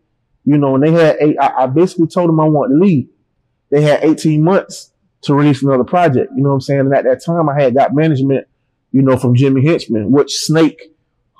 You 0.45 0.59
know, 0.59 0.75
and 0.75 0.85
they 0.85 0.91
had 0.91 1.17
eight, 1.21 1.37
I, 1.41 1.63
I 1.63 1.67
basically 1.67 2.09
told 2.09 2.29
them 2.29 2.41
I 2.41 2.45
wanted 2.45 2.75
to 2.75 2.81
leave. 2.81 3.09
They 3.71 3.83
had 3.83 4.03
18 4.03 4.43
months 4.43 4.93
to 5.23 5.35
release 5.35 5.63
another 5.63 5.85
project. 5.85 6.33
You 6.37 6.43
know 6.43 6.49
what 6.49 6.57
I'm 6.57 6.61
saying? 6.63 6.81
And 6.81 6.95
at 6.95 7.05
that 7.05 7.25
time 7.25 7.49
I 7.49 7.61
had 7.61 7.75
got 7.75 7.95
management, 7.95 8.49
you 8.91 9.03
know, 9.03 9.17
from 9.17 9.37
Jimmy 9.37 9.63
Hitchman, 9.63 10.09
which 10.09 10.33
Snake, 10.33 10.83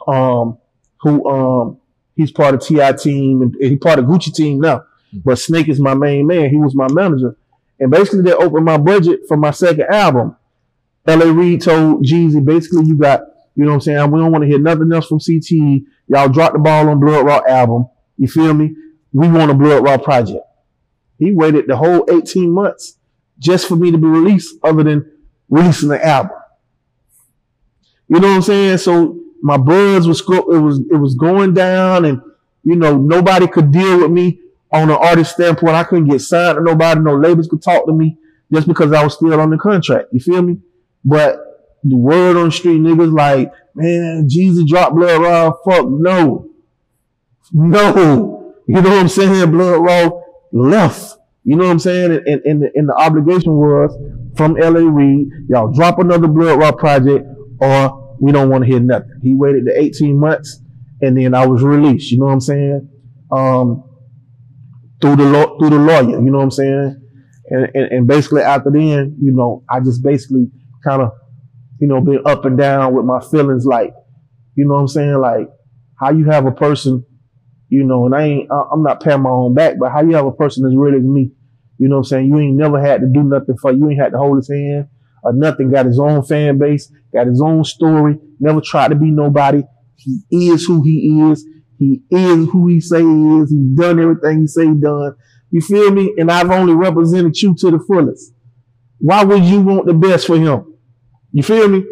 um, 0.07 0.59
who, 1.01 1.29
um, 1.29 1.79
he's 2.15 2.31
part 2.31 2.55
of 2.55 2.61
T.I 2.61 2.93
team 2.93 3.43
and 3.43 3.57
he's 3.59 3.79
part 3.79 3.99
of 3.99 4.05
Gucci 4.05 4.33
team 4.33 4.61
now. 4.61 4.85
But 5.13 5.41
Snake 5.41 5.69
is 5.69 5.81
my 5.81 5.95
main 5.95 6.27
man. 6.27 6.51
He 6.51 6.59
was 6.59 6.75
my 6.75 6.89
manager. 6.93 7.37
And 7.81 7.91
basically 7.91 8.23
they 8.23 8.33
opened 8.33 8.65
my 8.65 8.77
budget 8.77 9.21
for 9.27 9.37
my 9.37 9.51
second 9.51 9.87
album. 9.91 10.37
LA 11.09 11.33
Reid 11.33 11.63
told 11.63 12.05
Jeezy, 12.05 12.45
basically 12.45 12.85
you 12.85 12.97
got, 12.97 13.23
you 13.55 13.65
know 13.65 13.71
what 13.71 13.77
I'm 13.77 13.81
saying? 13.81 14.11
We 14.11 14.21
don't 14.21 14.31
want 14.31 14.43
to 14.43 14.49
hear 14.49 14.59
nothing 14.59 14.93
else 14.93 15.07
from 15.07 15.21
CTE. 15.21 15.85
Y'all 16.09 16.29
dropped 16.29 16.53
the 16.53 16.59
ball 16.59 16.89
on 16.89 17.01
Blood 17.01 17.25
Raw 17.25 17.41
album. 17.49 17.87
You 18.19 18.29
feel 18.29 18.53
me? 18.53 18.75
We 19.13 19.27
want 19.29 19.51
a 19.51 19.55
Blood 19.55 19.83
Raw 19.83 19.97
project. 19.97 20.45
He 21.19 21.33
waited 21.33 21.67
the 21.67 21.77
whole 21.77 22.07
18 22.11 22.51
months 22.51 22.99
just 23.39 23.67
for 23.67 23.75
me 23.75 23.91
to 23.91 23.99
be 23.99 24.07
released 24.07 24.57
other 24.63 24.83
than 24.83 25.11
releasing 25.49 25.89
the 25.89 26.05
album. 26.05 26.37
You 28.09 28.21
know 28.21 28.29
what 28.29 28.37
I'm 28.37 28.43
saying? 28.43 28.79
So 28.79 29.19
my 29.41 29.57
buzz 29.57 30.07
was, 30.07 30.21
it 30.21 30.59
was, 30.59 30.81
it 30.91 30.97
was 30.97 31.15
going 31.15 31.55
down 31.55 32.05
and, 32.05 32.21
you 32.65 32.77
know, 32.77 32.99
nobody 32.99 33.47
could 33.47 33.73
deal 33.73 34.01
with 34.01 34.11
me 34.11 34.41
on 34.71 34.91
an 34.91 34.97
artist 34.97 35.33
standpoint. 35.35 35.75
I 35.75 35.85
couldn't 35.85 36.09
get 36.09 36.21
signed 36.21 36.59
to 36.59 36.63
nobody. 36.63 37.01
No 37.01 37.17
labels 37.17 37.49
could 37.49 37.63
talk 37.63 37.87
to 37.87 37.93
me 37.93 38.19
just 38.53 38.69
because 38.69 38.93
I 38.93 39.03
was 39.03 39.15
still 39.15 39.41
on 39.41 39.51
the 39.51 39.59
contract. 39.59 40.09
You 40.13 40.21
feel 40.21 40.43
me? 40.43 40.59
But 41.05 41.39
the 41.85 41.97
word 41.97 42.37
on 42.37 42.47
the 42.47 42.53
street, 42.53 42.81
niggas 42.81 43.17
like, 43.17 43.53
man, 43.75 44.29
Jeezy 44.29 44.67
dropped 44.67 44.97
Blood 44.97 45.23
Raw. 45.23 45.53
Fuck 45.65 45.87
no. 45.89 46.49
No. 47.53 48.55
You 48.67 48.83
know 48.83 48.91
what 48.91 48.99
I'm 48.99 49.09
saying? 49.09 49.51
Blood 49.51 49.81
Raw 49.81 50.21
left. 50.53 51.17
You 51.45 51.57
know 51.57 51.65
what 51.65 51.71
I'm 51.71 51.79
saying? 51.79 52.13
And, 52.13 52.27
and, 52.27 52.43
and, 52.45 52.63
the, 52.63 52.71
and 52.75 52.89
the 52.89 52.95
obligation 52.95 53.53
was 53.53 53.97
from 54.37 54.55
LA 54.55 54.81
Reid, 54.81 55.29
y'all 55.49 55.73
drop 55.73 55.99
another 55.99 56.29
Blood 56.29 56.59
Raw 56.59 56.73
project 56.73 57.27
or 57.61 58.17
we 58.21 58.33
don't 58.33 58.51
want 58.51 58.65
to 58.65 58.71
hear 58.71 58.81
nothing. 58.81 59.21
He 59.23 59.35
waited 59.35 59.67
the 59.67 59.81
18 59.81 60.19
months 60.19 60.61
and 61.01 61.17
then 61.17 61.35
I 61.35 61.47
was 61.47 61.63
released. 61.63 62.11
You 62.11 62.21
know 62.21 62.27
what 62.27 62.33
I'm 62.33 62.41
saying? 62.41 62.89
Um, 63.33 63.85
through 65.01 65.17
the 65.17 65.25
law, 65.25 65.59
through 65.59 65.71
the 65.71 65.79
lawyer. 65.79 66.23
You 66.23 66.31
know 66.31 66.39
what 66.39 66.45
I'm 66.45 66.51
saying? 66.51 67.03
And, 67.51 67.71
and, 67.75 67.93
and 67.93 68.07
basically 68.07 68.43
after 68.43 68.71
then, 68.71 69.17
you 69.21 69.33
know, 69.33 69.65
I 69.71 69.81
just 69.81 70.03
basically 70.03 70.51
kind 70.85 71.03
of, 71.03 71.13
you 71.81 71.89
know, 71.89 72.01
been 72.01 72.21
up 72.27 72.45
and 72.45 72.59
down 72.59 72.95
with 72.95 73.05
my 73.05 73.21
feelings. 73.21 73.65
Like, 73.67 73.93
you 74.57 74.67
know 74.67 74.75
what 74.75 74.81
I'm 74.81 74.89
saying? 74.89 75.19
Like 75.21 75.49
how 76.01 76.11
you 76.13 76.27
have 76.31 76.47
a 76.47 76.53
person 76.53 77.05
You 77.71 77.85
know, 77.85 78.07
and 78.07 78.15
I 78.15 78.23
ain't, 78.25 78.51
I- 78.53 78.69
I'm 78.73 78.83
not 78.83 79.03
patting 79.03 79.23
my 79.23 79.31
own 79.31 79.55
back, 79.55 79.77
but 79.81 79.93
how 79.93 80.03
you 80.03 80.15
have 80.17 80.27
a 80.27 80.33
person 80.33 80.67
as 80.67 80.75
real 80.77 80.95
as 80.97 81.05
me? 81.05 81.33
You 81.79 81.89
know 81.89 81.97
what 81.97 82.01
I'm 82.01 82.05
saying? 82.05 82.27
You 82.29 82.39
ain't 82.39 82.57
never 82.57 82.81
had 82.81 83.01
to 83.03 83.09
do 83.09 83.23
nothing 83.25 83.57
for 83.61 83.73
you. 83.73 83.91
ain't 83.91 84.01
had 84.01 84.13
to 84.13 84.19
hold 84.19 84.39
his 84.39 84.49
hand 84.51 84.89
or 85.23 85.33
nothing. 85.35 85.71
Got 85.71 85.87
his 85.87 85.99
own 85.99 86.23
fan 86.25 86.59
base, 86.59 86.91
got 87.15 87.27
his 87.27 87.43
own 87.43 87.65
story. 87.65 88.19
Never 88.41 88.61
tried 88.61 88.89
to 88.89 88.95
be 88.97 89.11
nobody. 89.11 89.63
He 89.97 90.23
is 90.51 90.65
who 90.67 90.83
he 90.83 91.31
is. 91.31 91.45
He 91.79 92.03
is 92.11 92.49
who 92.51 92.69
he 92.69 92.81
say 92.81 93.03
he 93.03 93.39
is. 93.41 93.51
He 93.51 93.75
done 93.75 94.01
everything 94.01 94.41
he 94.41 94.47
say 94.47 94.67
he 94.67 94.75
done. 94.75 95.15
You 95.51 95.61
feel 95.61 95.91
me? 95.93 96.15
And 96.19 96.31
I've 96.31 96.51
only 96.51 96.75
represented 96.75 97.41
you 97.41 97.55
to 97.59 97.71
the 97.71 97.79
fullest. 97.87 98.33
Why 98.99 99.25
would 99.25 99.45
you 99.45 99.61
want 99.63 99.87
the 99.87 99.95
best 99.95 100.27
for 100.27 100.39
him? 100.39 100.68
You 101.33 101.43
feel 101.43 101.69
me? 101.69 101.85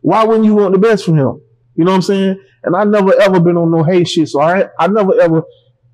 Why 0.00 0.24
wouldn't 0.24 0.44
you 0.44 0.54
want 0.54 0.72
the 0.72 0.78
best 0.78 1.04
for 1.04 1.12
him? 1.12 1.40
You 1.76 1.84
know 1.84 1.92
what 1.92 1.96
I'm 1.96 2.02
saying? 2.02 2.40
And 2.62 2.76
I 2.76 2.84
never 2.84 3.18
ever 3.20 3.40
been 3.40 3.56
on 3.56 3.70
no 3.70 3.82
hate 3.82 4.08
shit. 4.08 4.28
So 4.28 4.40
I 4.40 4.68
I 4.78 4.86
never 4.88 5.18
ever 5.20 5.42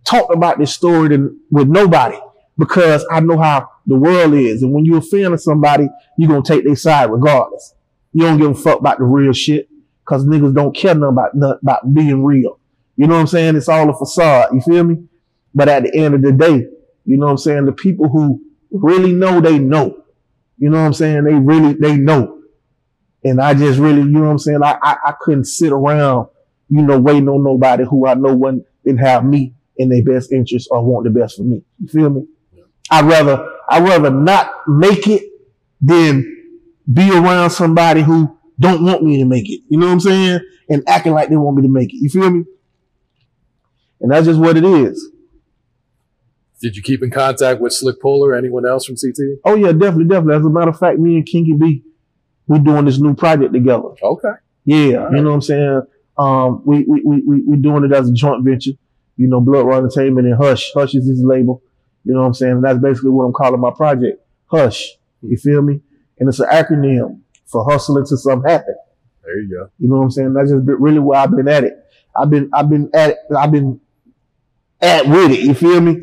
talked 0.05 0.34
about 0.34 0.59
this 0.59 0.74
story 0.74 1.11
to, 1.11 1.36
with 1.51 1.68
nobody 1.68 2.18
because 2.59 3.05
I 3.11 3.20
know 3.20 3.38
how 3.38 3.68
the 3.86 3.97
world 3.97 4.34
is. 4.34 4.62
And 4.62 4.72
when 4.72 4.84
you're 4.84 4.99
a 4.99 5.03
fan 5.03 5.32
of 5.32 5.41
somebody, 5.41 5.88
you're 6.18 6.28
gonna 6.28 6.43
take 6.43 6.64
their 6.64 6.76
side 6.76 7.11
regardless. 7.11 7.74
You 8.12 8.22
don't 8.22 8.38
give 8.38 8.51
a 8.51 8.55
fuck 8.55 8.80
about 8.80 8.99
the 8.99 9.05
real 9.05 9.32
shit 9.32 9.68
because 10.05 10.24
niggas 10.26 10.55
don't 10.55 10.74
care 10.74 10.95
nothing 10.95 11.14
about 11.14 11.34
nothing 11.34 11.59
about 11.62 11.95
being 11.95 12.24
real. 12.24 12.59
You 12.97 13.07
know 13.07 13.14
what 13.14 13.20
I'm 13.20 13.26
saying? 13.28 13.57
It's 13.57 13.68
all 13.68 13.88
a 13.88 13.97
facade. 13.97 14.53
You 14.53 14.61
feel 14.61 14.84
me? 14.84 15.05
But 15.55 15.68
at 15.68 15.84
the 15.84 15.95
end 15.97 16.14
of 16.14 16.22
the 16.22 16.32
day, 16.32 16.66
you 17.05 17.16
know 17.16 17.26
what 17.26 17.32
I'm 17.32 17.38
saying? 17.38 17.64
The 17.64 17.72
people 17.72 18.09
who 18.09 18.43
really 18.70 19.12
know, 19.12 19.41
they 19.41 19.59
know. 19.59 20.05
You 20.59 20.68
know 20.70 20.78
what 20.78 20.86
I'm 20.86 20.93
saying? 20.93 21.24
They 21.24 21.34
really, 21.34 21.72
they 21.72 21.97
know. 21.97 22.39
And 23.24 23.40
I 23.40 23.54
just 23.54 23.78
really, 23.78 24.00
you 24.00 24.08
know 24.08 24.22
what 24.22 24.30
I'm 24.30 24.38
saying? 24.38 24.62
I, 24.62 24.78
I, 24.82 24.96
I 25.06 25.14
couldn't 25.20 25.44
sit 25.44 25.72
around, 25.72 26.28
you 26.68 26.82
know, 26.82 26.98
waiting 26.98 27.28
on 27.28 27.44
nobody 27.44 27.84
who 27.84 28.06
I 28.06 28.14
know 28.14 28.34
wouldn't, 28.34 28.64
didn't 28.84 29.00
have 29.00 29.24
me 29.24 29.54
in 29.76 29.88
their 29.88 30.02
best 30.02 30.32
interest 30.32 30.68
or 30.70 30.84
want 30.84 31.04
the 31.04 31.10
best 31.10 31.36
for 31.36 31.42
me. 31.42 31.62
You 31.78 31.88
feel 31.88 32.10
me? 32.10 32.26
I'd 32.90 33.04
rather, 33.04 33.46
I'd 33.68 33.82
rather 33.82 34.10
not 34.10 34.50
make 34.66 35.06
it 35.06 35.22
than 35.80 36.36
be 36.92 37.10
around 37.10 37.50
somebody 37.50 38.02
who 38.02 38.38
don't 38.58 38.84
want 38.84 39.02
me 39.02 39.18
to 39.18 39.24
make 39.24 39.48
it. 39.48 39.60
You 39.68 39.78
know 39.78 39.86
what 39.86 39.92
I'm 39.92 40.00
saying? 40.00 40.40
And 40.68 40.82
acting 40.86 41.12
like 41.12 41.28
they 41.28 41.36
want 41.36 41.56
me 41.56 41.62
to 41.62 41.68
make 41.68 41.92
it. 41.92 41.98
You 41.98 42.08
feel 42.08 42.30
me? 42.30 42.44
And 44.00 44.10
that's 44.10 44.26
just 44.26 44.40
what 44.40 44.56
it 44.56 44.64
is. 44.64 45.10
Did 46.60 46.76
you 46.76 46.82
keep 46.82 47.02
in 47.02 47.10
contact 47.10 47.60
with 47.60 47.72
Slick 47.72 48.00
Pulla 48.00 48.28
or 48.28 48.34
anyone 48.34 48.66
else 48.66 48.84
from 48.84 48.96
CTE? 48.96 49.36
Oh 49.44 49.54
yeah, 49.54 49.72
definitely, 49.72 50.04
definitely. 50.04 50.36
As 50.36 50.44
a 50.44 50.50
matter 50.50 50.70
of 50.70 50.78
fact, 50.78 50.98
me 50.98 51.16
and 51.16 51.26
Kinky 51.26 51.54
B, 51.54 51.82
we 52.51 52.59
doing 52.59 52.84
this 52.84 52.98
new 52.98 53.14
project 53.14 53.53
together. 53.53 53.90
Okay. 54.03 54.28
Yeah, 54.64 55.09
you 55.11 55.22
know 55.22 55.30
what 55.30 55.34
I'm 55.34 55.42
saying. 55.42 55.82
Um, 56.18 56.62
we 56.66 56.84
we 56.86 57.01
we 57.05 57.22
we 57.22 57.42
we 57.42 57.57
doing 57.57 57.84
it 57.84 57.92
as 57.92 58.11
a 58.11 58.12
joint 58.12 58.44
venture. 58.44 58.72
You 59.16 59.28
know, 59.28 59.40
Blood 59.40 59.66
Raw 59.66 59.78
Entertainment 59.78 60.26
and 60.26 60.36
Hush. 60.36 60.72
Hush 60.74 60.94
is 60.94 61.07
his 61.07 61.22
label. 61.22 61.62
You 62.05 62.14
know 62.14 62.22
what 62.22 62.26
I'm 62.26 62.34
saying. 62.34 62.53
And 62.55 62.64
that's 62.64 62.80
basically 62.80 63.11
what 63.11 63.24
I'm 63.24 63.32
calling 63.32 63.61
my 63.61 63.70
project. 63.70 64.20
Hush. 64.46 64.90
You 65.22 65.36
feel 65.36 65.62
me? 65.62 65.80
And 66.18 66.28
it's 66.28 66.40
an 66.40 66.48
acronym 66.51 67.20
for 67.46 67.64
hustling 67.70 68.05
to 68.07 68.16
something 68.16 68.51
happen. 68.51 68.74
There 69.22 69.38
you 69.38 69.48
go. 69.57 69.70
You 69.78 69.88
know 69.88 69.98
what 69.98 70.05
I'm 70.05 70.11
saying? 70.11 70.34
That's 70.34 70.51
just 70.51 70.64
really 70.66 70.98
where 70.98 71.20
I've 71.20 71.30
been 71.30 71.48
at 71.48 71.62
it. 71.62 71.74
I've 72.16 72.30
been 72.30 72.51
I've 72.53 72.68
been 72.68 72.90
at 72.92 73.11
it, 73.11 73.16
I've 73.38 73.53
been 73.53 73.80
at 74.80 75.07
with 75.07 75.30
it. 75.30 75.40
You 75.40 75.55
feel 75.55 75.80
me? 75.80 76.03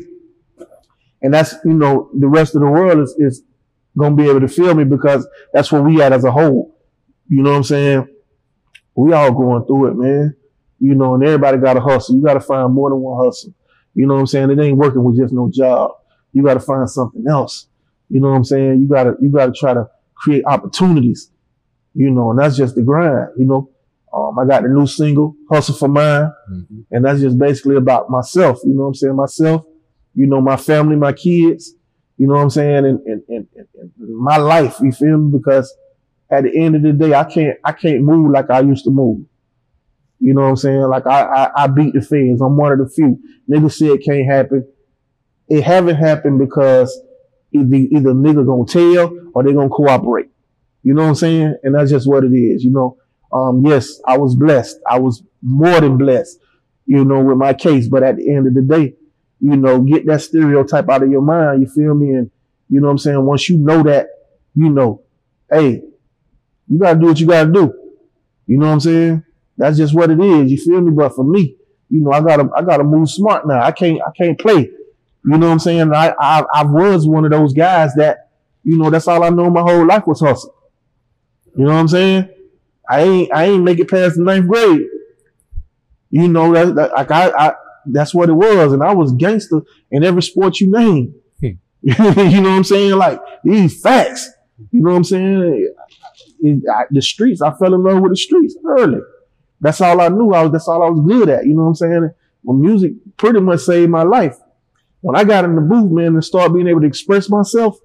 And 1.20 1.34
that's 1.34 1.56
you 1.64 1.74
know 1.74 2.10
the 2.18 2.28
rest 2.28 2.54
of 2.54 2.62
the 2.62 2.68
world 2.68 3.00
is 3.00 3.14
is 3.18 3.42
gonna 3.98 4.16
be 4.16 4.28
able 4.28 4.40
to 4.40 4.48
feel 4.48 4.74
me 4.74 4.84
because 4.84 5.26
that's 5.52 5.70
where 5.70 5.82
we 5.82 6.00
at 6.02 6.12
as 6.12 6.24
a 6.24 6.30
whole. 6.30 6.76
You 7.28 7.42
know 7.42 7.50
what 7.50 7.56
I'm 7.56 7.64
saying? 7.64 8.08
We 8.94 9.12
all 9.12 9.32
going 9.32 9.66
through 9.66 9.88
it, 9.88 9.96
man. 9.96 10.36
You 10.80 10.94
know, 10.94 11.14
and 11.14 11.24
everybody 11.24 11.58
got 11.58 11.74
to 11.74 11.80
hustle. 11.80 12.16
You 12.16 12.22
got 12.22 12.34
to 12.34 12.40
find 12.40 12.72
more 12.72 12.90
than 12.90 13.00
one 13.00 13.24
hustle. 13.24 13.52
You 13.94 14.06
know 14.06 14.14
what 14.14 14.20
I'm 14.20 14.26
saying? 14.26 14.50
It 14.50 14.60
ain't 14.60 14.76
working 14.76 15.02
with 15.02 15.18
just 15.18 15.34
no 15.34 15.50
job. 15.52 15.92
You 16.32 16.44
got 16.44 16.54
to 16.54 16.60
find 16.60 16.88
something 16.88 17.24
else. 17.28 17.66
You 18.08 18.20
know 18.20 18.30
what 18.30 18.36
I'm 18.36 18.44
saying? 18.44 18.80
You 18.80 18.88
gotta 18.88 19.14
you 19.20 19.30
gotta 19.30 19.52
try 19.52 19.74
to 19.74 19.88
create 20.14 20.44
opportunities. 20.46 21.30
You 21.94 22.10
know, 22.10 22.30
and 22.30 22.38
that's 22.38 22.56
just 22.56 22.74
the 22.74 22.82
grind. 22.82 23.28
You 23.36 23.46
know, 23.46 23.70
um, 24.12 24.38
I 24.38 24.46
got 24.46 24.62
the 24.62 24.68
new 24.68 24.86
single 24.86 25.36
"Hustle 25.50 25.74
for 25.74 25.88
Mine," 25.88 26.32
and 26.90 27.04
that's 27.04 27.20
just 27.20 27.38
basically 27.38 27.76
about 27.76 28.10
myself. 28.10 28.60
You 28.64 28.74
know 28.74 28.82
what 28.82 28.88
I'm 28.88 28.94
saying? 28.94 29.16
Myself. 29.16 29.64
You 30.14 30.26
know, 30.26 30.40
my 30.40 30.56
family, 30.56 30.96
my 30.96 31.12
kids. 31.12 31.74
You 32.16 32.26
know 32.26 32.34
what 32.34 32.42
I'm 32.42 32.50
saying? 32.50 32.86
And, 32.86 33.00
and 33.06 33.22
and 33.28 33.37
my 34.08 34.36
life. 34.36 34.78
You 34.80 34.92
feel 34.92 35.18
me? 35.18 35.38
Because 35.38 35.74
at 36.30 36.44
the 36.44 36.56
end 36.56 36.76
of 36.76 36.82
the 36.82 36.92
day, 36.92 37.14
I 37.14 37.24
can't 37.24 37.58
I 37.64 37.72
can't 37.72 38.02
move 38.02 38.30
like 38.30 38.50
I 38.50 38.60
used 38.60 38.84
to 38.84 38.90
move. 38.90 39.26
You 40.20 40.34
know 40.34 40.42
what 40.42 40.48
I'm 40.48 40.56
saying? 40.56 40.80
Like 40.82 41.06
I, 41.06 41.22
I, 41.22 41.64
I 41.64 41.66
beat 41.68 41.94
the 41.94 42.00
fans. 42.00 42.40
I'm 42.40 42.56
one 42.56 42.72
of 42.72 42.78
the 42.78 42.88
few. 42.88 43.18
Niggas 43.50 43.74
say 43.74 43.86
it 43.86 44.04
can't 44.04 44.26
happen. 44.26 44.66
It 45.48 45.62
haven't 45.62 45.96
happened 45.96 46.38
because 46.38 47.00
either, 47.52 47.76
either 47.76 48.12
nigga 48.12 48.44
gonna 48.44 48.66
tell 48.66 49.16
or 49.34 49.42
they 49.42 49.52
gonna 49.52 49.68
cooperate. 49.68 50.28
You 50.82 50.94
know 50.94 51.02
what 51.02 51.08
I'm 51.10 51.14
saying? 51.14 51.56
And 51.62 51.74
that's 51.74 51.90
just 51.90 52.08
what 52.08 52.24
it 52.24 52.32
is. 52.32 52.64
You 52.64 52.72
know, 52.72 52.96
um, 53.32 53.64
yes, 53.64 54.00
I 54.06 54.18
was 54.18 54.34
blessed. 54.34 54.78
I 54.88 54.98
was 54.98 55.22
more 55.42 55.80
than 55.80 55.98
blessed, 55.98 56.38
you 56.86 57.04
know, 57.04 57.22
with 57.22 57.36
my 57.36 57.54
case. 57.54 57.88
But 57.88 58.02
at 58.02 58.16
the 58.16 58.30
end 58.30 58.46
of 58.46 58.54
the 58.54 58.62
day, 58.62 58.94
you 59.40 59.56
know, 59.56 59.80
get 59.80 60.06
that 60.06 60.22
stereotype 60.22 60.88
out 60.88 61.02
of 61.02 61.10
your 61.10 61.22
mind. 61.22 61.62
You 61.62 61.68
feel 61.68 61.94
me? 61.94 62.10
And 62.10 62.30
you 62.68 62.80
know 62.80 62.86
what 62.86 62.92
I'm 62.92 62.98
saying? 62.98 63.24
Once 63.24 63.48
you 63.48 63.58
know 63.58 63.82
that, 63.84 64.08
you 64.54 64.70
know, 64.70 65.02
hey, 65.50 65.82
you 66.68 66.78
gotta 66.78 66.98
do 66.98 67.06
what 67.06 67.20
you 67.20 67.26
gotta 67.26 67.50
do. 67.50 67.74
You 68.46 68.58
know 68.58 68.66
what 68.66 68.72
I'm 68.72 68.80
saying? 68.80 69.24
That's 69.56 69.76
just 69.76 69.94
what 69.94 70.10
it 70.10 70.20
is. 70.20 70.50
You 70.50 70.58
feel 70.58 70.80
me? 70.80 70.90
But 70.90 71.14
for 71.14 71.24
me, 71.24 71.56
you 71.88 72.00
know, 72.00 72.12
I 72.12 72.20
gotta 72.20 72.48
I 72.54 72.62
gotta 72.62 72.84
move 72.84 73.10
smart 73.10 73.46
now. 73.46 73.62
I 73.62 73.72
can't 73.72 74.00
I 74.02 74.10
can't 74.16 74.38
play. 74.38 74.70
You 75.24 75.36
know 75.36 75.46
what 75.46 75.52
I'm 75.52 75.58
saying? 75.58 75.92
I 75.92 76.14
I, 76.18 76.44
I 76.52 76.64
was 76.64 77.06
one 77.06 77.24
of 77.24 77.30
those 77.30 77.52
guys 77.52 77.94
that, 77.94 78.30
you 78.62 78.76
know, 78.78 78.90
that's 78.90 79.08
all 79.08 79.22
I 79.22 79.30
know 79.30 79.50
my 79.50 79.62
whole 79.62 79.86
life 79.86 80.06
was 80.06 80.20
hustle. 80.20 80.54
You 81.56 81.64
know 81.64 81.72
what 81.72 81.80
I'm 81.80 81.88
saying? 81.88 82.28
I 82.88 83.02
ain't 83.02 83.34
I 83.34 83.44
ain't 83.46 83.64
make 83.64 83.78
it 83.78 83.90
past 83.90 84.16
the 84.16 84.22
ninth 84.22 84.46
grade. 84.46 84.82
You 86.10 86.28
know 86.28 86.52
that, 86.54 86.74
that 86.74 86.92
like 86.92 87.10
I, 87.10 87.30
I 87.30 87.54
that's 87.86 88.14
what 88.14 88.28
it 88.28 88.34
was, 88.34 88.72
and 88.72 88.82
I 88.82 88.94
was 88.94 89.12
gangster 89.12 89.62
in 89.90 90.04
every 90.04 90.22
sport 90.22 90.60
you 90.60 90.70
name. 90.70 91.14
you 91.82 91.94
know 91.98 92.50
what 92.50 92.56
I'm 92.56 92.64
saying? 92.64 92.92
Like 92.92 93.20
these 93.44 93.80
facts. 93.80 94.30
You 94.72 94.82
know 94.82 94.90
what 94.90 94.96
I'm 94.96 95.04
saying? 95.04 95.74
I- 96.44 96.84
the 96.90 97.02
streets. 97.02 97.40
I 97.42 97.52
fell 97.56 97.74
in 97.74 97.82
love 97.82 98.00
with 98.00 98.12
the 98.12 98.16
streets 98.16 98.56
early. 98.66 99.00
That's 99.60 99.80
all 99.80 100.00
I 100.00 100.08
knew. 100.08 100.32
I 100.32 100.42
was. 100.42 100.52
That's 100.52 100.68
all 100.68 100.82
I 100.82 100.88
was 100.90 101.00
good 101.06 101.28
at. 101.28 101.46
You 101.46 101.54
know 101.54 101.62
what 101.62 101.68
I'm 101.68 101.74
saying? 101.76 102.10
Well, 102.42 102.56
music 102.56 102.92
pretty 103.16 103.40
much 103.40 103.60
saved 103.60 103.90
my 103.90 104.02
life. 104.02 104.36
When 105.00 105.16
I 105.16 105.24
got 105.24 105.44
in 105.44 105.54
the 105.54 105.60
booth, 105.60 105.90
man, 105.90 106.14
and 106.14 106.24
started 106.24 106.54
being 106.54 106.66
able 106.66 106.80
to 106.80 106.86
express 106.86 107.28
myself, 107.28 107.76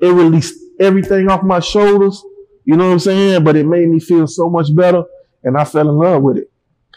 it 0.00 0.08
released 0.08 0.54
everything 0.80 1.30
off 1.30 1.42
my 1.42 1.60
shoulders. 1.60 2.22
You 2.64 2.76
know 2.76 2.86
what 2.86 2.92
I'm 2.92 2.98
saying? 2.98 3.44
But 3.44 3.56
it 3.56 3.66
made 3.66 3.88
me 3.88 3.98
feel 4.00 4.26
so 4.26 4.50
much 4.50 4.74
better, 4.74 5.04
and 5.42 5.56
I 5.56 5.64
fell 5.64 5.88
in 5.88 5.96
love 5.96 6.22
with 6.22 6.36
it 6.36 6.50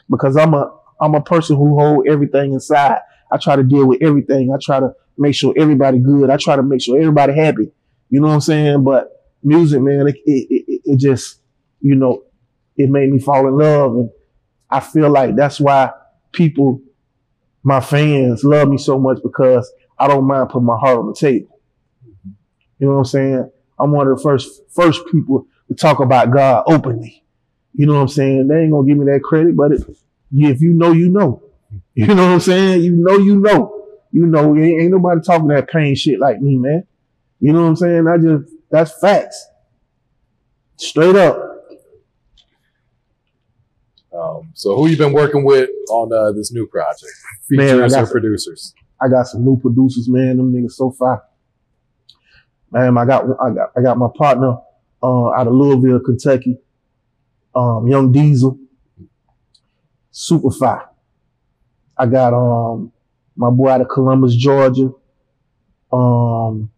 because 0.09 0.36
I'm 0.36 0.53
a 0.53 0.78
I'm 0.99 1.16
a 1.16 1.22
person 1.22 1.55
who 1.55 1.80
hold 1.80 2.07
everything 2.07 2.53
inside. 2.53 2.99
I 3.32 3.38
try 3.38 3.55
to 3.55 3.64
deal 3.64 3.88
with 3.88 4.01
everything. 4.01 4.53
I 4.53 4.57
try 4.62 4.80
to 4.82 4.93
make 5.22 5.36
sure 5.36 5.53
everybody 5.55 5.99
good. 5.99 6.30
I 6.30 6.38
try 6.38 6.55
to 6.55 6.63
make 6.63 6.82
sure 6.82 6.99
everybody 6.99 7.34
happy. 7.34 7.72
You 8.09 8.19
know 8.19 8.28
what 8.28 8.34
I'm 8.34 8.41
saying? 8.41 8.84
But 8.84 9.07
music, 9.43 9.82
man, 9.82 10.07
it 10.07 10.15
it, 10.26 10.47
it, 10.49 10.82
it 10.84 10.97
just 10.97 11.39
you 11.80 11.95
know 11.95 12.24
it 12.76 12.89
made 12.89 13.11
me 13.11 13.19
fall 13.19 13.47
in 13.47 13.57
love, 13.57 13.95
and 13.95 14.09
I 14.69 14.80
feel 14.80 15.09
like 15.09 15.36
that's 15.36 15.59
why 15.59 15.91
people, 16.32 16.82
my 17.63 17.80
fans, 17.80 18.43
love 18.43 18.67
me 18.67 18.78
so 18.78 18.99
much 18.99 19.19
because 19.24 19.72
I 19.97 20.07
don't 20.07 20.28
mind 20.28 20.49
putting 20.49 20.65
my 20.65 20.78
heart 20.78 20.97
on 20.97 21.07
the 21.07 21.13
table. 21.13 21.59
You 22.80 22.88
know 22.88 22.93
what 22.93 22.99
I'm 22.99 23.05
saying? 23.05 23.51
I'm 23.80 23.91
one 23.91 24.07
of 24.07 24.17
the 24.17 24.24
first 24.24 24.61
first 24.74 25.05
people 25.11 25.45
to 25.67 25.76
talk 25.76 25.99
about 25.99 26.32
God 26.32 26.63
openly. 26.67 27.24
You 27.74 27.86
know 27.86 27.93
what 27.93 28.01
I'm 28.01 28.07
saying? 28.07 28.47
They 28.47 28.61
ain't 28.61 28.72
gonna 28.72 28.88
give 28.88 28.97
me 28.97 29.05
that 29.05 29.22
credit, 29.24 29.55
but 29.55 29.72
if 29.72 30.61
you 30.61 30.74
know, 30.74 30.91
you 30.91 31.09
know. 31.09 31.43
You 31.93 32.07
know 32.07 32.15
what 32.15 32.34
I'm 32.34 32.39
saying? 32.39 32.84
You 32.84 32.91
know, 32.97 33.17
you 33.17 33.38
know. 33.38 33.80
You 34.12 34.26
know, 34.26 34.55
ain't, 34.55 34.82
ain't 34.82 34.91
nobody 34.91 35.22
talking 35.22 35.47
that 35.49 35.70
pain 35.70 35.95
shit 35.95 36.20
like 36.20 36.41
me, 36.41 36.57
man. 36.57 36.84
You 37.39 37.53
know 37.53 37.62
what 37.64 37.70
I'm 37.70 37.76
saying? 37.76 38.07
I 38.07 38.18
just 38.18 38.53
that's 38.70 38.99
facts. 38.99 39.47
Straight 40.78 41.16
up. 41.16 41.38
Um, 44.14 44.51
so 44.53 44.76
who 44.76 44.88
you 44.88 44.97
been 44.97 45.14
working 45.14 45.43
with 45.45 45.70
on 45.89 46.12
uh, 46.12 46.32
this 46.34 46.51
new 46.51 46.68
project? 46.68 47.12
Man, 47.49 47.68
I 47.68 47.72
Features 47.74 47.93
got 47.93 48.03
or 48.03 48.05
some- 48.05 48.12
producers? 48.12 48.74
I 49.03 49.07
got 49.09 49.24
some 49.28 49.43
new 49.43 49.59
producers, 49.59 50.07
man. 50.07 50.38
Them 50.38 50.53
niggas 50.53 50.74
so 50.74 50.91
far. 50.91 51.24
Man, 52.72 52.97
I 52.97 53.05
got 53.05 53.24
I 53.41 53.49
got 53.51 53.72
I 53.76 53.82
got 53.82 53.97
my 53.97 54.07
partner 54.16 54.57
uh, 55.01 55.30
out 55.32 55.47
of 55.47 55.53
Louisville, 55.53 55.99
Kentucky, 56.01 56.57
um, 57.55 57.88
Young 57.88 58.12
Diesel, 58.12 58.59
super 60.12 60.51
fire. 60.51 60.88
I 61.97 62.05
got 62.05 62.34
um 62.34 62.91
my 63.36 63.49
boy 63.49 63.69
out 63.69 63.82
of 63.82 63.89
Columbus, 63.89 64.36
Georgia. 64.36 64.91
Um, 65.91 66.71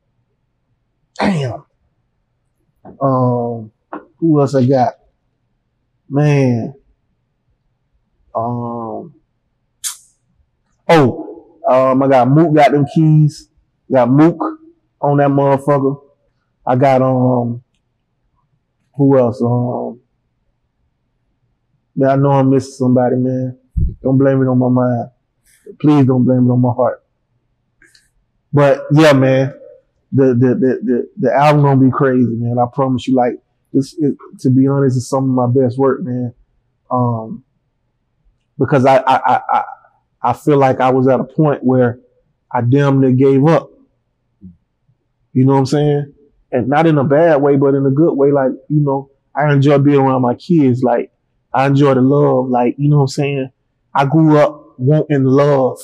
damn. 1.20 1.66
Um, 3.02 3.72
who 4.18 4.40
else 4.40 4.56
I 4.56 4.66
got? 4.66 4.94
Man. 6.10 6.74
Um, 8.36 9.14
Oh, 10.90 11.60
um, 11.68 12.04
I 12.04 12.08
got 12.08 12.28
Mook 12.28 12.54
got 12.54 12.72
them 12.72 12.86
keys. 12.94 13.50
Got 13.92 14.10
Mook 14.10 14.38
on 15.02 15.18
that 15.18 15.30
motherfucker. 15.30 16.02
I 16.66 16.76
got 16.76 17.02
um, 17.02 17.64
who 18.96 19.18
else? 19.18 19.42
Um, 19.42 20.02
man, 21.96 22.10
I 22.10 22.16
know 22.16 22.32
I'm 22.32 22.50
missing 22.50 22.74
somebody, 22.74 23.16
man. 23.16 23.58
Don't 24.02 24.18
blame 24.18 24.42
it 24.42 24.48
on 24.48 24.60
my 24.60 24.70
mind. 24.70 25.10
Please 25.80 26.06
don't 26.06 26.24
blame 26.24 26.48
it 26.48 26.52
on 26.52 26.62
my 26.62 26.74
heart. 26.74 27.04
But 28.52 28.84
yeah, 28.92 29.14
man, 29.14 29.54
the 30.12 30.28
the 30.28 30.56
the 30.56 30.80
the, 30.84 31.10
the 31.18 31.34
album 31.34 31.64
gonna 31.64 31.80
be 31.80 31.92
crazy, 31.92 32.36
man. 32.36 32.58
I 32.60 32.66
promise 32.72 33.08
you. 33.08 33.16
Like 33.16 33.34
this, 33.74 33.96
it, 33.98 34.16
to 34.40 34.50
be 34.50 34.68
honest, 34.68 34.98
it's 34.98 35.08
some 35.08 35.24
of 35.24 35.30
my 35.54 35.62
best 35.62 35.78
work, 35.78 36.02
man. 36.04 36.34
Um, 36.92 37.44
because 38.60 38.86
I 38.86 38.98
I 38.98 39.16
I 39.36 39.42
I, 39.50 39.64
I 40.22 40.34
feel 40.34 40.58
like 40.58 40.80
I 40.80 40.92
was 40.92 41.08
at 41.08 41.20
a 41.20 41.24
point 41.24 41.64
where 41.64 42.00
I 42.52 42.62
damn 42.62 43.02
near 43.02 43.12
gave 43.12 43.46
up. 43.48 43.72
You 45.34 45.46
know 45.46 45.54
what 45.54 45.60
I'm 45.60 45.66
saying? 45.66 46.14
And 46.52 46.68
not 46.68 46.86
in 46.86 47.00
a 47.00 47.04
bad 47.04 47.42
way, 47.42 47.56
but 47.56 47.74
in 47.74 47.84
a 47.86 47.92
good 47.92 48.14
way. 48.14 48.32
Like 48.32 48.52
you 48.70 48.82
know, 48.82 49.10
I 49.36 49.52
enjoy 49.52 49.80
being 49.80 50.00
around 50.00 50.22
my 50.22 50.36
kids. 50.36 50.84
Like 50.84 51.12
I 51.52 51.66
enjoy 51.66 51.96
the 51.96 52.02
love. 52.02 52.50
Like 52.50 52.76
you 52.78 52.88
know 52.88 52.98
what 52.98 53.04
I'm 53.04 53.08
saying? 53.08 53.50
I 53.96 54.06
grew 54.06 54.38
up 54.38 54.63
wanting 54.78 55.24
love. 55.24 55.80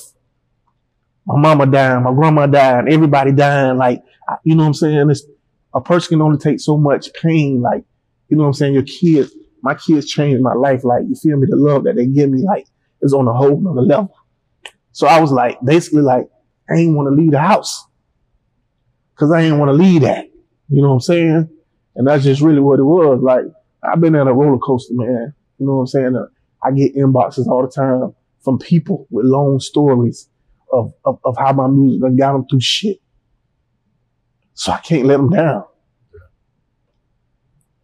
My 1.26 1.38
mama 1.38 1.66
dying, 1.66 2.04
my 2.04 2.14
grandma 2.14 2.48
dying, 2.48 2.92
everybody 2.92 3.32
dying. 3.32 3.78
Like, 3.78 4.02
you 4.44 4.56
know 4.56 4.64
what 4.64 4.68
I'm 4.68 4.74
saying? 4.74 5.10
It's, 5.10 5.26
a 5.74 5.82
person 5.82 6.10
can 6.10 6.22
only 6.22 6.38
take 6.38 6.60
so 6.60 6.78
much 6.78 7.14
pain. 7.14 7.62
Like, 7.62 7.84
you 8.28 8.38
know 8.38 8.44
what 8.44 8.50
I'm 8.50 8.54
saying? 8.54 8.74
Your 8.74 8.84
kids, 8.84 9.36
my 9.62 9.76
kids 9.76 10.08
changed 10.08 10.42
my 10.42 10.54
life. 10.54 10.84
Like, 10.84 11.04
you 11.08 11.16
feel 11.16 11.38
me? 11.38 11.48
The 11.50 11.56
love 11.56 11.84
that 11.84 11.96
they 11.96 12.08
give 12.08 12.30
me, 12.30 12.42
like, 12.42 12.66
is 13.02 13.14
on 13.14 13.28
a 13.28 13.34
whole 13.34 13.60
nother 13.60 13.82
level. 13.82 14.16
So 14.92 15.08
I 15.08 15.20
was 15.22 15.32
like, 15.32 15.58
basically 15.64 16.02
like, 16.02 16.28
I 16.70 16.76
ain't 16.76 16.96
want 16.96 17.08
to 17.08 17.16
leave 17.16 17.32
the 17.32 17.40
house. 17.40 17.86
Cause 19.16 19.32
I 19.32 19.42
ain't 19.42 19.58
want 19.58 19.70
to 19.70 19.74
leave 19.74 20.02
that. 20.02 20.26
You 20.70 20.82
know 20.82 20.90
what 20.90 20.94
I'm 20.96 21.00
saying? 21.02 21.50
And 21.96 22.08
that's 22.08 22.24
just 22.24 22.42
really 22.42 22.62
what 22.62 22.80
it 22.80 22.84
was. 22.84 23.22
Like, 23.22 23.44
I've 23.84 24.00
been 24.00 24.16
at 24.16 24.28
a 24.28 24.34
roller 24.34 24.58
coaster, 24.60 24.94
man. 24.94 25.34
You 25.58 25.66
know 25.66 25.74
what 25.74 25.82
I'm 25.82 25.88
saying? 25.88 26.28
I 26.64 26.72
get 26.72 26.96
inboxes 26.96 27.48
all 27.48 27.62
the 27.62 27.72
time 27.72 28.14
from 28.44 28.58
people 28.58 29.08
with 29.10 29.26
long 29.26 29.60
stories 29.60 30.30
of, 30.72 30.94
of, 31.06 31.20
of 31.26 31.36
how 31.38 31.54
my 31.54 31.68
music 31.68 32.02
done 32.02 32.16
got 32.16 32.34
them 32.34 32.46
through 32.48 32.62
shit. 32.62 32.98
So 34.54 34.72
I 34.72 34.80
can't 34.80 35.06
let 35.06 35.18
them 35.18 35.30
down. 35.30 35.64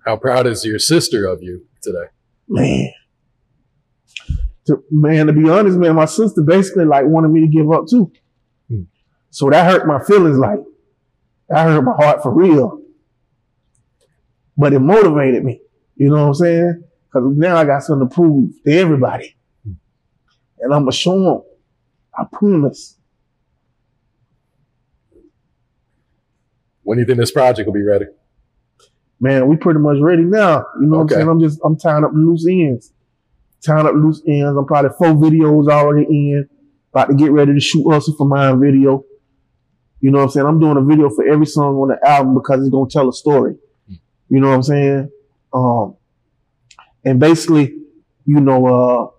How 0.06 0.18
proud 0.18 0.46
is 0.46 0.64
your 0.64 0.78
sister 0.78 1.26
of 1.26 1.42
you 1.42 1.66
today? 1.82 2.06
Man. 2.48 2.92
To, 4.68 4.84
man, 4.92 5.28
to 5.28 5.34
be 5.34 5.50
honest, 5.50 5.78
man, 5.78 5.96
my 5.96 6.06
sister 6.06 6.42
basically 6.42 6.86
like 6.86 7.06
wanted 7.06 7.30
me 7.30 7.42
to 7.42 7.48
give 7.48 7.72
up 7.72 7.86
too. 7.90 8.12
Hmm. 8.70 8.84
So 9.30 9.50
that 9.50 9.70
hurt 9.70 9.88
my 9.88 10.00
feelings 10.04 10.38
like 10.38 10.60
that 11.50 11.64
hurt 11.66 11.82
my 11.82 11.94
heart 11.94 12.24
for 12.24 12.34
real. 12.34 12.82
But 14.58 14.74
it 14.74 14.80
motivated 14.80 15.44
me. 15.44 15.62
You 15.96 16.10
know 16.10 16.22
what 16.22 16.28
I'm 16.28 16.34
saying? 16.36 16.84
Cause 17.12 17.24
now 17.36 17.58
I 17.58 17.66
got 17.66 17.84
something 17.84 18.10
to 18.10 18.14
prove 18.14 18.52
to 18.66 18.72
everybody. 18.72 19.36
And 20.60 20.74
I'm 20.74 20.82
gonna 20.82 20.92
show 20.92 21.22
them. 21.22 21.42
I 22.18 22.26
promise. 22.32 22.98
When 26.84 26.98
do 26.98 27.02
you 27.02 27.06
think 27.08 27.20
this 27.20 27.32
project 27.32 27.66
will 27.66 27.74
be 27.74 27.82
ready? 27.82 28.06
Man, 29.20 29.48
we 29.48 29.58
pretty 29.58 29.80
much 29.80 29.98
ready 30.00 30.24
now. 30.24 30.66
You 30.80 30.88
know 30.88 30.98
what 30.98 31.04
I'm 31.04 31.10
saying? 31.10 31.28
I'm 31.28 31.40
just 31.40 31.60
I'm 31.64 31.78
tying 31.78 32.04
up 32.04 32.12
loose 32.14 32.46
ends. 32.48 32.94
Tying 33.66 33.88
up 33.88 33.94
loose 33.96 34.22
ends. 34.28 34.58
I'm 34.58 34.66
probably 34.66 34.92
four 34.98 35.14
videos 35.14 35.70
already 35.70 36.06
in. 36.10 36.48
About 36.92 37.10
to 37.10 37.16
get 37.16 37.32
ready 37.32 37.54
to 37.54 37.60
shoot 37.60 37.90
Hustle 37.90 38.16
for 38.16 38.28
my 38.28 38.54
video. 38.54 39.04
You 40.00 40.12
know 40.12 40.20
what 40.20 40.26
I'm 40.26 40.30
saying? 40.30 40.46
I'm 40.46 40.60
doing 40.60 40.78
a 40.78 40.84
video 40.84 41.10
for 41.10 41.28
every 41.28 41.46
song 41.48 41.76
on 41.78 41.88
the 41.88 42.08
album 42.08 42.36
because 42.36 42.62
it's 42.62 42.70
gonna 42.70 42.90
tell 42.90 43.10
a 43.10 43.14
story. 43.14 43.56
You 44.30 44.40
know 44.40 44.50
what 44.50 44.56
I'm 44.56 44.64
saying? 44.64 45.12
Um 45.54 45.96
and 47.04 47.20
basically, 47.20 47.76
you 48.26 48.40
know, 48.40 48.66
uh 48.66 49.15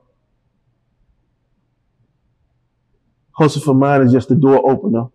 Hustle 3.36 3.62
for 3.62 3.74
Mine 3.74 4.02
is 4.02 4.12
just 4.12 4.28
the 4.28 4.34
door 4.34 4.68
opener. 4.70 5.06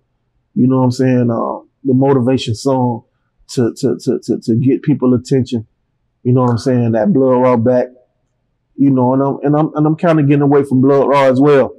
You 0.54 0.68
know 0.68 0.78
what 0.78 0.84
I'm 0.84 0.92
saying? 0.92 1.32
Uh, 1.32 1.66
the 1.84 1.94
motivation 1.94 2.54
song 2.54 3.04
to, 3.50 3.74
to, 3.78 3.98
to, 4.00 4.20
to, 4.20 4.40
to 4.40 4.56
get 4.56 4.84
people 4.84 5.14
attention. 5.14 5.66
You 6.24 6.34
know 6.34 6.42
what 6.42 6.52
I'm 6.52 6.58
saying? 6.58 6.92
That 6.92 7.12
Blood 7.12 7.42
Raw 7.42 7.58
back. 7.58 7.88
You 8.76 8.90
know, 8.90 9.14
and 9.14 9.22
I'm, 9.22 9.40
and 9.44 9.56
I'm, 9.56 9.76
and 9.76 9.88
I'm 9.88 9.96
kind 9.96 10.20
of 10.20 10.28
getting 10.28 10.42
away 10.42 10.64
from 10.64 10.82
Blood 10.82 11.08
Raw 11.08 11.26
as 11.26 11.40
well. 11.40 11.74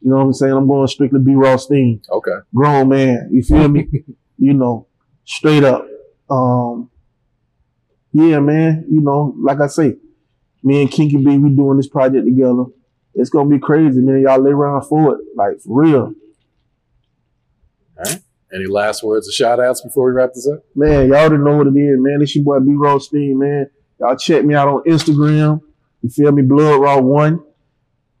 You 0.00 0.10
know 0.10 0.16
what 0.16 0.24
I'm 0.24 0.32
saying? 0.32 0.52
I'm 0.52 0.66
going 0.66 0.86
strictly 0.88 1.20
B 1.20 1.34
Raw 1.34 1.56
Steam. 1.56 2.00
Okay. 2.10 2.30
Grown 2.54 2.88
man. 2.88 3.28
You 3.32 3.42
feel 3.42 3.68
me? 3.68 3.88
you 4.38 4.54
know, 4.54 4.86
straight 5.24 5.64
up. 5.64 5.86
Um, 6.30 6.90
yeah, 8.12 8.40
man. 8.40 8.86
You 8.88 9.00
know, 9.00 9.34
like 9.38 9.60
I 9.60 9.66
say, 9.66 9.96
me 10.62 10.82
and 10.82 10.90
Kinky 10.90 11.16
B, 11.16 11.38
we 11.38 11.54
doing 11.54 11.76
this 11.76 11.88
project 11.88 12.24
together. 12.24 12.64
It's 13.14 13.30
gonna 13.30 13.48
be 13.48 13.58
crazy, 13.58 14.00
man. 14.00 14.22
Y'all 14.22 14.42
lay 14.42 14.50
around 14.50 14.82
for 14.82 15.14
it, 15.16 15.20
like 15.36 15.60
for 15.60 15.82
real. 15.82 16.14
All 17.98 18.04
right. 18.04 18.20
Any 18.54 18.66
last 18.66 19.02
words 19.02 19.28
or 19.28 19.32
shout 19.32 19.60
outs 19.60 19.80
before 19.80 20.06
we 20.06 20.12
wrap 20.12 20.30
this 20.34 20.46
up? 20.46 20.62
Man, 20.74 21.08
y'all 21.08 21.16
already 21.16 21.42
know 21.42 21.56
what 21.56 21.66
it 21.66 21.78
is, 21.78 21.98
man. 21.98 22.18
It's 22.20 22.34
your 22.36 22.44
boy 22.44 22.60
B 22.60 22.72
Raw 22.74 22.98
Steam, 22.98 23.38
man. 23.38 23.70
Y'all 23.98 24.16
check 24.16 24.44
me 24.44 24.54
out 24.54 24.68
on 24.68 24.82
Instagram. 24.84 25.60
You 26.02 26.10
feel 26.10 26.32
me? 26.32 26.42
Blood 26.42 26.80
Raw 26.80 27.00
One. 27.00 27.42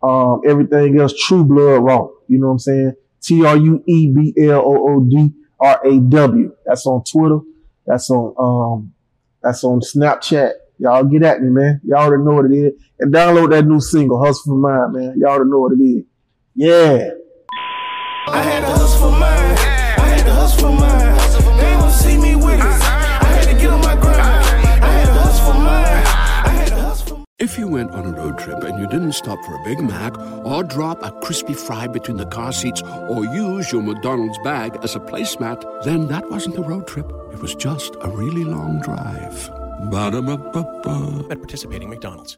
Um, 0.02 0.40
everything 0.46 0.98
else, 0.98 1.14
True 1.18 1.44
Blood 1.44 1.84
Raw. 1.84 2.08
You 2.28 2.38
know 2.38 2.46
what 2.46 2.52
I'm 2.52 2.58
saying? 2.60 2.92
T 3.20 3.44
R 3.44 3.56
U 3.56 3.84
E 3.86 4.10
B 4.10 4.34
L 4.38 4.60
O 4.60 4.88
O 4.96 5.06
D 5.08 5.32
R 5.60 5.80
A 5.84 5.98
W. 6.00 6.56
That's 6.64 6.86
on 6.86 7.04
Twitter. 7.04 7.38
That's 7.86 8.10
on 8.10 8.34
um, 8.38 8.92
that's 9.42 9.64
on 9.64 9.80
Snapchat. 9.80 10.52
Y'all 10.82 11.04
get 11.04 11.22
at 11.22 11.40
me, 11.40 11.48
man. 11.48 11.80
Y'all 11.84 12.00
already 12.00 12.24
know 12.24 12.34
what 12.34 12.46
it 12.46 12.54
is. 12.54 12.72
And 12.98 13.14
download 13.14 13.50
that 13.50 13.64
new 13.64 13.80
single, 13.80 14.18
Hustle 14.18 14.54
for 14.54 14.58
Mine, 14.58 14.92
man. 14.92 15.14
Y'all 15.16 15.30
already 15.30 15.48
know 15.48 15.60
what 15.60 15.72
it 15.74 15.80
is. 15.80 16.02
Yeah. 16.56 17.10
I 18.26 18.42
had 18.42 18.60
to 18.62 18.66
hustle 18.66 19.10
for 19.10 19.16
mine. 19.16 19.22
I 19.30 20.08
had 20.08 20.26
to 20.26 20.32
hustle 20.32 20.70
for 20.70 20.74
mine. 20.74 21.58
They 21.60 21.76
won't 21.76 21.92
see 21.92 22.18
me 22.18 22.34
with 22.34 22.58
it. 22.58 22.64
I 22.64 23.26
had 23.30 23.44
to 23.44 23.54
get 23.54 23.70
on 23.70 23.80
my 23.80 23.94
grind. 23.94 24.18
I 24.18 24.90
had 24.90 25.06
to 25.06 25.12
hustle 25.12 25.52
for 25.52 25.58
mine. 25.60 26.04
I 26.44 26.48
had 26.48 26.68
to 26.68 26.74
hustle 26.74 27.16
for 27.16 27.24
If 27.38 27.56
you 27.56 27.68
went 27.68 27.92
on 27.92 28.04
a 28.04 28.16
road 28.16 28.38
trip 28.38 28.64
and 28.64 28.80
you 28.80 28.88
didn't 28.88 29.12
stop 29.12 29.38
for 29.44 29.54
a 29.54 29.64
Big 29.64 29.78
Mac 29.78 30.18
or 30.44 30.64
drop 30.64 31.00
a 31.04 31.12
crispy 31.20 31.54
fry 31.54 31.86
between 31.86 32.16
the 32.16 32.26
car 32.26 32.52
seats 32.52 32.82
or 32.82 33.24
use 33.24 33.70
your 33.70 33.82
McDonald's 33.82 34.38
bag 34.42 34.78
as 34.82 34.96
a 34.96 35.00
placemat, 35.00 35.84
then 35.84 36.08
that 36.08 36.28
wasn't 36.28 36.58
a 36.58 36.62
road 36.62 36.88
trip. 36.88 37.08
It 37.32 37.40
was 37.40 37.54
just 37.54 37.94
a 38.00 38.08
really 38.08 38.42
long 38.42 38.80
drive. 38.80 39.61
Ba-da-ba-ba-ba. 39.90 41.30
At 41.30 41.38
participating 41.38 41.90
McDonald's. 41.90 42.30